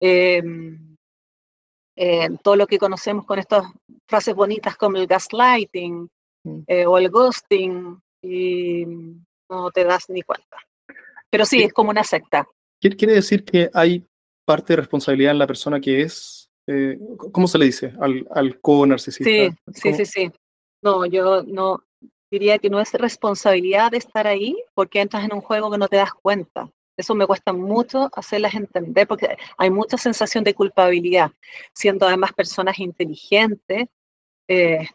em, 0.00 0.96
em, 1.96 2.38
todo 2.38 2.56
lo 2.56 2.66
que 2.66 2.78
conocemos 2.78 3.26
con 3.26 3.38
estas 3.38 3.64
frases 4.08 4.34
bonitas 4.34 4.76
como 4.76 4.96
el 4.96 5.06
gaslighting 5.06 6.08
mm. 6.44 6.60
eh, 6.66 6.86
o 6.86 6.96
el 6.96 7.10
ghosting 7.10 8.00
y 8.22 8.86
no 9.50 9.70
te 9.70 9.84
das 9.84 10.08
ni 10.08 10.22
cuenta. 10.22 10.56
Pero 11.30 11.44
sí, 11.44 11.62
es 11.62 11.72
como 11.72 11.90
una 11.90 12.04
secta. 12.04 12.48
Quiere 12.80 13.14
decir 13.14 13.44
que 13.44 13.70
hay 13.74 14.06
parte 14.46 14.72
de 14.72 14.78
responsabilidad 14.78 15.32
en 15.32 15.38
la 15.38 15.46
persona 15.46 15.80
que 15.80 16.02
es 16.02 16.47
eh, 16.68 16.98
¿cómo 17.32 17.48
se 17.48 17.58
le 17.58 17.64
dice? 17.64 17.92
Al, 17.98 18.28
al 18.30 18.60
co-narcisista. 18.60 19.24
Sí, 19.24 19.50
sí, 19.74 19.94
sí, 19.94 20.04
sí. 20.04 20.32
No, 20.82 21.06
yo 21.06 21.42
no 21.42 21.82
diría 22.30 22.58
que 22.58 22.68
no 22.68 22.78
es 22.78 22.92
responsabilidad 22.92 23.90
de 23.90 23.96
estar 23.96 24.26
ahí 24.26 24.54
porque 24.74 25.00
entras 25.00 25.24
en 25.24 25.32
un 25.32 25.40
juego 25.40 25.70
que 25.70 25.78
no 25.78 25.88
te 25.88 25.96
das 25.96 26.12
cuenta. 26.12 26.70
Eso 26.96 27.14
me 27.14 27.26
cuesta 27.26 27.52
mucho 27.52 28.10
hacerlas 28.14 28.54
entender 28.54 29.06
porque 29.06 29.36
hay 29.56 29.70
mucha 29.70 29.96
sensación 29.96 30.44
de 30.44 30.54
culpabilidad, 30.54 31.30
siendo 31.72 32.06
además 32.06 32.32
personas 32.32 32.78
inteligentes, 32.78 33.86
eh, 34.48 34.86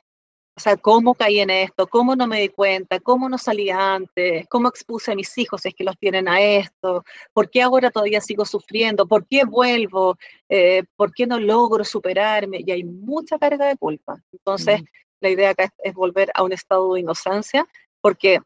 o 0.56 0.60
sea, 0.60 0.78
¿cómo 0.78 1.16
caí 1.16 1.40
en 1.40 1.50
esto? 1.50 1.88
¿Cómo 1.88 2.16
no 2.16 2.28
me 2.28 2.40
di 2.42 2.50
cuenta? 2.50 3.00
¿Cómo 3.00 3.28
no 3.28 3.40
salí 3.40 3.72
antes? 3.72 4.46
¿Cómo 4.50 4.68
expuse 4.68 5.12
a 5.12 5.16
mis 5.16 5.36
hijos 5.40 5.62
si 5.62 5.70
es 5.70 5.76
que 5.76 5.84
los 5.84 5.98
tienen 5.98 6.28
a 6.28 6.40
esto? 6.40 7.04
¿Por 7.34 7.50
qué 7.50 7.64
ahora 7.64 7.90
todavía 7.90 8.22
sigo 8.22 8.46
sufriendo? 8.46 9.08
¿Por 9.08 9.26
qué 9.26 9.46
vuelvo? 9.46 10.16
Eh, 10.48 10.84
¿Por 10.96 11.12
qué 11.12 11.26
no 11.26 11.40
logro 11.40 11.84
superarme? 11.84 12.62
Y 12.64 12.70
hay 12.70 12.84
mucha 12.84 13.40
carga 13.40 13.66
de 13.66 13.78
culpa. 13.78 14.22
Entonces, 14.32 14.82
la 15.22 15.30
idea 15.30 15.50
acá 15.50 15.74
es, 15.80 15.94
volver 15.96 16.32
a 16.36 16.44
un 16.44 16.54
estado 16.54 16.94
de 16.94 17.00
inocencia 17.00 17.68
porque, 18.00 18.40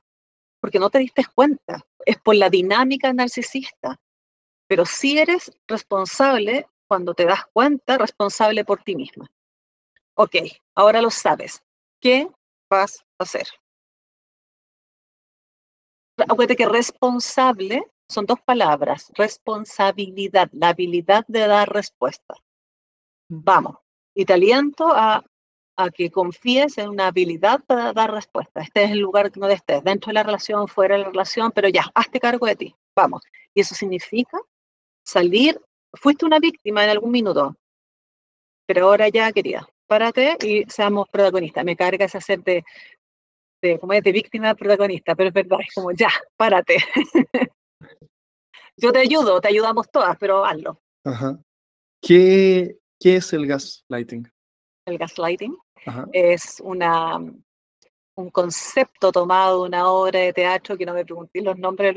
porque 0.62 0.80
no 0.80 0.90
te 0.90 1.00
diste 1.00 1.26
cuenta. 1.36 1.86
Es 2.06 2.18
por 2.22 2.36
la 2.36 2.50
dinámica 2.50 3.12
narcisista. 3.12 4.00
Pero 4.68 4.86
sí 4.86 5.20
eres 5.20 5.52
responsable 5.68 6.68
cuando 6.88 7.14
te 7.14 7.26
das 7.26 7.42
cuenta, 7.52 7.98
responsable 7.98 8.64
por 8.64 8.82
ti 8.82 8.96
misma. 8.96 9.30
Ok, 10.16 10.36
ahora 10.74 11.02
lo 11.02 11.10
sabes 11.12 11.62
¿Qué 12.00 12.30
vas 12.70 13.04
a 13.20 13.24
hacer? 13.24 13.48
Acuérdate 16.18 16.56
que 16.56 16.68
responsable 16.68 17.84
son 18.10 18.26
dos 18.26 18.40
palabras, 18.42 19.12
responsabilidad, 19.16 20.50
la 20.54 20.70
habilidad 20.70 21.26
de 21.28 21.48
dar 21.48 21.72
respuesta. 21.72 22.36
Vamos, 23.30 23.78
y 24.16 24.26
te 24.26 24.34
aliento 24.34 24.88
a, 24.88 25.24
que 25.94 26.10
confíes 26.10 26.78
en 26.80 26.90
una 26.90 27.08
habilidad 27.08 27.64
para 27.66 27.94
dar 27.94 28.12
respuesta. 28.12 28.62
Este 28.62 28.84
es 28.84 28.92
el 28.92 29.00
lugar 29.00 29.32
donde 29.32 29.54
estés, 29.54 29.84
dentro 29.84 30.10
de 30.10 30.16
la 30.16 30.24
relación, 30.24 30.68
fuera 30.68 30.96
de 30.96 31.04
la 31.04 31.10
relación, 31.10 31.52
pero 31.52 31.70
ya, 31.70 31.86
hazte 31.94 32.20
cargo 32.20 32.48
de 32.48 32.56
ti, 32.56 32.76
vamos. 32.96 33.22
Y 33.54 33.62
eso 33.62 33.76
significa 33.76 34.40
salir, 35.06 35.62
fuiste 35.94 36.26
una 36.26 36.40
víctima 36.40 36.84
en 36.84 36.90
algún 36.90 37.12
minuto, 37.12 37.56
pero 38.66 38.86
ahora 38.86 39.10
ya, 39.10 39.32
querida, 39.32 39.68
párate 39.88 40.38
y 40.42 40.64
seamos 40.70 41.08
protagonistas. 41.10 41.66
Me 41.66 41.76
carga 41.76 42.06
ese 42.06 42.18
hacer 42.18 42.44
de, 42.44 42.64
de, 43.62 43.80
como 43.80 43.94
es, 43.94 44.04
de 44.04 44.12
víctima 44.12 44.54
protagonista, 44.54 45.16
pero 45.16 45.30
es 45.30 45.34
verdad, 45.34 45.60
es 45.62 45.74
como, 45.74 45.92
ya, 45.92 46.10
párate. 46.36 46.78
Yo 48.78 48.92
te 48.92 49.00
ayudo, 49.00 49.42
te 49.42 49.48
ayudamos 49.48 49.90
todas, 49.90 50.16
pero 50.20 50.46
hazlo. 50.46 50.80
Ajá. 51.04 51.40
¿Qué, 52.02 52.78
¿Qué 53.00 53.16
es 53.16 53.34
el 53.34 53.48
gaslighting? 53.48 54.32
El 54.86 54.98
gaslighting 54.98 55.58
es 56.12 56.62
una, 56.64 57.18
un 57.18 58.30
concepto 58.32 59.12
tomado 59.12 59.62
de 59.62 59.70
una 59.70 59.90
obra 59.90 60.20
de 60.20 60.34
teatro, 60.34 60.78
que 60.78 60.86
no 60.86 60.94
me 60.94 61.06
pregunté 61.06 61.42
los 61.42 61.58
nombres, 61.58 61.96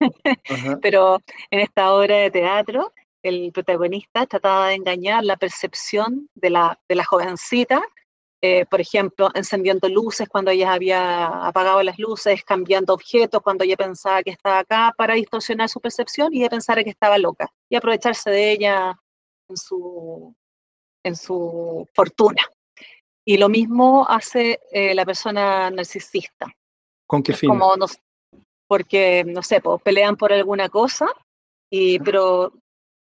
pero 0.82 1.20
en 1.50 1.60
esta 1.60 1.94
obra 1.94 2.16
de 2.16 2.30
teatro 2.30 2.92
el 3.22 3.52
protagonista 3.52 4.26
trataba 4.26 4.68
de 4.68 4.74
engañar 4.74 5.24
la 5.24 5.36
percepción 5.36 6.28
de 6.34 6.50
la, 6.50 6.80
de 6.88 6.94
la 6.94 7.04
jovencita, 7.04 7.82
eh, 8.42 8.64
por 8.66 8.80
ejemplo, 8.80 9.28
encendiendo 9.34 9.86
luces 9.88 10.26
cuando 10.28 10.50
ella 10.50 10.72
había 10.72 11.26
apagado 11.46 11.82
las 11.82 11.98
luces, 11.98 12.42
cambiando 12.42 12.94
objetos 12.94 13.42
cuando 13.42 13.64
ella 13.64 13.76
pensaba 13.76 14.22
que 14.22 14.30
estaba 14.30 14.60
acá 14.60 14.94
para 14.96 15.14
distorsionar 15.14 15.68
su 15.68 15.78
percepción 15.78 16.32
y 16.32 16.38
ella 16.38 16.48
pensara 16.48 16.82
que 16.82 16.90
estaba 16.90 17.18
loca 17.18 17.52
y 17.68 17.76
aprovecharse 17.76 18.30
de 18.30 18.52
ella 18.52 18.98
en 19.48 19.56
su, 19.58 20.34
en 21.04 21.16
su 21.16 21.86
fortuna. 21.92 22.42
Y 23.26 23.36
lo 23.36 23.50
mismo 23.50 24.06
hace 24.08 24.58
eh, 24.72 24.94
la 24.94 25.04
persona 25.04 25.70
narcisista. 25.70 26.46
¿Con 27.06 27.22
qué 27.22 27.34
fin? 27.34 27.50
Como 27.50 27.74
porque, 28.66 29.24
no 29.26 29.42
sé, 29.42 29.60
pues, 29.60 29.82
pelean 29.82 30.16
por 30.16 30.32
alguna 30.32 30.68
cosa, 30.68 31.06
y, 31.68 31.98
pero 31.98 32.52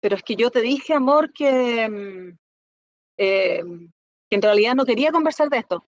pero 0.03 0.17
es 0.17 0.23
que 0.23 0.35
yo 0.35 0.51
te 0.51 0.59
dije, 0.59 0.93
amor, 0.93 1.31
que, 1.31 1.87
mm, 1.87 2.37
em, 3.15 3.89
que 4.29 4.35
en 4.35 4.41
realidad 4.41 4.75
no 4.75 4.83
quería 4.83 5.13
conversar 5.13 5.47
de 5.49 5.59
esto. 5.59 5.85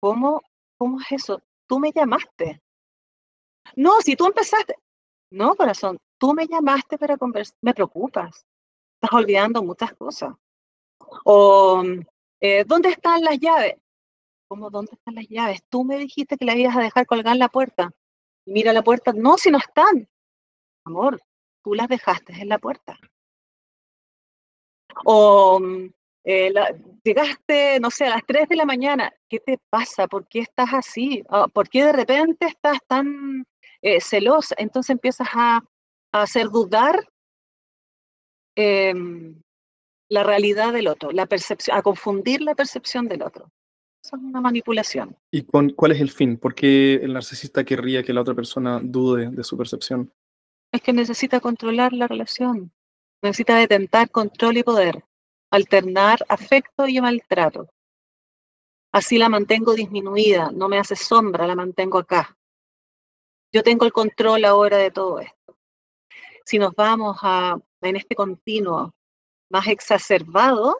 ¿Cómo, 0.00 0.42
¿Cómo 0.76 1.00
es 1.00 1.12
eso? 1.12 1.40
Tú 1.68 1.78
me 1.78 1.92
llamaste. 1.92 2.60
No, 3.76 4.00
si 4.00 4.16
tú 4.16 4.26
empezaste. 4.26 4.74
No, 5.30 5.54
corazón, 5.54 5.98
tú 6.18 6.34
me 6.34 6.48
llamaste 6.48 6.98
para 6.98 7.16
conversar. 7.16 7.56
Me 7.62 7.72
preocupas. 7.72 8.44
Estás 9.00 9.16
olvidando 9.16 9.62
muchas 9.62 9.94
cosas. 9.94 10.34
O, 11.24 11.84
eh, 12.40 12.64
¿dónde 12.66 12.88
están 12.88 13.22
las 13.22 13.38
llaves? 13.38 13.76
¿Cómo 14.48 14.68
dónde 14.68 14.94
están 14.94 15.14
las 15.14 15.28
llaves? 15.28 15.62
Tú 15.68 15.84
me 15.84 15.96
dijiste 15.96 16.36
que 16.36 16.44
las 16.44 16.56
ibas 16.56 16.76
a 16.76 16.80
dejar 16.80 17.06
colgar 17.06 17.34
en 17.34 17.38
la 17.38 17.48
puerta. 17.48 17.92
mira 18.46 18.72
la 18.72 18.82
puerta. 18.82 19.12
No, 19.12 19.38
si 19.38 19.52
no 19.52 19.58
están. 19.58 20.08
Amor, 20.84 21.22
tú 21.62 21.74
las 21.74 21.88
dejaste 21.88 22.32
en 22.40 22.48
la 22.48 22.58
puerta. 22.58 22.98
O 25.04 25.60
mm, 25.60 25.90
eh, 26.24 26.52
llegaste, 27.02 27.80
no 27.80 27.90
sé, 27.90 28.06
a 28.06 28.10
las 28.10 28.22
3 28.26 28.48
de 28.48 28.56
la 28.56 28.64
mañana, 28.64 29.12
¿qué 29.28 29.40
te 29.40 29.58
pasa? 29.70 30.06
¿Por 30.06 30.28
qué 30.28 30.40
estás 30.40 30.72
así? 30.72 31.22
Ah, 31.28 31.48
¿Por 31.52 31.68
qué 31.68 31.84
de 31.84 31.92
repente 31.92 32.46
estás 32.46 32.78
tan 32.86 33.44
eh, 33.80 34.00
celosa? 34.00 34.54
Entonces 34.58 34.90
empiezas 34.90 35.28
a, 35.34 35.62
hacer 36.14 36.50
dudar 36.50 37.08
em, 38.54 39.40
la 40.10 40.22
realidad 40.22 40.74
del 40.74 40.88
otro, 40.88 41.10
la 41.10 41.24
percepción, 41.24 41.74
a 41.74 41.80
confundir 41.80 42.42
la 42.42 42.54
percepción 42.54 43.08
del 43.08 43.22
otro. 43.22 43.50
Eso 44.04 44.16
es 44.16 44.22
una 44.22 44.42
manipulación. 44.42 45.16
¿Y 45.30 45.44
con, 45.44 45.70
cuál 45.70 45.92
es 45.92 46.00
el 46.02 46.10
fin? 46.10 46.36
¿Por 46.36 46.54
qué 46.54 46.96
el 46.96 47.14
narcisista 47.14 47.64
querría 47.64 48.02
que 48.02 48.12
la 48.12 48.20
otra 48.20 48.34
persona 48.34 48.78
dude 48.82 49.30
de 49.30 49.42
su 49.42 49.56
percepción? 49.56 50.12
Es 50.72 50.80
que 50.80 50.94
necesita 50.94 51.40
controlar 51.40 51.92
la 51.92 52.08
relación. 52.08 52.72
Necesita 53.22 53.56
detentar 53.56 54.10
control 54.10 54.56
y 54.56 54.62
poder, 54.62 55.04
alternar 55.50 56.24
afecto 56.28 56.88
y 56.88 57.00
maltrato. 57.00 57.68
Así 58.90 59.18
la 59.18 59.28
mantengo 59.28 59.74
disminuida, 59.74 60.50
no 60.50 60.68
me 60.68 60.78
hace 60.78 60.96
sombra, 60.96 61.46
la 61.46 61.54
mantengo 61.54 61.98
acá. 61.98 62.36
yo 63.54 63.62
tengo 63.62 63.84
el 63.84 63.92
control 63.92 64.44
ahora 64.46 64.78
de 64.78 64.90
todo 64.90 65.20
esto. 65.20 65.56
Si 66.44 66.58
nos 66.58 66.74
vamos 66.74 67.18
a, 67.22 67.56
en 67.82 67.96
este 67.96 68.14
continuo 68.14 68.94
más 69.50 69.66
exacerbado, 69.68 70.78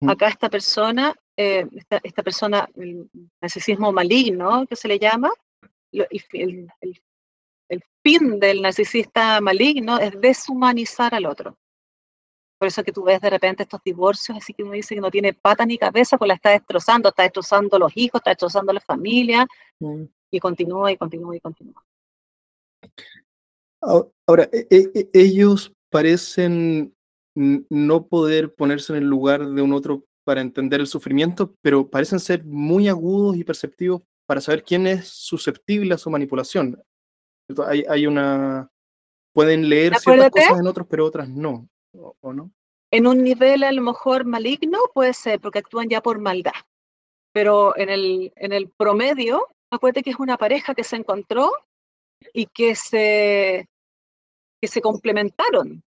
mm. 0.00 0.10
acá 0.10 0.28
esta 0.28 0.50
persona, 0.50 1.14
eh, 1.36 1.66
esta, 2.02 2.22
persona, 2.22 2.68
el 2.74 3.08
narcisismo 3.40 3.92
maligno 3.92 4.66
que 4.66 4.76
se 4.76 4.88
le 4.88 4.98
llama, 4.98 5.30
el, 5.92 6.06
el 6.80 7.02
fin 8.02 8.40
del 8.40 8.62
narcisista 8.62 9.40
maligno 9.40 9.98
es 9.98 10.18
deshumanizar 10.20 11.14
al 11.14 11.26
otro. 11.26 11.56
Por 12.58 12.66
eso 12.66 12.82
que 12.82 12.92
tú 12.92 13.04
ves 13.04 13.20
de 13.20 13.30
repente 13.30 13.62
estos 13.62 13.80
divorcios, 13.84 14.36
así 14.36 14.52
que 14.52 14.64
uno 14.64 14.72
dice 14.72 14.94
que 14.94 15.00
no 15.00 15.10
tiene 15.10 15.32
pata 15.32 15.64
ni 15.64 15.78
cabeza, 15.78 16.18
pues 16.18 16.28
la 16.28 16.34
está 16.34 16.50
destrozando, 16.50 17.10
está 17.10 17.22
destrozando 17.22 17.78
los 17.78 17.92
hijos, 17.96 18.20
está 18.20 18.30
destrozando 18.30 18.72
la 18.72 18.80
familia, 18.80 19.46
mm. 19.78 20.02
y 20.32 20.40
continúa 20.40 20.90
y 20.90 20.96
continúa 20.96 21.36
y 21.36 21.40
continúa. 21.40 21.84
Ahora, 23.80 24.48
e, 24.52 24.66
e, 24.70 24.90
e, 24.94 25.08
ellos 25.12 25.72
parecen 25.90 26.94
no 27.36 28.06
poder 28.08 28.52
ponerse 28.54 28.92
en 28.92 28.98
el 29.04 29.08
lugar 29.08 29.46
de 29.46 29.62
un 29.62 29.72
otro 29.72 30.04
para 30.24 30.40
entender 30.40 30.80
el 30.80 30.88
sufrimiento, 30.88 31.54
pero 31.62 31.88
parecen 31.88 32.18
ser 32.18 32.44
muy 32.44 32.88
agudos 32.88 33.36
y 33.36 33.44
perceptivos 33.44 34.02
para 34.26 34.40
saber 34.40 34.64
quién 34.64 34.86
es 34.86 35.06
susceptible 35.08 35.94
a 35.94 35.98
su 35.98 36.10
manipulación. 36.10 36.82
Hay, 37.66 37.84
hay 37.88 38.06
una... 38.06 38.70
Pueden 39.32 39.68
leer 39.68 39.94
ciertas 39.96 40.30
cosas 40.30 40.58
en 40.58 40.66
otros, 40.66 40.86
pero 40.88 41.06
otras 41.06 41.28
no. 41.28 41.68
¿o, 41.92 42.32
no? 42.32 42.50
En 42.90 43.06
un 43.06 43.22
nivel 43.22 43.62
a 43.64 43.72
lo 43.72 43.82
mejor 43.82 44.24
maligno 44.24 44.78
puede 44.94 45.12
ser, 45.14 45.40
porque 45.40 45.58
actúan 45.58 45.88
ya 45.88 46.00
por 46.00 46.18
maldad. 46.18 46.52
Pero 47.32 47.76
en 47.76 47.88
el, 47.88 48.32
en 48.36 48.52
el 48.52 48.70
promedio, 48.70 49.46
acuérdate 49.70 50.02
que 50.02 50.10
es 50.10 50.18
una 50.18 50.36
pareja 50.36 50.74
que 50.74 50.84
se 50.84 50.96
encontró 50.96 51.52
y 52.32 52.46
que 52.46 52.74
se, 52.74 53.68
que 54.60 54.68
se 54.68 54.80
complementaron, 54.80 55.82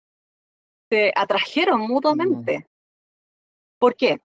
se 0.91 1.13
atrajeron 1.17 1.81
mutuamente. 1.81 2.67
¿Por 3.79 3.97
qué? 3.97 4.21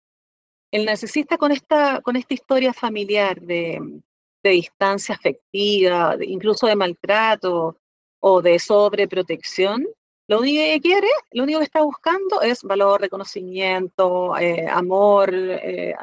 El 0.72 0.86
narcisista 0.86 1.38
con 1.38 1.52
esta, 1.52 2.02
con 2.02 2.16
esta 2.16 2.34
historia 2.34 2.74
familiar 2.74 3.40
de, 3.40 4.02
de 4.50 4.56
distancia 4.56 5.16
afectiva, 5.16 6.16
incluso 6.22 6.68
de 6.68 6.76
maltrato 6.76 7.78
o 8.20 8.42
de 8.42 8.60
sobreprotección, 8.60 9.86
lo 10.28 10.40
único 10.40 10.62
que 10.64 10.82
quiere, 10.82 11.08
lo 11.32 11.44
único 11.44 11.60
que 11.60 11.66
está 11.66 11.82
buscando 11.82 12.42
es 12.42 12.64
valor, 12.64 13.02
reconocimiento, 13.02 14.38
eh, 14.38 14.68
amor, 14.68 15.32
eh, 15.34 15.94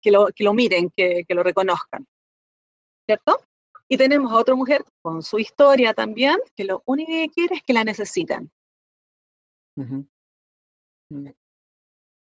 que, 0.00 0.10
lo, 0.10 0.26
que, 0.34 0.44
lo, 0.44 0.54
miren, 0.54 0.90
que, 0.90 1.24
que, 1.26 1.34
lo 1.34 1.42
reconozcan. 1.42 2.06
¿Cierto? 3.06 3.40
Y 3.88 3.96
tenemos 3.96 4.32
a 4.32 4.36
otra 4.36 4.54
mujer 4.54 4.84
con 5.02 5.22
su 5.22 5.38
historia 5.38 5.94
también, 5.94 6.36
que 6.56 6.64
lo 6.64 6.82
único 6.86 7.10
que 7.10 7.28
quiere 7.28 7.56
es 7.56 7.62
que 7.62 7.72
la 7.72 7.84
necesitan. 7.84 8.50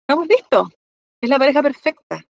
¿Estamos 0.01 0.28
listos? 0.28 0.70
Es 1.22 1.30
la 1.30 1.39
pareja 1.39 1.62
perfecta. 1.62 2.24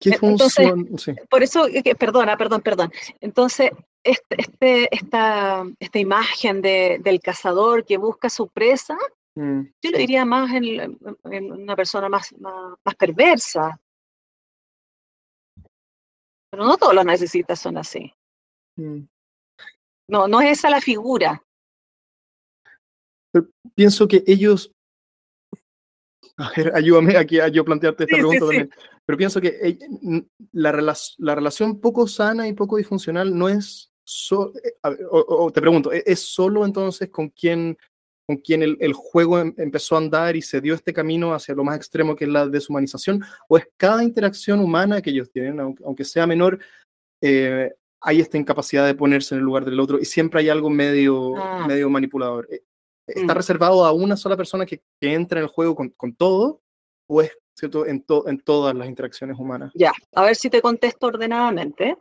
¿Qué 0.00 0.16
función? 0.16 0.88
Por 1.28 1.42
eso, 1.42 1.66
perdona, 1.98 2.36
perdón, 2.36 2.60
perdón. 2.60 2.92
Entonces, 3.20 3.70
este, 4.04 4.40
este, 4.40 4.94
esta, 4.94 5.64
esta 5.78 5.98
imagen 5.98 6.62
de, 6.62 6.98
del 7.02 7.20
cazador 7.20 7.84
que 7.84 7.96
busca 7.96 8.30
su 8.30 8.48
presa, 8.48 8.96
mm, 9.34 9.62
yo 9.82 9.90
lo 9.90 9.98
diría 9.98 10.24
más 10.24 10.52
en, 10.52 10.98
una 11.24 11.74
persona 11.74 12.08
más, 12.08 12.32
más, 12.38 12.94
perversa. 12.96 13.78
Pero 16.50 16.64
no 16.64 16.76
todos 16.76 16.94
los 16.94 17.04
narcisistas 17.04 17.58
son 17.58 17.76
así. 17.76 18.12
Mm. 18.76 19.00
No, 20.08 20.28
no 20.28 20.40
es 20.40 20.58
esa 20.58 20.70
la 20.70 20.80
figura. 20.80 21.42
pienso 23.74 24.08
que 24.08 24.22
ellos 24.26 24.72
a 26.38 26.52
ver, 26.56 26.72
ayúdame 26.74 27.16
aquí 27.16 27.40
a 27.40 27.48
yo 27.48 27.64
plantearte 27.64 28.04
esta 28.04 28.16
pregunta 28.16 28.46
también. 28.46 28.70
Pero 29.04 29.18
pienso 29.18 29.40
que 29.40 29.78
la, 30.52 30.96
la, 31.18 31.34
relación 31.34 31.80
poco 31.80 32.06
sana 32.06 32.46
y 32.46 32.52
poco 32.52 32.76
disfuncional 32.76 33.36
no 33.36 33.48
es 33.48 33.88
eh, 34.62 35.04
o, 35.10 35.50
te 35.50 35.60
pregunto, 35.60 35.92
¿e-, 35.92 36.02
¿es 36.06 36.20
solo 36.20 36.64
entonces 36.64 37.10
con 37.10 37.28
quien, 37.28 37.76
con 38.26 38.38
quien 38.38 38.62
el, 38.62 38.92
juego 38.94 39.38
em, 39.38 39.54
empezó 39.58 39.96
a 39.96 39.98
andar 39.98 40.36
y 40.36 40.42
se 40.42 40.60
dio 40.60 40.74
este 40.74 40.92
camino 40.92 41.34
hacia 41.34 41.54
lo 41.54 41.64
más 41.64 41.76
extremo 41.76 42.16
que 42.16 42.24
es 42.24 42.30
la 42.30 42.46
deshumanización? 42.46 43.22
¿O 43.48 43.58
es 43.58 43.68
cada 43.76 44.02
interacción 44.02 44.60
humana 44.60 45.02
que 45.02 45.10
ellos 45.10 45.30
tienen, 45.30 45.60
aunque, 45.60 46.04
sea 46.04 46.26
menor, 46.26 46.58
eh, 47.20 47.72
hay 48.00 48.20
esta 48.20 48.38
incapacidad 48.38 48.86
de 48.86 48.94
ponerse 48.94 49.34
en 49.34 49.40
el 49.40 49.44
lugar 49.44 49.64
del 49.64 49.80
otro 49.80 49.98
y 49.98 50.04
siempre 50.04 50.40
hay 50.40 50.48
algo 50.48 50.70
medio, 50.70 51.36
ah. 51.36 51.66
medio 51.66 51.90
manipulador? 51.90 52.48
¿Está 53.08 53.34
mm. 53.34 53.36
reservado 53.36 53.84
a 53.84 53.92
una 53.92 54.16
sola 54.16 54.36
persona 54.36 54.64
que, 54.66 54.82
que 55.00 55.14
entra 55.14 55.40
en 55.40 55.44
el 55.44 55.50
juego 55.50 55.74
con, 55.74 55.90
con 55.90 56.14
todo? 56.14 56.62
¿O 57.08 57.22
es 57.22 57.36
¿cierto? 57.58 57.86
En, 57.86 58.04
en 58.26 58.40
todas 58.40 58.74
las 58.74 58.88
interacciones 58.88 59.36
humanas? 59.38 59.72
Ya, 59.74 59.92
a 60.14 60.22
ver 60.22 60.36
si 60.36 60.48
te 60.48 60.62
contesto 60.62 61.08
ordenadamente. 61.08 61.96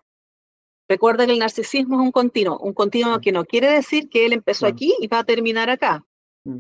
Recuerda 0.88 1.26
que 1.26 1.34
el 1.34 1.40
narcisismo 1.40 2.00
es 2.00 2.06
un 2.06 2.12
continuo, 2.12 2.60
un 2.60 2.74
continuo 2.74 3.20
que 3.20 3.32
no 3.32 3.44
quiere 3.44 3.72
decir 3.72 4.08
que 4.08 4.26
él 4.26 4.34
empezó 4.34 4.68
aquí 4.68 4.96
y 5.00 5.08
va 5.08 5.20
a 5.20 5.24
terminar 5.24 5.70
acá. 5.70 6.06
Mm. 6.46 6.60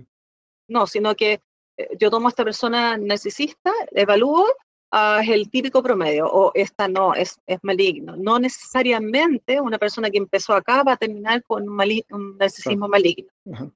No, 0.69 0.87
sino 0.87 1.15
que 1.15 1.39
eh, 1.77 1.89
yo 1.97 2.09
tomo 2.09 2.27
a 2.27 2.29
esta 2.29 2.43
persona 2.43 2.97
narcisista, 2.97 3.71
evalúo, 3.91 4.45
ah, 4.91 5.21
es 5.23 5.29
el 5.29 5.49
típico 5.49 5.81
promedio, 5.81 6.27
o 6.27 6.51
esta 6.55 6.89
no, 6.89 7.13
es, 7.13 7.39
es 7.45 7.59
maligno. 7.61 8.17
No 8.17 8.39
necesariamente 8.39 9.61
una 9.61 9.77
persona 9.77 10.09
que 10.09 10.17
empezó 10.17 10.53
acá 10.53 10.83
va 10.83 10.93
a 10.93 10.97
terminar 10.97 11.43
con 11.43 11.69
un, 11.69 12.37
narcisismo 12.37 12.89
maligno. 12.89 13.29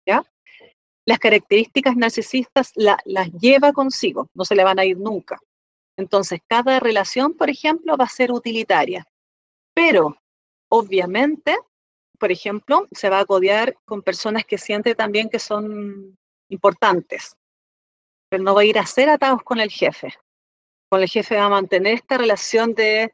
¿ya? 0.05 0.26
Las 1.06 1.20
características 1.20 1.95
narcisistas 1.95 2.72
las 2.76 3.32
lleva 3.34 3.74
consigo, 3.74 4.30
no 4.34 4.45
se 4.45 4.56
le 4.56 4.64
van 4.64 4.80
a 4.80 4.86
ir 4.86 4.97
nunca. 4.97 5.39
Entonces, 5.97 6.39
cada 6.47 6.80
relación, 6.80 7.34
por 7.34 7.49
ejemplo, 7.49 7.97
va 7.97 8.06
a 8.06 8.10
ser 8.10 8.32
utilitaria. 8.32 9.06
Pero 9.74 10.18
obviamente, 10.70 11.58
por 12.20 12.32
ejemplo, 12.32 12.88
se 12.91 13.10
va 13.10 13.20
a 13.20 13.26
codear 13.26 13.76
con 13.86 14.02
personas 14.02 14.45
que 14.45 14.58
siente 14.58 14.95
también 14.95 15.30
que 15.30 15.39
son 15.39 16.18
importantes, 16.49 17.36
pero 18.30 18.43
no 18.43 18.54
va 18.54 18.62
a 18.62 18.66
ir 18.66 18.78
a 18.78 18.86
ser 18.86 19.10
atados 19.10 19.43
con 19.43 19.60
el 19.60 19.72
jefe. 19.72 20.14
Con 20.89 21.02
el 21.02 21.10
jefe 21.10 21.36
va 21.36 21.45
a 21.45 21.49
mantener 21.49 21.95
esta 21.95 22.18
relación 22.18 22.74
de, 22.74 23.14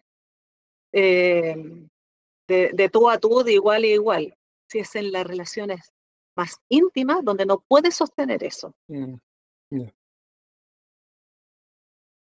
eh, 0.92 1.56
de, 2.48 2.90
tú 2.92 3.10
a 3.10 3.18
tú, 3.18 3.44
de 3.44 3.54
igual 3.54 3.84
a 3.84 3.88
igual. 3.88 4.38
Si 4.70 4.80
es 4.80 4.96
en 4.96 5.12
las 5.12 5.26
relaciones 5.26 5.94
más 6.38 6.62
íntimas 6.70 7.24
donde 7.24 7.46
no 7.46 7.64
puede 7.68 7.92
sostener 7.92 8.44
eso. 8.44 8.74
Mm, 8.88 9.16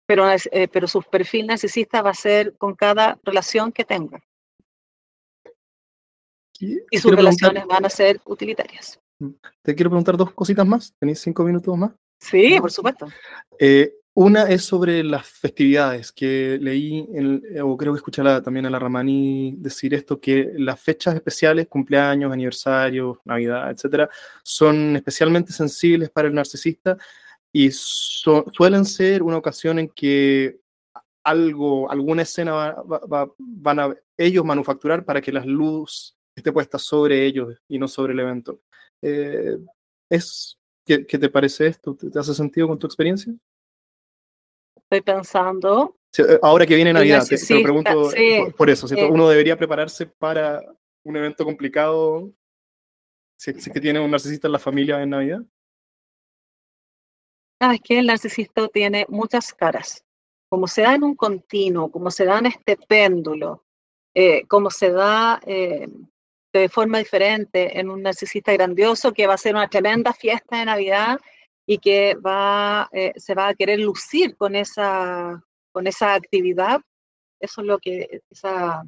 pero, 0.07 0.31
eh, 0.31 0.69
pero 0.69 0.89
su 0.89 1.03
perfil 1.03 1.49
narcisista 1.49 2.01
va 2.01 2.11
a 2.11 2.15
ser 2.15 2.57
con 2.57 2.75
cada 2.75 3.19
relación 3.23 3.73
que 3.73 3.85
tenga. 3.85 4.23
Y 6.61 6.99
sus 6.99 7.15
relaciones 7.15 7.67
van 7.67 7.85
a 7.85 7.91
ser 7.91 8.21
utilitarias. 8.25 8.99
Mm, 9.21 9.31
te 9.63 9.75
quiero 9.75 9.91
preguntar 9.91 10.17
dos 10.17 10.33
cositas 10.33 10.67
más. 10.67 10.95
¿Tenéis 10.99 11.21
cinco 11.21 11.45
minutos 11.45 11.77
más? 11.77 11.93
Sí, 12.21 12.59
por 12.61 12.73
supuesto. 12.73 13.07
Eh, 13.59 13.93
una 14.21 14.49
es 14.49 14.65
sobre 14.65 15.05
las 15.05 15.29
festividades, 15.29 16.11
que 16.11 16.59
leí, 16.61 17.07
o 17.63 17.77
creo 17.77 17.93
que 17.93 17.99
escuché 17.99 18.21
también 18.43 18.67
a 18.67 18.71
la 18.71 18.81
Ramani 18.81 19.55
decir 19.59 19.95
esto, 19.95 20.21
que 20.21 20.55
las 20.57 20.81
fechas 20.81 21.15
especiales, 21.15 21.69
cumpleaños, 21.69 22.33
aniversarios, 22.33 23.19
Navidad, 23.25 23.71
etcétera, 23.71 24.11
son 24.43 24.97
especialmente 24.97 25.53
sensibles 25.53 26.11
para 26.11 26.27
el 26.27 26.35
narcisista 26.35 26.99
y 27.53 27.71
suelen 27.71 28.85
ser 28.87 29.23
una 29.23 29.37
ocasión 29.37 29.79
en 29.79 29.89
que 29.89 30.59
algo, 31.23 31.89
alguna 31.89 32.23
escena 32.23 32.75
van 33.39 33.79
a 33.79 33.95
ellos 34.17 34.45
manufacturar 34.45 35.05
para 35.05 35.21
que 35.21 35.31
las 35.31 35.47
luz 35.47 36.17
esté 36.35 36.51
puesta 36.51 36.77
sobre 36.77 37.25
ellos 37.25 37.57
y 37.69 37.79
no 37.79 37.87
sobre 37.87 38.15
el 38.15 38.19
evento. 38.19 38.63
Eh, 39.01 39.59
es, 40.11 40.59
¿qué, 40.85 41.05
te 41.05 41.29
parece 41.29 41.69
esto? 41.69 41.95
¿Te, 41.95 42.19
hace 42.19 42.35
sentido 42.35 42.67
con 42.67 42.81
tu 42.81 42.89
experiencia? 42.89 43.33
Estoy 44.91 45.03
pensando. 45.03 45.99
Eh, 46.17 46.39
ahora 46.41 46.65
que 46.65 46.75
viene 46.75 46.95
Navidad, 46.95 47.23
te, 47.27 47.37
lo 47.55 47.63
pregunto 47.63 48.11
por, 48.57 48.71
eso. 48.71 48.87
Uno 49.11 49.29
debería 49.29 49.55
prepararse 49.55 50.07
para 50.07 50.63
un 51.05 51.17
evento 51.17 51.45
complicado 51.45 52.33
si, 53.39 53.53
si 53.61 53.71
que 53.71 53.81
tiene 53.81 54.01
un 54.01 54.11
narcisista 54.11 54.49
en 54.49 54.53
la 54.53 54.59
familia 54.59 55.03
en 55.03 55.11
Navidad. 55.11 55.43
Sabes 57.61 57.81
que 57.85 57.99
el 57.99 58.07
narcisista 58.07 58.67
tiene 58.69 59.05
muchas 59.11 59.53
caras. 59.53 60.03
Como 60.49 60.67
se 60.67 60.83
da 60.83 60.95
en 60.95 61.05
un 61.05 61.15
continuo, 61.15 61.91
como 61.91 62.11
se 62.11 62.25
da 62.25 62.39
en 62.39 62.47
este 62.47 62.79
péndulo, 62.79 63.67
eh, 64.15 64.47
como 64.47 64.71
se 64.71 64.91
da 64.91 65.39
de 65.45 66.69
forma 66.71 66.97
diferente 66.99 67.79
en 67.79 67.91
un 67.91 68.03
narcisista 68.03 68.55
grandioso 68.55 69.13
que 69.13 69.27
va 69.27 69.35
a 69.35 69.39
ser 69.39 69.55
una 69.55 69.69
tremenda 69.69 70.15
fiesta 70.15 70.59
de 70.59 70.65
Navidad 70.65 71.19
y 71.71 71.77
que 71.77 72.15
va, 72.15 72.89
eh, 72.93 73.13
se 73.17 73.35
va 73.35 73.49
a 73.49 73.55
querer 73.55 73.79
lucir 73.79 74.39
con 74.39 74.57
esa, 74.57 75.45
con 75.71 75.87
esa 75.87 76.15
actividad. 76.15 76.81
Eso 77.39 77.61
es 77.61 77.67
lo 77.67 77.79
que, 77.79 78.23
esa, 78.31 78.83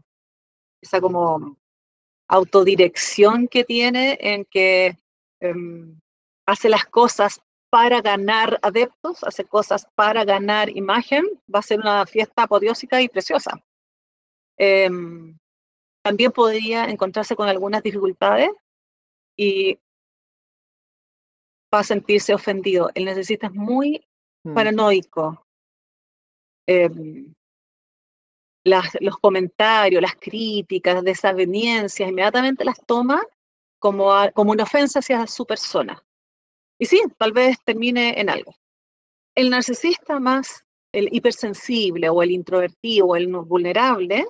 esa 0.81 0.99
como 0.99 1.59
autodirección 2.27 3.49
que 3.49 3.65
tiene 3.65 4.17
en 4.19 4.47
que 4.47 4.97
em, 5.41 6.01
hace 6.47 6.71
las 6.71 6.87
cosas 6.87 7.43
para 7.69 8.01
ganar 8.01 8.59
adeptos, 8.63 9.25
hace 9.25 9.45
cosas 9.45 9.87
para 9.95 10.25
ganar 10.25 10.71
imagen, 10.71 11.27
va 11.55 11.59
a 11.59 11.63
ser 11.63 11.81
una 11.81 12.07
fiesta 12.07 12.45
apoteósica 12.45 13.03
y 13.03 13.11
preciosa. 13.11 13.63
Em, 14.57 15.37
también 16.03 16.33
podría 16.33 16.87
encontrarse 16.87 17.37
con 17.37 17.47
algunas 17.47 17.83
dificultades 17.83 18.51
y 19.37 19.79
va 21.73 21.81
a 21.81 21.85
sentirse 21.85 22.35
ofendido. 22.35 22.91
El 22.95 23.05
necesita 23.05 23.47
es 23.47 23.55
muy 23.55 24.05
mm. 24.45 24.55
paranoico. 24.55 25.47
Em, 26.67 27.33
los 28.65 29.17
comentarios, 29.19 30.03
las 30.03 30.17
críticas, 30.17 31.03
desavenencias, 31.03 32.09
inmediatamente 32.09 32.65
las 32.65 32.79
toma 32.85 33.23
como, 33.79 34.13
como 34.35 34.53
una 34.53 34.65
ofensa 34.65 34.99
hacia 34.99 35.27
su 35.27 35.47
persona. 35.47 36.03
Y 36.79 36.87
sí, 36.87 37.03
tal 37.19 37.33
vez 37.33 37.59
termine 37.65 38.21
en 38.21 38.31
algo. 38.31 38.55
El 39.35 39.51
narcisista 39.51 40.21
más, 40.21 40.65
el 40.93 41.09
hipersensible 41.13 42.09
o 42.09 42.23
el 42.23 42.31
introvertido 42.31 43.07
o 43.07 43.17
el 43.17 43.29
vulnerable, 43.29 44.27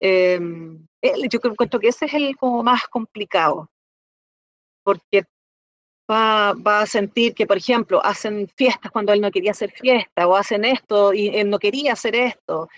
em, 0.00 0.86
yo 1.30 1.40
creo 1.40 1.54
que 1.54 1.88
ese 1.88 2.06
es 2.06 2.14
el 2.14 2.36
como 2.36 2.62
más 2.62 2.86
complicado, 2.88 3.70
porque 4.84 5.24
va, 6.12 6.52
va, 6.54 6.82
a 6.82 6.86
sentir 6.86 7.34
que, 7.34 7.46
por 7.46 7.56
ejemplo, 7.56 8.04
hacen 8.04 8.48
fiestas 8.56 8.92
cuando 8.92 9.12
él 9.12 9.20
no 9.20 9.30
quería 9.30 9.52
hacer 9.52 9.70
fiesta, 9.72 10.26
o 10.26 10.36
hacen 10.36 10.64
esto 10.64 11.12
y 11.14 11.28
él 11.28 11.48
no 11.48 11.58
quería 11.58 11.94
hacer 11.94 12.14
esto, 12.14 12.68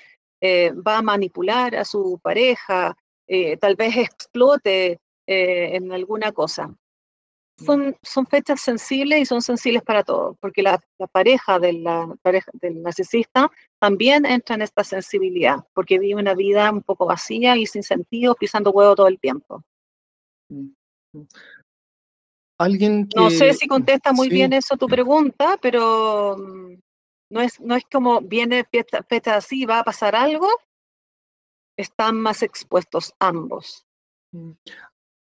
eh, 0.41 0.73
va 0.73 0.99
a 0.99 1.03
manipular 1.03 1.75
a 1.75 1.85
su 1.85 2.19
pareja, 2.23 2.97
eh, 3.27 3.57
tal 3.57 3.77
vez 3.77 3.97
explote 3.97 5.01
eh, 5.27 5.77
en 5.77 5.93
alguna 5.93 6.33
cosa. 6.33 6.75
Son, 7.57 7.97
son 8.03 8.27
fechas 8.27 8.61
sensibles 8.61 9.21
y 9.21 9.27
son 9.27 9.41
sensibles 9.41 9.83
para 9.83 10.03
todos, 10.03 10.37
porque 10.41 10.61
la, 10.61 10.81
pareja, 11.13 11.61
de 11.61 11.73
la, 11.73 12.13
pareja 12.21 12.51
del 12.55 12.83
narcisista 12.83 13.49
también 13.79 14.27
entra 14.27 14.57
en 14.57 14.63
esta 14.63 14.83
sensibilidad, 14.83 15.65
porque 15.73 16.01
vive 16.01 16.21
una 16.21 16.35
vida 16.35 16.71
un 16.73 16.83
poco 16.83 17.07
vacía 17.07 17.57
y 17.57 17.67
sin 17.67 17.85
sentido, 17.85 18.35
pisando 18.35 18.71
huevo 18.73 18.97
todo 18.97 19.07
el 19.07 19.21
tiempo. 19.21 19.63
Mm, 20.51 20.71
mm. 21.13 21.27
Alguien 22.59 23.09
No 23.17 23.31
sé 23.31 23.53
si 23.55 23.67
contesta 23.67 24.13
muy 24.13 24.29
bien 24.29 24.53
eso 24.53 24.77
tu 24.77 24.87
pregunta, 24.87 25.59
pero 25.61 26.37
no 27.31 27.41
es, 27.41 27.61
no 27.61 27.75
es 27.75 27.85
como 27.91 28.21
viene 28.21 28.65
fecha, 28.65 29.03
fecha 29.09 29.37
así, 29.37 29.65
va 29.65 29.81
a 29.81 29.85
pasar 29.85 30.15
algo, 30.15 30.49
están 31.77 32.17
más 32.17 32.43
expuestos 32.43 33.13
ambos. 33.19 33.85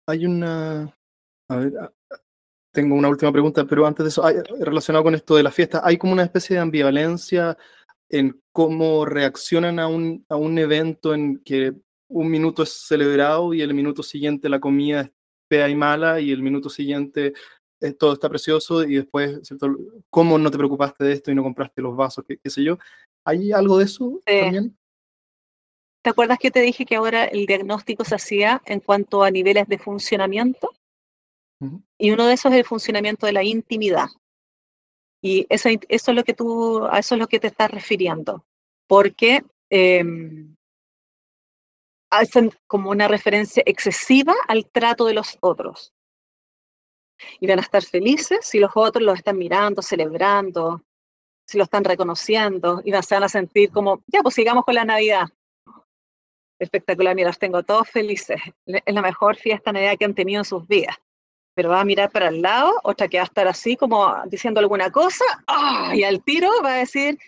Hay 0.06 0.26
una, 0.26 0.96
a 1.48 1.56
ver, 1.56 1.72
tengo 2.72 2.94
una 2.94 3.08
última 3.08 3.32
pregunta, 3.32 3.64
pero 3.64 3.86
antes 3.86 4.04
de 4.04 4.08
eso, 4.08 4.22
relacionado 4.60 5.04
con 5.04 5.14
esto 5.14 5.34
de 5.36 5.42
la 5.42 5.50
fiesta, 5.50 5.80
¿hay 5.84 5.96
como 5.96 6.12
una 6.12 6.24
especie 6.24 6.54
de 6.54 6.62
ambivalencia 6.62 7.56
en 8.08 8.40
cómo 8.52 9.04
reaccionan 9.04 9.78
a 9.78 9.88
un, 9.88 10.24
a 10.28 10.36
un 10.36 10.58
evento 10.58 11.14
en 11.14 11.38
que 11.38 11.72
un 12.08 12.30
minuto 12.30 12.62
es 12.62 12.86
celebrado 12.86 13.54
y 13.54 13.62
el 13.62 13.74
minuto 13.74 14.02
siguiente 14.02 14.48
la 14.48 14.60
comida 14.60 15.10
es 15.54 15.60
fea 15.60 15.68
y 15.68 15.74
mala 15.74 16.20
y 16.20 16.32
el 16.32 16.42
minuto 16.42 16.68
siguiente 16.68 17.32
eh, 17.80 17.92
todo 17.92 18.14
está 18.14 18.28
precioso 18.28 18.82
y 18.82 18.96
después, 18.96 19.40
¿cierto? 19.42 19.68
¿Cómo 20.10 20.38
no 20.38 20.50
te 20.50 20.56
preocupaste 20.56 21.04
de 21.04 21.12
esto 21.12 21.30
y 21.30 21.34
no 21.34 21.42
compraste 21.42 21.82
los 21.82 21.96
vasos, 21.96 22.24
qué, 22.26 22.50
sé 22.50 22.64
yo? 22.64 22.78
¿Hay 23.24 23.52
algo 23.52 23.78
de 23.78 23.84
eso 23.84 24.20
también? 24.24 24.76
¿Te 26.02 26.10
acuerdas 26.10 26.38
que 26.38 26.50
te 26.50 26.60
dije 26.60 26.84
que 26.84 26.96
ahora 26.96 27.24
el 27.24 27.46
diagnóstico 27.46 28.04
se 28.04 28.14
hacía 28.14 28.62
en 28.66 28.80
cuanto 28.80 29.22
a 29.22 29.30
niveles 29.30 29.66
de 29.68 29.78
funcionamiento? 29.78 30.70
Y 31.96 32.10
uno 32.10 32.26
de 32.26 32.34
esos 32.34 32.52
es 32.52 32.58
el 32.58 32.64
funcionamiento 32.66 33.24
de 33.24 33.32
la 33.32 33.42
intimidad. 33.42 34.08
Y 35.22 35.46
eso, 35.48 35.70
eso 35.88 36.10
es 36.10 36.14
lo 36.14 36.22
que 36.24 36.34
tú, 36.34 36.84
a 36.84 36.98
eso 36.98 37.14
es 37.14 37.18
lo 37.18 37.26
que 37.26 37.40
te 37.40 37.46
estás 37.46 37.70
refiriendo. 37.70 38.44
Porque 38.86 39.42
em, 39.70 40.53
hacen 42.18 42.52
como 42.66 42.90
una 42.90 43.08
referencia 43.08 43.62
excesiva 43.66 44.34
al 44.48 44.66
trato 44.66 45.06
de 45.06 45.14
los 45.14 45.36
otros. 45.40 45.92
Y 47.40 47.46
van 47.46 47.58
a 47.58 47.62
estar 47.62 47.82
felices 47.82 48.40
si 48.42 48.58
los 48.58 48.72
otros 48.74 49.04
los 49.04 49.18
están 49.18 49.38
mirando, 49.38 49.82
celebrando, 49.82 50.82
si 51.46 51.58
lo 51.58 51.64
están 51.64 51.84
reconociendo, 51.84 52.82
y 52.84 52.92
se 52.92 53.14
van 53.14 53.24
a 53.24 53.28
sentir 53.28 53.70
como, 53.70 54.02
ya, 54.06 54.22
pues 54.22 54.34
sigamos 54.34 54.64
con 54.64 54.74
la 54.74 54.84
Navidad. 54.84 55.28
Espectacular, 56.58 57.14
mira, 57.14 57.28
los 57.28 57.38
tengo 57.38 57.62
todos 57.62 57.88
felices. 57.88 58.40
Es 58.66 58.94
la 58.94 59.02
mejor 59.02 59.36
fiesta 59.36 59.72
Navidad 59.72 59.96
que 59.98 60.04
han 60.04 60.14
tenido 60.14 60.40
en 60.40 60.44
sus 60.44 60.66
vidas 60.66 60.96
pero 61.54 61.70
va 61.70 61.80
a 61.80 61.84
mirar 61.84 62.10
para 62.10 62.28
el 62.28 62.42
lado, 62.42 62.74
otra 62.82 63.08
que 63.08 63.18
va 63.18 63.22
a 63.22 63.26
estar 63.26 63.46
así 63.46 63.76
como 63.76 64.12
diciendo 64.26 64.60
alguna 64.60 64.90
cosa, 64.90 65.24
¡ah! 65.46 65.92
y 65.94 66.02
al 66.02 66.22
tiro 66.22 66.50
va 66.64 66.74
a 66.74 66.78
decir, 66.78 67.18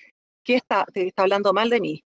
¿qué 0.44 0.56
está, 0.56 0.84
te 0.92 1.06
está 1.06 1.22
hablando 1.22 1.52
mal 1.52 1.70
de 1.70 1.80
mí? 1.80 2.04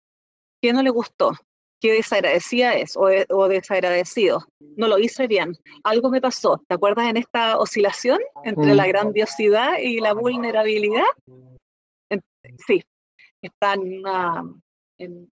¿Qué 0.60 0.72
no 0.72 0.82
le 0.82 0.90
gustó? 0.90 1.32
¿Qué 1.80 1.92
desagradecida 1.92 2.74
es 2.74 2.96
o, 2.96 3.08
o, 3.30 3.48
desagradecido? 3.48 4.46
No 4.76 4.88
lo 4.88 4.98
hice 4.98 5.26
bien. 5.26 5.52
Algo 5.84 6.10
me 6.10 6.20
pasó. 6.20 6.62
¿Te 6.66 6.74
acuerdas 6.74 7.08
en 7.08 7.18
esta 7.18 7.58
oscilación 7.58 8.18
entre 8.44 8.74
la 8.74 8.86
grandiosidad 8.86 9.78
y 9.78 10.00
la 10.00 10.14
vulnerabilidad? 10.14 11.04
sí, 12.66 12.82
está 13.42 13.74
en, 13.74 14.02
en, 14.98 15.30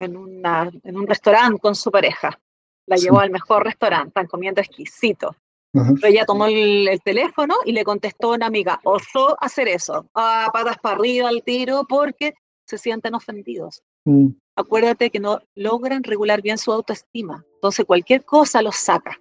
en 0.00 0.96
un 0.96 1.06
restaurante 1.06 1.60
con 1.60 1.74
su 1.74 1.90
pareja. 1.90 2.38
La 2.86 2.96
llevó 2.96 3.20
al 3.20 3.30
mejor 3.30 3.64
restaurante, 3.64 4.08
están 4.08 4.26
comiendo 4.26 4.60
exquisito. 4.60 5.36
Pero 5.74 6.06
ella 6.06 6.24
tomó 6.24 6.46
el, 6.46 7.00
teléfono 7.04 7.56
y 7.64 7.72
le 7.72 7.82
contestó 7.82 8.32
a 8.32 8.36
una 8.36 8.46
amiga, 8.46 8.80
osó 8.84 9.36
hacer 9.42 9.66
eso, 9.66 10.08
a 10.14 10.48
patas 10.52 10.78
para 10.78 10.94
arriba 10.94 11.28
al 11.28 11.42
tiro 11.42 11.84
porque 11.88 12.34
se 12.64 12.78
sienten 12.78 13.14
ofendidos. 13.14 13.82
Mm. 14.04 14.28
Acuérdate 14.56 15.10
que 15.10 15.20
no 15.20 15.40
logran 15.54 16.04
regular 16.04 16.42
bien 16.42 16.58
su 16.58 16.72
autoestima, 16.72 17.44
entonces 17.54 17.84
cualquier 17.84 18.24
cosa 18.24 18.62
los 18.62 18.76
saca. 18.76 19.18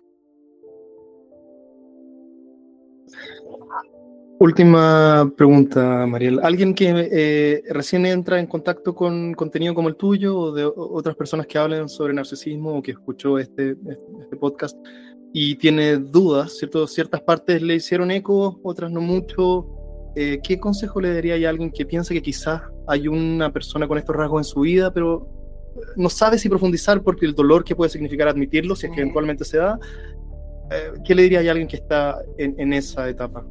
Última 4.40 5.32
pregunta, 5.38 6.06
Mariel. 6.06 6.40
¿Alguien 6.44 6.74
que 6.74 7.10
eh, 7.12 7.64
recién 7.70 8.06
entra 8.06 8.40
en 8.40 8.48
contacto 8.48 8.94
con 8.94 9.34
contenido 9.36 9.74
como 9.74 9.88
el 9.88 9.96
tuyo 9.96 10.38
o 10.38 10.52
de 10.52 10.66
otras 10.66 11.16
personas 11.16 11.48
que 11.48 11.58
hablen 11.58 11.88
sobre 11.88 12.14
narcisismo 12.14 12.78
o 12.78 12.82
que 12.82 12.92
escuchó 12.92 13.40
este, 13.40 13.78
este 14.22 14.36
podcast 14.36 14.78
y 15.32 15.56
tiene 15.56 15.98
dudas, 15.98 16.58
¿cierto? 16.58 16.86
Ciertas 16.88 17.22
partes 17.22 17.62
le 17.62 17.76
hicieron 17.76 18.12
eco, 18.12 18.60
otras 18.64 18.92
no 18.92 19.02
mucho. 19.02 19.73
Eh, 20.16 20.39
¿Qué 20.43 20.59
consejo 20.59 21.01
le 21.01 21.14
daría 21.14 21.47
a 21.47 21.49
alguien 21.49 21.72
que 21.72 21.86
piensa 21.86 22.14
que 22.14 22.22
quizás 22.22 22.61
hay 22.88 23.07
una 23.07 23.51
persona 23.51 23.88
con 23.88 23.97
estos 23.97 24.16
rasgos 24.16 24.41
en 24.41 24.43
su 24.43 24.61
vida, 24.61 24.93
pero 24.93 25.28
no 25.95 26.09
sabe 26.09 26.38
si 26.38 26.49
profundizar 26.49 27.01
porque 27.01 27.26
el 27.26 27.34
dolor 27.34 27.64
que 27.64 27.76
puede 27.76 27.89
significar 27.89 28.28
admitirlo, 28.28 28.76
si 28.76 28.86
es 28.86 28.91
que 28.91 29.01
eventualmente 29.01 29.43
se 29.43 29.57
da? 29.57 29.80
Eh, 30.72 30.93
¿Qué 31.03 31.16
le 31.16 31.24
diría 31.24 31.39
a 31.39 31.51
alguien 31.51 31.68
que 31.68 31.78
está 31.78 32.20
en, 32.38 32.55
en 32.59 32.74
esa 32.74 33.09
etapa? 33.09 33.43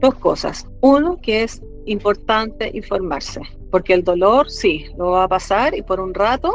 Dos 0.00 0.14
cosas. 0.16 0.66
Uno, 0.80 1.18
que 1.20 1.42
es 1.42 1.62
importante 1.86 2.70
informarse, 2.74 3.40
porque 3.70 3.94
el 3.94 4.04
dolor 4.04 4.50
sí, 4.50 4.86
lo 4.98 5.12
va 5.12 5.24
a 5.24 5.28
pasar 5.28 5.74
y 5.74 5.82
por 5.82 6.00
un 6.00 6.14
rato, 6.14 6.52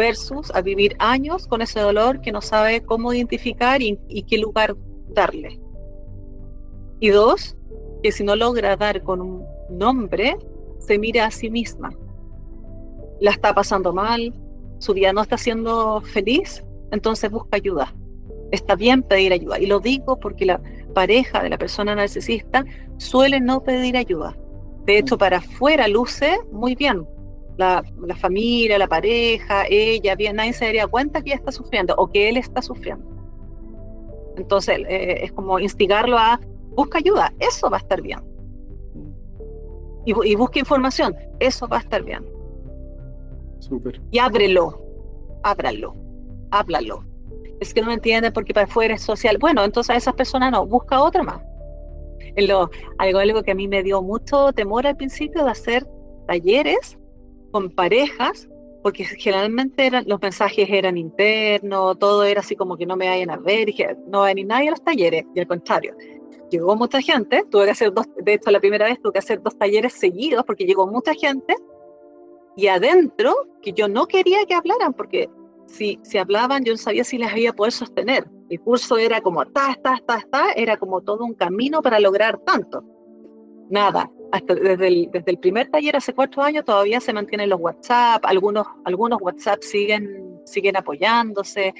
versus 0.00 0.50
a 0.54 0.62
vivir 0.62 0.96
años 0.98 1.46
con 1.46 1.60
ese 1.60 1.80
dolor 1.80 2.22
que 2.22 2.32
no 2.32 2.40
sabe 2.40 2.82
cómo 2.82 3.12
identificar 3.12 3.82
y, 3.82 3.98
qué 4.22 4.38
lugar 4.38 4.74
darle. 5.08 5.60
Y 7.00 7.08
dos, 7.08 7.56
que 8.02 8.12
si 8.12 8.24
no 8.24 8.36
logra 8.36 8.76
dar 8.76 9.02
con 9.02 9.20
un 9.20 9.46
nombre, 9.70 10.36
se 10.78 10.98
mira 10.98 11.26
a 11.26 11.30
sí 11.30 11.50
misma. 11.50 11.90
La 13.20 13.30
está 13.32 13.54
pasando 13.54 13.92
mal, 13.92 14.32
su 14.78 14.94
vida 14.94 15.12
no 15.12 15.22
está 15.22 15.36
siendo 15.36 16.00
feliz, 16.02 16.64
entonces 16.90 17.30
busca 17.30 17.56
ayuda. 17.56 17.94
Está 18.50 18.74
bien 18.74 19.02
pedir 19.02 19.32
ayuda. 19.32 19.58
Y 19.58 19.66
lo 19.66 19.80
digo 19.80 20.18
porque 20.18 20.44
la 20.46 20.60
pareja 20.94 21.42
de 21.42 21.50
la 21.50 21.58
persona 21.58 21.94
narcisista 21.94 22.64
suele 22.98 23.40
no 23.40 23.62
pedir 23.62 23.96
ayuda. 23.96 24.36
De 24.86 24.98
hecho, 24.98 25.16
para 25.16 25.38
afuera 25.38 25.86
luce 25.88 26.38
muy 26.50 26.74
bien, 26.74 27.06
la, 27.56 27.84
familia, 28.16 28.78
la 28.78 28.88
pareja, 28.88 29.64
ella, 29.68 30.14
bien, 30.14 30.36
nadie 30.36 30.52
se 30.52 30.64
daría 30.64 30.86
cuenta 30.86 31.20
que 31.22 31.30
ella 31.30 31.38
está 31.38 31.52
sufriendo 31.52 31.94
o 31.96 32.10
que 32.10 32.28
él 32.28 32.36
está 32.36 32.62
sufriendo. 32.62 33.04
Entonces 34.36 34.78
eh, 34.88 35.20
es 35.24 35.32
como 35.32 35.58
instigarlo 35.58 36.16
a 36.18 36.40
busca 36.70 36.98
ayuda, 36.98 37.32
eso 37.38 37.70
va 37.70 37.78
a 37.78 37.80
estar 37.80 38.00
bien. 38.00 38.20
Y, 40.06 40.14
y 40.30 40.34
busca 40.34 40.58
información, 40.58 41.14
eso 41.38 41.68
va 41.68 41.78
a 41.78 41.80
estar 41.80 42.02
bien. 42.02 42.24
Súper. 43.58 44.00
Y 44.10 44.18
ábrelo, 44.18 44.82
ábralo, 45.42 45.94
háblalo. 46.50 47.04
Es 47.60 47.74
que 47.74 47.82
no 47.82 47.88
me 47.88 47.94
entiende 47.94 48.32
porque 48.32 48.54
para 48.54 48.64
afuera 48.64 48.94
es 48.94 49.02
social. 49.02 49.36
Bueno, 49.38 49.62
entonces 49.62 49.90
a 49.90 49.98
esas 49.98 50.14
personas 50.14 50.50
no, 50.50 50.66
busca 50.66 51.02
otra 51.02 51.22
más. 51.22 51.42
Lo, 52.36 52.70
algo, 52.98 53.18
algo 53.18 53.42
que 53.42 53.50
a 53.50 53.54
mí 53.54 53.68
me 53.68 53.82
dio 53.82 54.00
mucho 54.02 54.52
temor 54.52 54.86
al 54.86 54.96
principio 54.96 55.44
de 55.44 55.50
hacer 55.50 55.86
talleres 56.26 56.98
con 57.50 57.70
parejas 57.70 58.48
porque 58.82 59.04
generalmente 59.04 59.86
eran, 59.86 60.04
los 60.06 60.20
mensajes 60.20 60.68
eran 60.70 60.96
internos, 60.96 61.98
todo 61.98 62.24
era 62.24 62.40
así 62.40 62.56
como 62.56 62.76
que 62.76 62.86
no 62.86 62.96
me 62.96 63.08
vayan 63.08 63.30
a 63.30 63.36
ver, 63.36 63.66
dije, 63.66 63.96
no 64.06 64.20
va 64.20 64.24
a 64.24 64.28
venir 64.28 64.46
nadie 64.46 64.68
a 64.68 64.70
los 64.70 64.82
talleres, 64.82 65.24
y 65.34 65.40
al 65.40 65.46
contrario, 65.46 65.94
llegó 66.50 66.76
mucha 66.76 67.00
gente, 67.00 67.44
tuve 67.50 67.66
que 67.66 67.70
hacer 67.70 67.92
dos, 67.92 68.06
de 68.16 68.34
hecho 68.34 68.50
la 68.50 68.60
primera 68.60 68.86
vez 68.86 69.00
tuve 69.00 69.12
que 69.12 69.18
hacer 69.18 69.42
dos 69.42 69.56
talleres 69.56 69.92
seguidos 69.92 70.44
porque 70.44 70.64
llegó 70.64 70.86
mucha 70.86 71.14
gente, 71.14 71.56
y 72.56 72.66
adentro, 72.66 73.34
que 73.62 73.72
yo 73.72 73.88
no 73.88 74.06
quería 74.06 74.44
que 74.46 74.54
hablaran, 74.54 74.92
porque 74.92 75.28
si, 75.66 75.98
si 76.02 76.18
hablaban 76.18 76.64
yo 76.64 76.72
no 76.72 76.78
sabía 76.78 77.04
si 77.04 77.16
les 77.16 77.30
había 77.30 77.52
poder 77.52 77.72
sostener. 77.72 78.26
El 78.48 78.60
curso 78.60 78.98
era 78.98 79.20
como, 79.20 79.44
ta, 79.46 79.76
ta, 79.82 80.00
ta, 80.04 80.24
ta, 80.30 80.52
era 80.52 80.76
como 80.76 81.00
todo 81.00 81.24
un 81.24 81.34
camino 81.34 81.80
para 81.80 82.00
lograr 82.00 82.38
tanto. 82.38 82.84
Nada, 83.70 84.10
hasta 84.32 84.54
desde 84.54 84.88
el, 84.88 85.08
desde 85.12 85.30
el 85.30 85.38
primer 85.38 85.68
taller 85.70 85.96
hace 85.96 86.12
cuatro 86.12 86.42
años 86.42 86.64
todavía 86.64 87.00
se 87.00 87.12
mantienen 87.12 87.48
los 87.48 87.60
WhatsApp, 87.60 88.24
algunos, 88.26 88.66
algunos 88.84 89.20
WhatsApp 89.22 89.62
siguen, 89.62 90.40
siguen 90.44 90.76
apoyándose. 90.76 91.72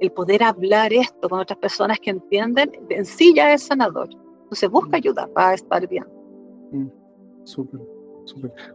El 0.00 0.12
poder 0.12 0.42
hablar 0.42 0.92
esto 0.92 1.28
con 1.28 1.40
otras 1.40 1.58
personas 1.58 1.98
que 2.00 2.10
entienden, 2.10 2.70
en 2.88 3.04
sí 3.04 3.34
ya 3.34 3.52
es 3.52 3.64
sanador. 3.64 4.08
Entonces 4.42 4.70
busca 4.70 4.90
mm. 4.90 4.94
ayuda 4.94 5.28
para 5.34 5.54
estar 5.54 5.86
bien. 5.88 6.06
Mm, 6.72 6.88
súper. 7.44 7.80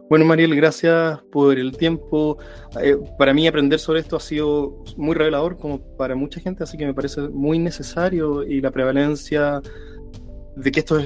Bueno, 0.08 0.24
Mariel, 0.24 0.54
gracias 0.54 1.20
por 1.30 1.58
el 1.58 1.76
tiempo. 1.76 2.38
Eh, 2.80 2.96
para 3.18 3.32
mí 3.32 3.46
aprender 3.46 3.78
sobre 3.78 4.00
esto 4.00 4.16
ha 4.16 4.20
sido 4.20 4.82
muy 4.96 5.14
revelador, 5.14 5.56
como 5.56 5.80
para 5.96 6.14
mucha 6.14 6.40
gente, 6.40 6.64
así 6.64 6.76
que 6.76 6.86
me 6.86 6.94
parece 6.94 7.22
muy 7.28 7.58
necesario 7.58 8.42
y 8.42 8.60
la 8.60 8.70
prevalencia 8.70 9.60
de 10.56 10.70
que 10.70 10.80
esto 10.80 10.98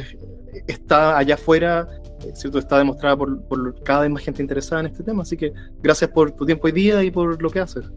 está 0.67 1.19
allá 1.19 1.35
afuera, 1.35 1.89
eh, 2.25 2.33
¿cierto? 2.35 2.59
está 2.59 2.79
demostrada 2.79 3.17
por, 3.17 3.43
por, 3.49 3.83
cada 3.83 4.03
vez 4.03 4.11
más 4.11 4.23
gente 4.23 4.43
interesada 4.43 4.81
en 4.81 4.87
este 4.87 5.03
tema. 5.03 5.23
Así 5.23 5.37
que 5.37 5.53
gracias 5.81 6.11
por 6.11 6.33
tu 6.33 6.45
tiempo 6.47 6.67
hoy 6.67 6.73
día 6.73 7.03
y 7.03 7.11
por 7.11 7.41
lo 7.41 7.51
que 7.51 7.61
haces. 7.61 7.91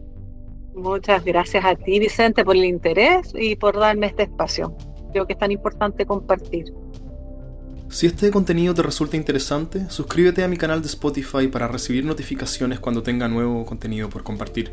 Muchas 0.74 1.24
gracias 1.24 1.64
a 1.64 1.74
ti, 1.74 1.98
Vicente, 1.98 2.44
por 2.44 2.56
el 2.56 2.64
interés 2.64 3.32
y 3.34 3.56
por 3.56 3.78
darme 3.78 4.06
este 4.06 4.24
espacio. 4.24 4.76
Creo 5.12 5.26
que 5.26 5.34
es 5.34 5.38
tan 5.38 5.52
importante 5.52 6.06
compartir. 6.06 6.72
Si 7.90 8.06
este 8.06 8.30
contenido 8.30 8.72
te 8.72 8.82
resulta 8.82 9.18
interesante, 9.18 9.90
suscríbete 9.90 10.42
a 10.42 10.48
mi 10.48 10.56
canal 10.56 10.80
de 10.80 10.88
Spotify 10.88 11.48
para 11.48 11.68
recibir 11.68 12.06
notificaciones 12.06 12.80
cuando 12.80 13.02
tenga 13.02 13.28
nuevo 13.28 13.66
contenido 13.66 14.08
por 14.08 14.22
compartir. 14.22 14.72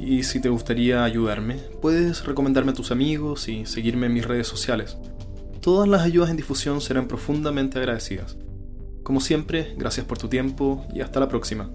Y 0.00 0.24
si 0.24 0.40
te 0.40 0.48
gustaría 0.48 1.04
ayudarme, 1.04 1.58
puedes 1.80 2.24
recomendarme 2.24 2.72
a 2.72 2.74
tus 2.74 2.90
amigos 2.90 3.48
y 3.48 3.66
seguirme 3.66 4.06
en 4.06 4.14
mis 4.14 4.26
redes 4.26 4.48
sociales. 4.48 4.96
Todas 5.60 5.88
las 5.88 6.02
ayudas 6.02 6.30
en 6.30 6.38
difusión 6.38 6.80
serán 6.80 7.06
profundamente 7.06 7.78
agradecidas. 7.78 8.36
Como 9.04 9.20
siempre, 9.20 9.74
gracias 9.76 10.06
por 10.06 10.18
tu 10.18 10.28
tiempo 10.28 10.84
y 10.92 11.02
hasta 11.02 11.20
la 11.20 11.28
próxima. 11.28 11.70